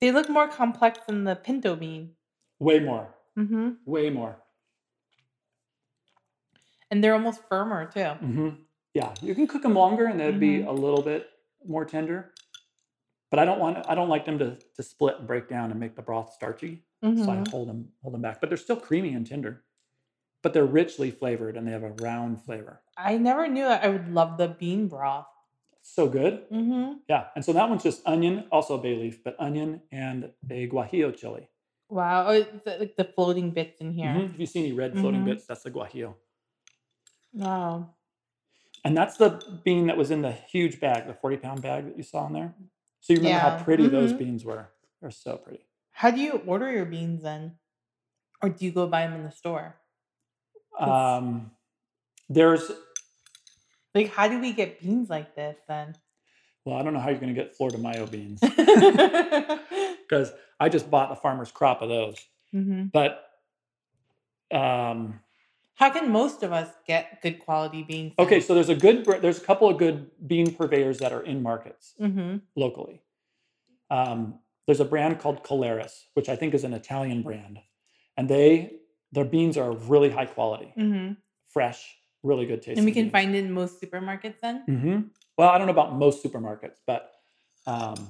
They 0.00 0.12
look 0.12 0.28
more 0.28 0.48
complex 0.48 1.00
than 1.06 1.24
the 1.24 1.34
pinto 1.34 1.76
bean. 1.76 2.10
Way 2.58 2.78
more. 2.80 3.08
Mm-hmm. 3.38 3.70
Way 3.86 4.10
more. 4.10 4.36
And 6.94 7.02
they're 7.02 7.14
almost 7.14 7.40
firmer 7.48 7.86
too. 7.86 8.10
hmm 8.24 8.48
Yeah, 8.94 9.12
you 9.20 9.34
can 9.34 9.48
cook 9.48 9.62
them 9.62 9.74
longer 9.74 10.06
and 10.06 10.20
they'd 10.20 10.38
be 10.38 10.58
Mhm. 10.60 10.68
a 10.68 10.72
little 10.72 11.02
bit 11.02 11.28
more 11.66 11.84
tender. 11.84 12.32
But 13.32 13.40
I 13.40 13.44
don't 13.44 13.58
want 13.58 13.84
I 13.88 13.96
don't 13.96 14.08
like 14.08 14.24
them 14.24 14.38
to, 14.38 14.56
to 14.76 14.82
split 14.84 15.18
and 15.18 15.26
break 15.26 15.48
down 15.48 15.72
and 15.72 15.80
make 15.80 15.96
the 15.96 16.02
broth 16.02 16.32
starchy. 16.34 16.84
So 17.02 17.08
I 17.08 17.36
Mhm. 17.38 17.50
hold 17.50 17.68
them 17.68 17.92
hold 18.02 18.14
them 18.14 18.22
back. 18.22 18.40
But 18.40 18.48
they're 18.48 18.56
still 18.68 18.76
creamy 18.76 19.12
and 19.12 19.26
tender. 19.26 19.64
But 20.42 20.52
they're 20.52 20.64
richly 20.82 21.10
flavored 21.10 21.56
and 21.56 21.66
they 21.66 21.72
have 21.72 21.82
a 21.82 21.90
round 22.00 22.40
flavor. 22.44 22.80
I 22.96 23.18
never 23.18 23.48
knew 23.48 23.64
that 23.64 23.82
I 23.82 23.88
would 23.88 24.08
love 24.14 24.38
the 24.38 24.46
bean 24.46 24.86
broth. 24.86 25.26
So 25.82 26.08
good. 26.08 26.48
Mm-hmm. 26.48 26.98
Yeah. 27.08 27.26
And 27.34 27.44
so 27.44 27.52
that 27.54 27.68
one's 27.68 27.82
just 27.82 28.06
onion, 28.06 28.46
also 28.52 28.78
bay 28.78 28.94
leaf, 28.94 29.24
but 29.24 29.34
onion 29.40 29.82
and 29.90 30.30
a 30.48 30.68
guajillo 30.68 31.10
chili. 31.16 31.48
Wow. 31.88 32.28
Oh, 32.28 32.32
it's 32.32 32.64
like 32.66 32.94
the 32.96 33.04
floating 33.04 33.50
bits 33.50 33.80
in 33.80 33.90
here. 33.90 34.30
If 34.32 34.38
you 34.38 34.46
see 34.46 34.60
any 34.60 34.72
red 34.72 34.92
floating 34.96 35.22
Mhm. 35.22 35.24
bits, 35.24 35.46
that's 35.46 35.64
the 35.64 35.72
guajillo. 35.72 36.14
Wow. 37.34 37.90
And 38.84 38.96
that's 38.96 39.16
the 39.16 39.42
bean 39.64 39.86
that 39.88 39.96
was 39.96 40.10
in 40.10 40.22
the 40.22 40.32
huge 40.32 40.78
bag, 40.80 41.06
the 41.06 41.14
40 41.14 41.36
pound 41.38 41.62
bag 41.62 41.86
that 41.86 41.96
you 41.96 42.02
saw 42.02 42.26
in 42.26 42.32
there. 42.32 42.54
So 43.00 43.12
you 43.12 43.18
remember 43.18 43.36
Yeah. 43.38 43.56
how 43.58 43.64
pretty 43.64 43.86
those 43.88 44.12
Mhm. 44.12 44.18
beans 44.18 44.44
were. 44.44 44.68
They're 45.00 45.10
so 45.10 45.36
pretty. 45.36 45.66
How 45.92 46.10
do 46.10 46.20
you 46.20 46.32
order 46.46 46.70
your 46.72 46.84
beans 46.86 47.22
then? 47.22 47.58
Or 48.42 48.48
do 48.50 48.64
you 48.64 48.72
go 48.72 48.86
buy 48.86 49.02
them 49.06 49.14
in 49.14 49.24
the 49.24 49.30
store? 49.30 49.76
Um, 50.78 51.50
there's, 52.28 52.70
Like, 53.94 54.08
how 54.08 54.26
do 54.28 54.40
we 54.40 54.52
get 54.52 54.80
beans 54.80 55.08
like 55.08 55.34
this 55.34 55.56
then? 55.68 55.94
well, 56.64 56.76
I 56.76 56.82
don't 56.82 56.94
know 56.94 57.00
how 57.00 57.10
you're 57.10 57.20
going 57.20 57.34
to 57.34 57.40
get 57.40 57.54
Flor 57.54 57.70
de 57.70 57.78
Mayo 57.78 58.06
beans 58.06 58.40
mm-hmm. 58.42 59.94
because 60.02 60.32
I 60.58 60.68
just 60.68 60.90
bought 60.90 61.12
a 61.12 61.16
farmer's 61.16 61.52
crop 61.52 61.80
of 61.82 61.88
those. 61.90 62.18
But 62.92 63.22
um, 64.50 65.20
How 65.74 65.90
can 65.90 66.10
most 66.10 66.42
of 66.42 66.52
us 66.52 66.68
get 66.86 67.20
good 67.22 67.40
quality 67.40 67.82
beans? 67.82 68.14
okay, 68.18 68.40
so 68.40 68.54
there's 68.54 68.68
a 68.68 68.74
good, 68.76 69.04
there's 69.20 69.38
a 69.38 69.44
couple 69.44 69.68
of 69.68 69.76
good 69.78 70.10
bean 70.26 70.54
purveyors 70.54 70.98
that 70.98 71.12
are 71.12 71.22
in 71.22 71.42
markets 71.42 71.94
Mm-hmm. 72.00 72.36
locally. 72.56 73.02
Um, 73.90 74.38
there's 74.66 74.80
a 74.80 74.84
brand 74.84 75.18
called 75.18 75.42
Colaris, 75.42 76.06
which 76.14 76.28
I 76.28 76.36
think 76.36 76.54
is 76.54 76.64
an 76.64 76.72
Italian 76.72 77.22
brand, 77.22 77.58
and 78.16 78.28
they 78.28 78.76
their 79.12 79.24
beans 79.24 79.56
are 79.56 79.72
really 79.72 80.10
high 80.10 80.26
quality, 80.26 80.72
Mm-hmm. 80.76 81.12
fresh, 81.48 81.94
really 82.22 82.46
good 82.46 82.62
tasting. 82.62 82.78
And 82.78 82.86
we 82.86 82.92
can 82.92 83.04
beans. 83.04 83.12
find 83.12 83.34
it 83.34 83.44
in 83.44 83.52
most 83.52 83.80
supermarkets 83.80 84.40
then? 84.40 84.62
hmm 84.66 85.00
Well, 85.36 85.50
I 85.50 85.58
don't 85.58 85.66
know 85.66 85.72
about 85.72 85.94
most 85.96 86.24
supermarkets, 86.24 86.78
but 86.86 87.12
um, 87.66 88.08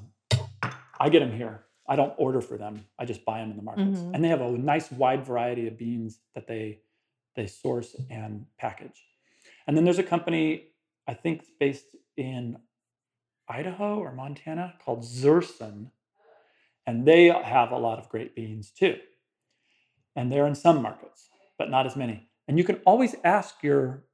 I 1.01 1.09
get 1.11 1.21
them 1.21 1.33
here. 1.33 1.65
I 1.87 1.97
don't 1.97 2.15
order 2.17 2.41
for 2.41 2.57
them. 2.57 2.87
I 2.99 3.05
just 3.05 3.25
buy 3.27 3.41
them 3.41 3.51
in 3.51 3.57
the 3.57 3.63
markets, 3.63 3.99
Mhm. 4.01 4.15
and 4.15 4.25
they 4.25 4.29
have 4.29 4.41
a 4.41 4.51
nice 4.51 4.91
wide 4.93 5.25
variety 5.25 5.67
of 5.67 5.77
beans 5.77 6.21
that 6.35 6.47
they 6.47 6.81
they 7.37 7.47
source 7.47 7.97
and 8.11 8.47
package. 8.59 9.03
And 9.67 9.77
then 9.77 9.85
there's 9.85 9.99
a 9.99 10.05
company 10.05 10.69
I 11.07 11.15
think 11.15 11.45
based 11.61 11.97
in 12.17 12.57
Idaho 13.49 13.99
or 13.99 14.13
Montana 14.13 14.75
called 14.83 15.03
Zürsun, 15.03 15.91
and 16.87 17.07
they 17.07 17.27
have 17.27 17.73
a 17.73 17.79
lot 17.79 17.99
of 17.99 18.09
great 18.09 18.35
beans 18.35 18.71
too. 18.71 18.97
And 20.17 20.31
they're 20.31 20.47
in 20.47 20.55
some 20.55 20.81
markets, 20.81 21.29
but 21.59 21.71
not 21.71 21.87
as 21.87 21.97
many. 21.97 22.29
And 22.49 22.57
you 22.57 22.65
can 22.65 22.77
always 22.87 23.17
ask 23.25 23.63
your 23.63 24.05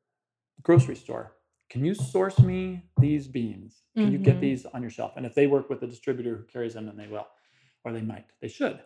grocery 0.62 0.96
store, 0.96 1.36
can 1.68 1.84
you 1.84 1.94
source 1.94 2.38
me 2.40 2.82
these 2.98 3.28
beans? 3.28 3.82
Can 3.96 4.10
you 4.10 4.18
get 4.18 4.38
Mhm. 4.38 4.40
these 4.40 4.66
on 4.66 4.82
your 4.82 4.90
shelf? 4.90 5.12
And 5.16 5.26
if 5.26 5.34
they 5.34 5.46
work 5.46 5.68
with 5.68 5.82
a 5.82 5.86
distributor 5.86 6.36
who 6.36 6.44
carries 6.44 6.74
them, 6.74 6.86
then 6.86 6.96
they 6.96 7.06
will, 7.06 7.28
or 7.84 7.92
they 7.92 8.00
might. 8.00 8.26
They 8.40 8.48
should. 8.48 8.82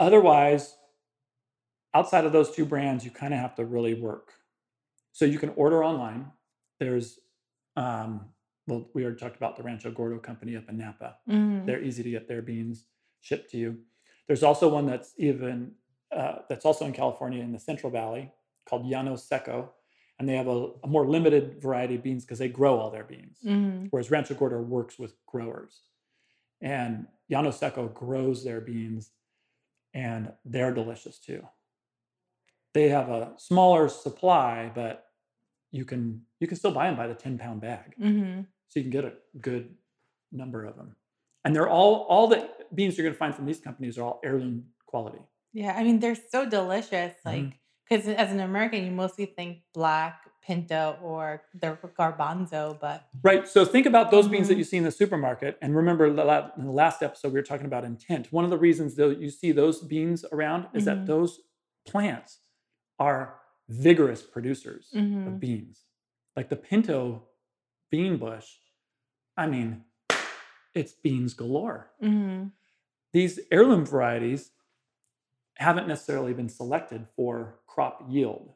Otherwise, 0.00 0.76
outside 1.94 2.24
of 2.24 2.32
those 2.32 2.50
two 2.50 2.64
brands, 2.64 3.04
you 3.04 3.10
kind 3.10 3.34
of 3.34 3.40
have 3.40 3.54
to 3.56 3.64
really 3.64 3.94
work. 3.94 4.32
So 5.12 5.24
you 5.24 5.38
can 5.38 5.50
order 5.56 5.84
online. 5.84 6.30
There's, 6.78 7.18
um, 7.76 8.26
well, 8.66 8.88
we 8.94 9.02
already 9.02 9.18
talked 9.18 9.36
about 9.36 9.56
the 9.56 9.62
Rancho 9.62 9.90
Gordo 9.90 10.18
company 10.18 10.56
up 10.56 10.68
in 10.68 10.78
Napa. 10.78 11.16
Mm-hmm. 11.28 11.66
They're 11.66 11.82
easy 11.82 12.02
to 12.02 12.10
get 12.10 12.28
their 12.28 12.42
beans 12.42 12.86
shipped 13.20 13.50
to 13.50 13.58
you. 13.58 13.78
There's 14.28 14.42
also 14.42 14.68
one 14.68 14.86
that's 14.86 15.12
even 15.18 15.72
uh, 16.16 16.36
that's 16.48 16.64
also 16.64 16.86
in 16.86 16.92
California 16.92 17.42
in 17.42 17.52
the 17.52 17.58
Central 17.58 17.90
Valley 17.90 18.32
called 18.68 18.86
Llano 18.86 19.16
Seco, 19.16 19.72
and 20.18 20.28
they 20.28 20.36
have 20.36 20.46
a, 20.46 20.70
a 20.84 20.86
more 20.86 21.08
limited 21.08 21.60
variety 21.60 21.96
of 21.96 22.02
beans 22.02 22.24
because 22.24 22.38
they 22.38 22.48
grow 22.48 22.78
all 22.78 22.90
their 22.90 23.04
beans. 23.04 23.38
Mm-hmm. 23.44 23.86
Whereas 23.90 24.10
Rancho 24.10 24.34
Gordo 24.34 24.60
works 24.60 24.98
with 24.98 25.14
growers, 25.26 25.82
and 26.60 27.06
Llano 27.28 27.50
Seco 27.50 27.88
grows 27.88 28.44
their 28.44 28.60
beans, 28.60 29.10
and 29.94 30.32
they're 30.44 30.72
delicious 30.72 31.18
too. 31.18 31.42
They 32.72 32.88
have 32.88 33.08
a 33.08 33.32
smaller 33.36 33.88
supply, 33.88 34.70
but 34.74 35.06
you 35.72 35.84
can 35.84 36.22
you 36.40 36.46
can 36.46 36.56
still 36.56 36.72
buy 36.72 36.86
them 36.86 36.96
by 36.96 37.06
the 37.06 37.14
10 37.14 37.38
pound 37.38 37.60
bag 37.60 37.94
Mm-hmm. 38.00 38.42
so 38.68 38.80
you 38.80 38.82
can 38.82 38.90
get 38.90 39.04
a 39.04 39.12
good 39.40 39.74
number 40.32 40.64
of 40.64 40.74
them 40.76 40.96
and 41.44 41.54
they're 41.54 41.68
all 41.68 42.02
all 42.08 42.26
the 42.26 42.48
beans 42.74 42.96
you're 42.96 43.04
going 43.04 43.14
to 43.14 43.18
find 43.18 43.34
from 43.34 43.46
these 43.46 43.60
companies 43.60 43.96
are 43.98 44.02
all 44.02 44.20
heirloom 44.24 44.64
quality 44.86 45.20
Yeah, 45.52 45.74
I 45.76 45.84
mean 45.84 46.00
they're 46.00 46.16
so 46.16 46.48
delicious. 46.48 47.14
Mhm. 47.24 47.24
Like, 47.24 47.58
because 47.88 48.06
as 48.08 48.30
an 48.32 48.40
American, 48.40 48.84
you 48.84 48.90
mostly 48.92 49.26
think 49.26 49.58
black 49.74 50.22
pinto 50.42 50.96
or 51.02 51.42
the 51.54 51.76
garbanzo, 51.98 52.78
but 52.80 53.04
right 53.22 53.46
so 53.46 53.64
think 53.64 53.86
about 53.86 54.10
those 54.10 54.26
beans 54.26 54.48
that 54.48 54.54
Mhm. 54.54 54.58
you 54.58 54.64
see 54.64 54.76
in 54.78 54.84
the 54.84 54.90
supermarket 54.90 55.56
and 55.62 55.76
remember 55.76 56.12
the 56.12 56.22
in 56.58 56.64
the 56.64 56.72
last 56.72 57.00
episode 57.02 57.28
we 57.32 57.38
were 57.38 57.44
talking 57.52 57.66
about 57.66 57.84
intent 57.84 58.32
one 58.32 58.42
of 58.44 58.50
the 58.50 58.58
reasons 58.58 58.96
that 58.96 59.18
you 59.20 59.30
see 59.30 59.52
those 59.52 59.80
beans 59.82 60.24
around 60.32 60.66
is 60.74 60.82
Mhm. 60.82 60.86
that 60.86 61.06
those 61.06 61.42
plants 61.86 62.39
are 63.00 63.40
vigorous 63.68 64.22
producers 64.22 64.88
Mhm. 64.94 65.26
of 65.28 65.40
beans 65.40 65.86
like 66.36 66.50
the 66.50 66.56
pinto 66.56 67.24
bean 67.90 68.18
bush 68.18 68.48
i 69.36 69.46
mean 69.46 69.84
it's 70.74 70.92
beans 70.92 71.34
galore 71.34 71.90
mm-hmm. 72.02 72.48
these 73.12 73.40
heirloom 73.50 73.86
varieties 73.86 74.52
haven't 75.56 75.88
necessarily 75.88 76.32
been 76.32 76.48
selected 76.48 77.06
for 77.16 77.60
crop 77.66 78.02
yield. 78.08 78.54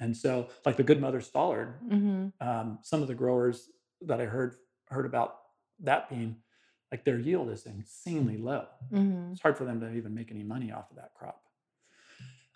And 0.00 0.16
so, 0.16 0.48
like 0.66 0.76
the 0.76 0.82
Good 0.82 1.00
Mother 1.00 1.20
Stallard, 1.20 1.74
Mm-hmm. 1.88 2.28
um, 2.48 2.78
some 2.82 3.02
of 3.02 3.08
the 3.08 3.14
growers 3.14 3.70
that 4.02 4.20
I 4.20 4.24
heard 4.24 4.56
heard 4.88 5.06
about 5.06 5.36
that 5.80 6.10
bean, 6.10 6.38
like 6.90 7.04
their 7.04 7.18
yield 7.18 7.50
is 7.50 7.66
insanely 7.66 8.36
low. 8.36 8.66
Mm-hmm. 8.92 9.32
It's 9.32 9.40
hard 9.42 9.56
for 9.56 9.64
them 9.64 9.80
to 9.80 9.92
even 9.94 10.14
make 10.14 10.32
any 10.32 10.42
money 10.42 10.72
off 10.72 10.90
of 10.90 10.96
that 10.96 11.14
crop. 11.14 11.40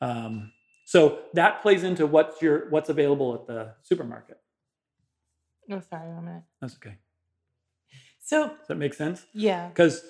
Um, 0.01 0.53
so 0.87 1.18
that 1.34 1.62
plays 1.62 1.82
into 1.82 2.07
what's 2.07 2.41
your 2.41 2.70
what's 2.70 2.89
available 2.89 3.34
at 3.34 3.47
the 3.47 3.74
supermarket. 3.82 4.39
Oh, 5.70 5.80
sorry, 5.80 6.09
one 6.14 6.24
minute. 6.24 6.43
That's 6.61 6.76
okay. 6.76 6.95
So 8.20 8.49
Does 8.49 8.68
that 8.68 8.76
make 8.76 8.95
sense? 8.95 9.26
yeah, 9.34 9.68
because 9.68 10.03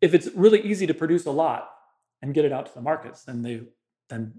if 0.00 0.14
it's 0.14 0.28
really 0.34 0.60
easy 0.62 0.86
to 0.86 0.94
produce 0.94 1.26
a 1.26 1.30
lot 1.30 1.70
and 2.22 2.32
get 2.32 2.44
it 2.44 2.52
out 2.52 2.66
to 2.66 2.74
the 2.74 2.80
markets 2.80 3.24
then 3.24 3.42
they 3.42 3.62
then 4.08 4.32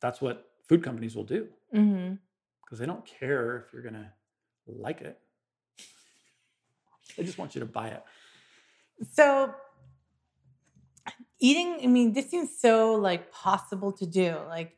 that's 0.00 0.20
what 0.20 0.46
food 0.68 0.82
companies 0.82 1.16
will 1.16 1.24
do 1.24 1.48
mm-hmm. 1.74 2.14
because 2.64 2.78
they 2.78 2.86
don't 2.86 3.04
care 3.04 3.58
if 3.58 3.72
you're 3.72 3.82
going 3.82 3.94
to 3.94 4.10
like 4.66 5.00
it 5.00 5.18
they 7.16 7.24
just 7.24 7.38
want 7.38 7.54
you 7.54 7.60
to 7.60 7.66
buy 7.66 7.88
it 7.88 8.02
so 9.12 9.54
eating. 11.38 11.78
I 11.82 11.86
mean, 11.86 12.12
this 12.12 12.30
seems 12.30 12.50
so 12.58 12.94
like 12.94 13.30
possible 13.30 13.92
to 13.92 14.06
do. 14.06 14.36
Like, 14.48 14.76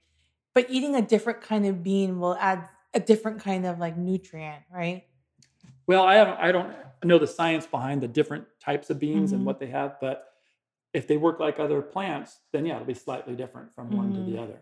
but 0.55 0.67
eating 0.71 0.95
a 0.97 1.03
different 1.03 1.41
kind 1.41 1.67
of 1.67 1.83
bean 1.83 2.19
will 2.21 2.37
add 2.37 2.69
a 2.95 3.01
different 3.01 3.41
kind 3.41 3.67
of 3.67 3.79
like 3.79 3.97
nutrient, 3.97 4.63
right? 4.73 5.05
well 5.87 6.05
i 6.05 6.15
haven't 6.15 6.39
i 6.39 6.53
don't 6.53 6.75
know 7.05 7.19
the 7.19 7.27
science 7.27 7.67
behind 7.67 8.03
the 8.03 8.09
different 8.09 8.45
types 8.61 8.91
of 8.91 8.99
beans 8.99 9.31
Mhm. 9.31 9.37
and 9.37 9.45
what 9.47 9.59
they 9.59 9.67
have 9.69 9.97
but 10.01 10.33
if 10.93 11.07
they 11.07 11.17
work 11.17 11.39
like 11.41 11.59
other 11.59 11.81
plants 11.83 12.41
then 12.53 12.67
yeah 12.67 12.75
it'll 12.77 12.87
be 12.87 12.95
slightly 12.95 13.35
different 13.35 13.75
from 13.75 13.91
one 13.91 14.13
to 14.15 14.21
the 14.21 14.33
Mhm. 14.37 14.43
other 14.43 14.61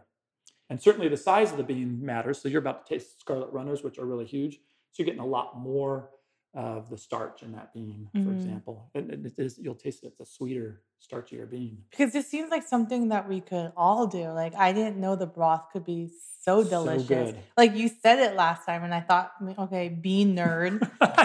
and 0.70 0.80
certainly 0.80 1.08
the 1.08 1.16
size 1.16 1.50
of 1.52 1.56
the 1.56 1.64
bean 1.64 2.04
matters 2.04 2.38
so 2.40 2.48
you're 2.48 2.60
about 2.60 2.86
to 2.86 2.94
taste 2.94 3.20
scarlet 3.20 3.52
runners 3.52 3.82
which 3.82 3.98
are 3.98 4.06
really 4.06 4.24
huge 4.26 4.56
so 4.92 5.02
you're 5.02 5.06
getting 5.06 5.20
a 5.20 5.26
lot 5.26 5.58
more 5.58 6.10
of 6.56 6.88
the 6.88 6.96
starch 6.96 7.42
in 7.42 7.52
that 7.52 7.74
bean, 7.74 8.08
for 8.12 8.18
mm-hmm. 8.18 8.34
example. 8.34 8.90
And 8.94 9.10
it, 9.10 9.26
it 9.26 9.34
is, 9.36 9.58
you'll 9.58 9.74
taste 9.74 10.02
it. 10.02 10.08
It's 10.08 10.20
a 10.20 10.26
sweeter, 10.26 10.80
starchier 11.00 11.48
bean. 11.48 11.82
Because 11.90 12.14
it 12.14 12.24
seems 12.24 12.50
like 12.50 12.66
something 12.66 13.10
that 13.10 13.28
we 13.28 13.42
could 13.42 13.72
all 13.76 14.06
do. 14.06 14.28
Like 14.30 14.54
I 14.54 14.72
didn't 14.72 14.96
know 14.96 15.16
the 15.16 15.26
broth 15.26 15.66
could 15.70 15.84
be 15.84 16.10
so 16.42 16.64
delicious. 16.64 17.32
So 17.32 17.36
like 17.58 17.76
you 17.76 17.90
said 18.02 18.20
it 18.20 18.36
last 18.36 18.64
time, 18.64 18.84
and 18.84 18.94
I 18.94 19.00
thought, 19.00 19.32
okay, 19.58 19.90
bean 19.90 20.34
nerd, 20.34 20.80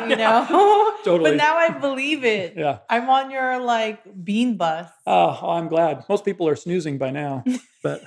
you 0.09 0.15
know. 0.17 0.97
totally. 1.05 1.31
But 1.31 1.37
now 1.37 1.55
I 1.55 1.69
believe 1.69 2.25
it. 2.25 2.53
Yeah. 2.61 2.79
I'm 2.89 3.09
on 3.09 3.31
your 3.31 3.59
like 3.59 4.03
bean 4.23 4.57
bus. 4.57 4.89
Oh, 5.07 5.51
I'm 5.51 5.67
glad. 5.67 6.03
Most 6.09 6.25
people 6.25 6.47
are 6.47 6.55
snoozing 6.55 6.97
by 6.97 7.09
now, 7.09 7.43
but 7.81 8.03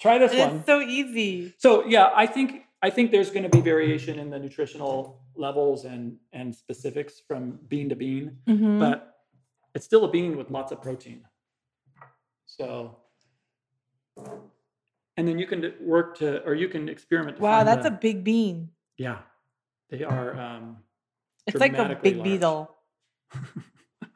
try 0.00 0.18
this 0.18 0.34
one. 0.34 0.56
It's 0.56 0.66
so 0.66 0.80
easy. 0.80 1.54
So 1.58 1.86
yeah, 1.86 2.10
I 2.14 2.26
think 2.26 2.64
I 2.82 2.90
think 2.90 3.10
there's 3.10 3.30
going 3.30 3.42
to 3.42 3.48
be 3.48 3.60
variation 3.60 4.18
in 4.18 4.30
the 4.30 4.38
nutritional 4.38 5.20
levels 5.34 5.84
and 5.84 6.16
and 6.32 6.54
specifics 6.54 7.20
from 7.26 7.58
bean 7.68 7.88
to 7.90 7.96
bean, 7.96 8.38
mm-hmm. 8.48 8.78
but 8.78 9.16
it's 9.74 9.84
still 9.84 10.04
a 10.04 10.10
bean 10.10 10.36
with 10.36 10.50
lots 10.50 10.72
of 10.72 10.80
protein. 10.80 11.24
So, 12.46 12.96
and 15.16 15.28
then 15.28 15.38
you 15.38 15.46
can 15.46 15.74
work 15.80 16.18
to, 16.18 16.42
or 16.44 16.54
you 16.54 16.68
can 16.68 16.88
experiment. 16.88 17.38
wow, 17.38 17.64
that's 17.64 17.86
the, 17.86 17.94
a 17.94 17.96
big 17.96 18.24
bean. 18.24 18.70
Yeah, 18.96 19.18
they 19.90 20.02
are. 20.02 20.38
Um, 20.38 20.78
it's 21.46 21.60
like 21.60 21.76
a 21.76 21.98
big 22.02 22.16
large. 22.16 22.24
beetle. 22.24 22.76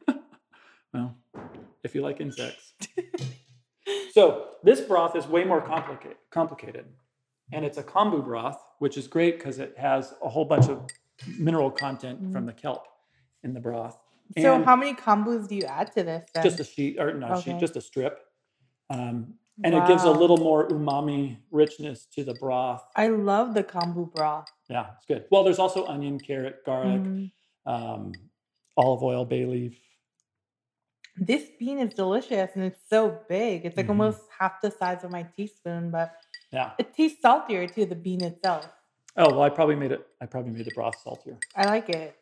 well, 0.92 1.16
if 1.82 1.94
you 1.94 2.00
like 2.00 2.20
insects. 2.20 2.72
so 4.12 4.48
this 4.62 4.80
broth 4.80 5.16
is 5.16 5.26
way 5.26 5.44
more 5.44 5.60
complicated. 5.60 6.16
Complicated 6.30 6.86
and 7.52 7.64
it's 7.64 7.78
a 7.78 7.82
kombu 7.82 8.24
broth, 8.24 8.62
which 8.78 8.96
is 8.96 9.06
great 9.06 9.38
because 9.38 9.58
it 9.58 9.74
has 9.78 10.14
a 10.22 10.28
whole 10.28 10.44
bunch 10.44 10.68
of 10.68 10.86
mineral 11.38 11.70
content 11.70 12.22
mm-hmm. 12.22 12.32
from 12.32 12.46
the 12.46 12.52
kelp 12.52 12.86
in 13.42 13.54
the 13.54 13.60
broth. 13.60 13.98
So, 14.38 14.54
and 14.54 14.64
how 14.64 14.74
many 14.74 14.94
kombus 14.94 15.48
do 15.48 15.54
you 15.54 15.64
add 15.64 15.92
to 15.92 16.02
this? 16.02 16.28
Then? 16.34 16.42
Just 16.42 16.60
a 16.60 16.64
sheet, 16.64 16.98
or 16.98 17.12
not 17.12 17.32
okay. 17.32 17.52
sheet, 17.52 17.60
just 17.60 17.76
a 17.76 17.80
strip. 17.80 18.20
Um, 18.90 19.34
and 19.62 19.74
wow. 19.74 19.84
it 19.84 19.88
gives 19.88 20.02
a 20.02 20.10
little 20.10 20.36
more 20.36 20.66
umami 20.68 21.36
richness 21.50 22.06
to 22.14 22.24
the 22.24 22.34
broth. 22.34 22.82
I 22.96 23.08
love 23.08 23.54
the 23.54 23.62
kombu 23.62 24.12
broth. 24.12 24.50
Yeah, 24.68 24.86
it's 24.96 25.06
good. 25.06 25.26
Well, 25.30 25.44
there's 25.44 25.60
also 25.60 25.86
onion, 25.86 26.18
carrot, 26.18 26.64
garlic, 26.66 27.02
mm-hmm. 27.02 27.72
um, 27.72 28.12
olive 28.76 29.02
oil, 29.02 29.24
bay 29.24 29.44
leaf. 29.44 29.78
This 31.16 31.44
bean 31.60 31.78
is 31.78 31.94
delicious 31.94 32.50
and 32.54 32.64
it's 32.64 32.80
so 32.90 33.20
big. 33.28 33.64
It's 33.64 33.76
like 33.76 33.86
mm-hmm. 33.86 34.00
almost 34.00 34.22
half 34.36 34.60
the 34.60 34.72
size 34.72 35.04
of 35.04 35.12
my 35.12 35.24
teaspoon, 35.36 35.92
but 35.92 36.12
yeah. 36.54 36.70
It 36.78 36.94
tastes 36.94 37.20
saltier 37.20 37.66
too, 37.66 37.84
the 37.84 37.94
bean 37.94 38.22
itself. 38.22 38.68
Oh 39.16 39.30
well, 39.30 39.42
I 39.42 39.50
probably 39.50 39.76
made 39.76 39.92
it. 39.92 40.06
I 40.20 40.26
probably 40.26 40.52
made 40.52 40.64
the 40.64 40.74
broth 40.74 40.96
saltier. 41.02 41.36
I 41.54 41.66
like 41.66 41.88
it. 41.88 42.16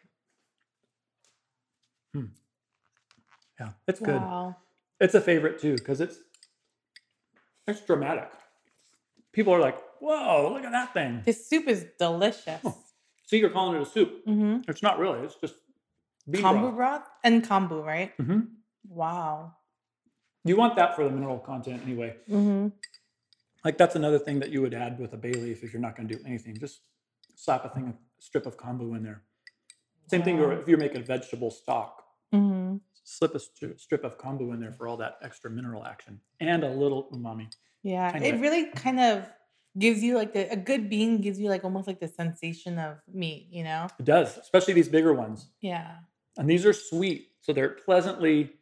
Hmm. 2.12 2.26
Yeah, 3.60 3.70
it's 3.86 4.00
wow. 4.00 4.56
good. 4.98 5.04
It's 5.04 5.14
a 5.14 5.20
favorite 5.20 5.60
too 5.60 5.76
because 5.76 6.00
it's 6.00 6.18
it's 7.66 7.80
dramatic. 7.82 8.30
People 9.32 9.54
are 9.54 9.60
like, 9.60 9.78
"Whoa, 10.00 10.52
look 10.52 10.64
at 10.64 10.72
that 10.72 10.92
thing!" 10.92 11.22
This 11.24 11.48
soup 11.48 11.68
is 11.68 11.86
delicious. 11.98 12.60
Oh. 12.64 12.76
See, 13.26 13.38
you're 13.38 13.50
calling 13.50 13.76
it 13.80 13.82
a 13.82 13.86
soup. 13.86 14.26
Mm-hmm. 14.26 14.68
It's 14.68 14.82
not 14.82 14.98
really. 14.98 15.20
It's 15.20 15.36
just 15.36 15.54
kombu 16.30 16.60
broth. 16.60 16.76
broth 16.76 17.02
and 17.24 17.42
kombu, 17.46 17.84
right? 17.84 18.16
Mm-hmm. 18.18 18.40
Wow. 18.88 19.54
You 20.44 20.56
want 20.56 20.76
that 20.76 20.96
for 20.96 21.04
the 21.04 21.10
mineral 21.10 21.38
content 21.38 21.82
anyway. 21.84 22.16
Mm-hmm. 22.28 22.68
Like 23.64 23.78
that's 23.78 23.94
another 23.94 24.18
thing 24.18 24.40
that 24.40 24.50
you 24.50 24.60
would 24.62 24.74
add 24.74 24.98
with 24.98 25.12
a 25.12 25.16
bay 25.16 25.32
leaf 25.32 25.62
if 25.62 25.72
you're 25.72 25.82
not 25.82 25.96
going 25.96 26.08
to 26.08 26.16
do 26.16 26.22
anything. 26.26 26.56
Just 26.58 26.80
slap 27.36 27.64
a 27.64 27.68
thing, 27.68 27.88
a 27.88 28.22
strip 28.22 28.46
of 28.46 28.56
kombu 28.56 28.96
in 28.96 29.02
there. 29.02 29.22
Same 30.08 30.22
thing 30.22 30.38
if 30.38 30.68
you're 30.68 30.78
making 30.78 31.04
vegetable 31.04 31.50
stock. 31.50 32.04
Mm-hmm. 32.34 32.76
Slip 33.04 33.34
a 33.34 33.40
st- 33.40 33.80
strip 33.80 34.04
of 34.04 34.18
kombu 34.18 34.52
in 34.52 34.60
there 34.60 34.72
for 34.72 34.86
all 34.88 34.96
that 34.98 35.16
extra 35.22 35.50
mineral 35.50 35.84
action 35.84 36.20
and 36.40 36.64
a 36.64 36.68
little 36.68 37.08
umami. 37.12 37.52
Yeah, 37.82 38.16
it 38.16 38.40
really 38.40 38.70
kind 38.70 39.00
of 39.00 39.24
gives 39.78 40.02
you 40.02 40.16
like 40.16 40.32
the, 40.32 40.50
a 40.52 40.56
good 40.56 40.90
bean 40.90 41.20
gives 41.20 41.40
you 41.40 41.48
like 41.48 41.64
almost 41.64 41.86
like 41.86 41.98
the 41.98 42.08
sensation 42.08 42.78
of 42.78 42.98
meat, 43.12 43.48
you 43.50 43.64
know? 43.64 43.88
It 43.98 44.04
does, 44.04 44.36
especially 44.38 44.74
these 44.74 44.88
bigger 44.88 45.14
ones. 45.14 45.48
Yeah. 45.60 45.96
And 46.36 46.48
these 46.48 46.66
are 46.66 46.72
sweet, 46.72 47.28
so 47.40 47.52
they're 47.52 47.70
pleasantly 47.70 48.52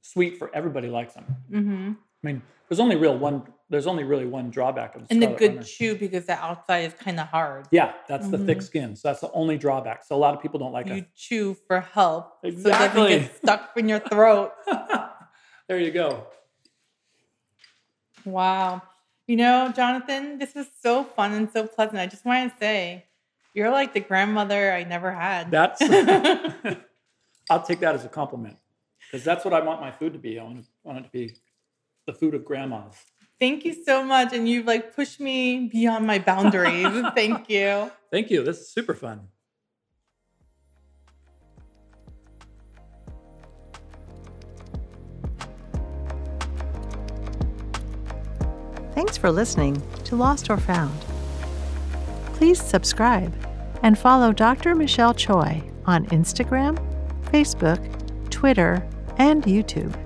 sweet 0.00 0.38
for 0.38 0.54
everybody 0.54 0.88
likes 0.88 1.14
them. 1.14 1.24
Mm-hmm. 1.50 1.92
I 2.24 2.26
mean, 2.26 2.42
there's 2.68 2.80
only 2.80 2.96
real 2.96 3.16
one 3.18 3.42
there's 3.70 3.86
only 3.86 4.04
really 4.04 4.26
one 4.26 4.50
drawback 4.50 4.94
of 4.94 5.08
the 5.08 5.14
and 5.14 5.22
the 5.22 5.26
good 5.26 5.56
runner. 5.56 5.62
chew 5.62 5.96
because 5.96 6.26
the 6.26 6.34
outside 6.34 6.80
is 6.80 6.94
kind 6.94 7.18
of 7.18 7.26
hard. 7.28 7.66
Yeah, 7.70 7.92
that's 8.08 8.26
mm-hmm. 8.26 8.32
the 8.32 8.38
thick 8.46 8.58
mm-hmm. 8.58 8.64
skin. 8.64 8.96
So 8.96 9.08
that's 9.08 9.20
the 9.20 9.32
only 9.32 9.56
drawback. 9.58 10.04
So 10.04 10.14
a 10.14 10.18
lot 10.18 10.34
of 10.34 10.42
people 10.42 10.60
don't 10.60 10.72
like 10.72 10.86
you 10.86 10.92
it. 10.92 10.96
You 10.96 11.04
chew 11.16 11.56
for 11.66 11.80
help, 11.80 12.38
Exactly. 12.42 12.72
So 12.72 12.84
it 12.84 13.08
doesn't 13.08 13.22
get 13.22 13.36
stuck 13.38 13.70
in 13.76 13.88
your 13.88 14.00
throat. 14.00 14.52
there 15.68 15.80
you 15.80 15.90
go. 15.90 16.26
Wow. 18.24 18.82
You 19.26 19.36
know, 19.36 19.72
Jonathan, 19.74 20.38
this 20.38 20.54
was 20.54 20.66
so 20.80 21.02
fun 21.02 21.32
and 21.32 21.50
so 21.50 21.66
pleasant. 21.66 21.98
I 21.98 22.06
just 22.06 22.24
want 22.24 22.52
to 22.52 22.58
say, 22.58 23.06
you're 23.54 23.70
like 23.70 23.94
the 23.94 24.00
grandmother 24.00 24.72
I 24.72 24.84
never 24.84 25.10
had. 25.10 25.50
That's 25.50 25.80
I'll 27.50 27.62
take 27.62 27.80
that 27.80 27.94
as 27.94 28.04
a 28.04 28.08
compliment. 28.08 28.56
Because 29.10 29.24
that's 29.24 29.44
what 29.44 29.54
I 29.54 29.60
want 29.60 29.80
my 29.80 29.90
food 29.90 30.12
to 30.12 30.18
be. 30.18 30.38
I 30.38 30.44
want, 30.44 30.66
I 30.84 30.88
want 30.88 30.98
it 30.98 31.04
to 31.04 31.10
be 31.10 31.34
the 32.06 32.12
food 32.12 32.34
of 32.34 32.44
grandmas. 32.44 32.94
Thank 33.40 33.64
you 33.64 33.74
so 33.84 34.04
much. 34.04 34.32
And 34.32 34.48
you've 34.48 34.66
like 34.66 34.94
pushed 34.94 35.20
me 35.20 35.68
beyond 35.70 36.06
my 36.06 36.18
boundaries. 36.18 37.04
Thank 37.14 37.50
you. 37.50 37.90
Thank 38.10 38.30
you. 38.30 38.42
This 38.42 38.60
is 38.60 38.70
super 38.70 38.94
fun. 38.94 39.28
Thanks 48.94 49.16
for 49.16 49.30
listening 49.30 49.82
to 50.04 50.14
Lost 50.16 50.50
or 50.50 50.56
Found. 50.56 50.98
Please 52.34 52.62
subscribe 52.62 53.34
and 53.82 53.98
follow 53.98 54.32
Dr. 54.32 54.74
Michelle 54.74 55.14
Choi 55.14 55.62
on 55.86 56.06
Instagram, 56.06 56.78
Facebook, 57.30 57.80
Twitter, 58.30 58.86
and 59.18 59.42
YouTube. 59.42 60.03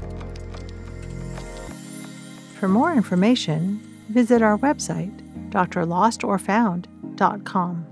For 2.59 2.69
more 2.69 2.93
information, 2.93 3.81
visit 4.09 4.43
our 4.43 4.59
website, 4.59 5.17
drlostorfound.com. 5.51 7.88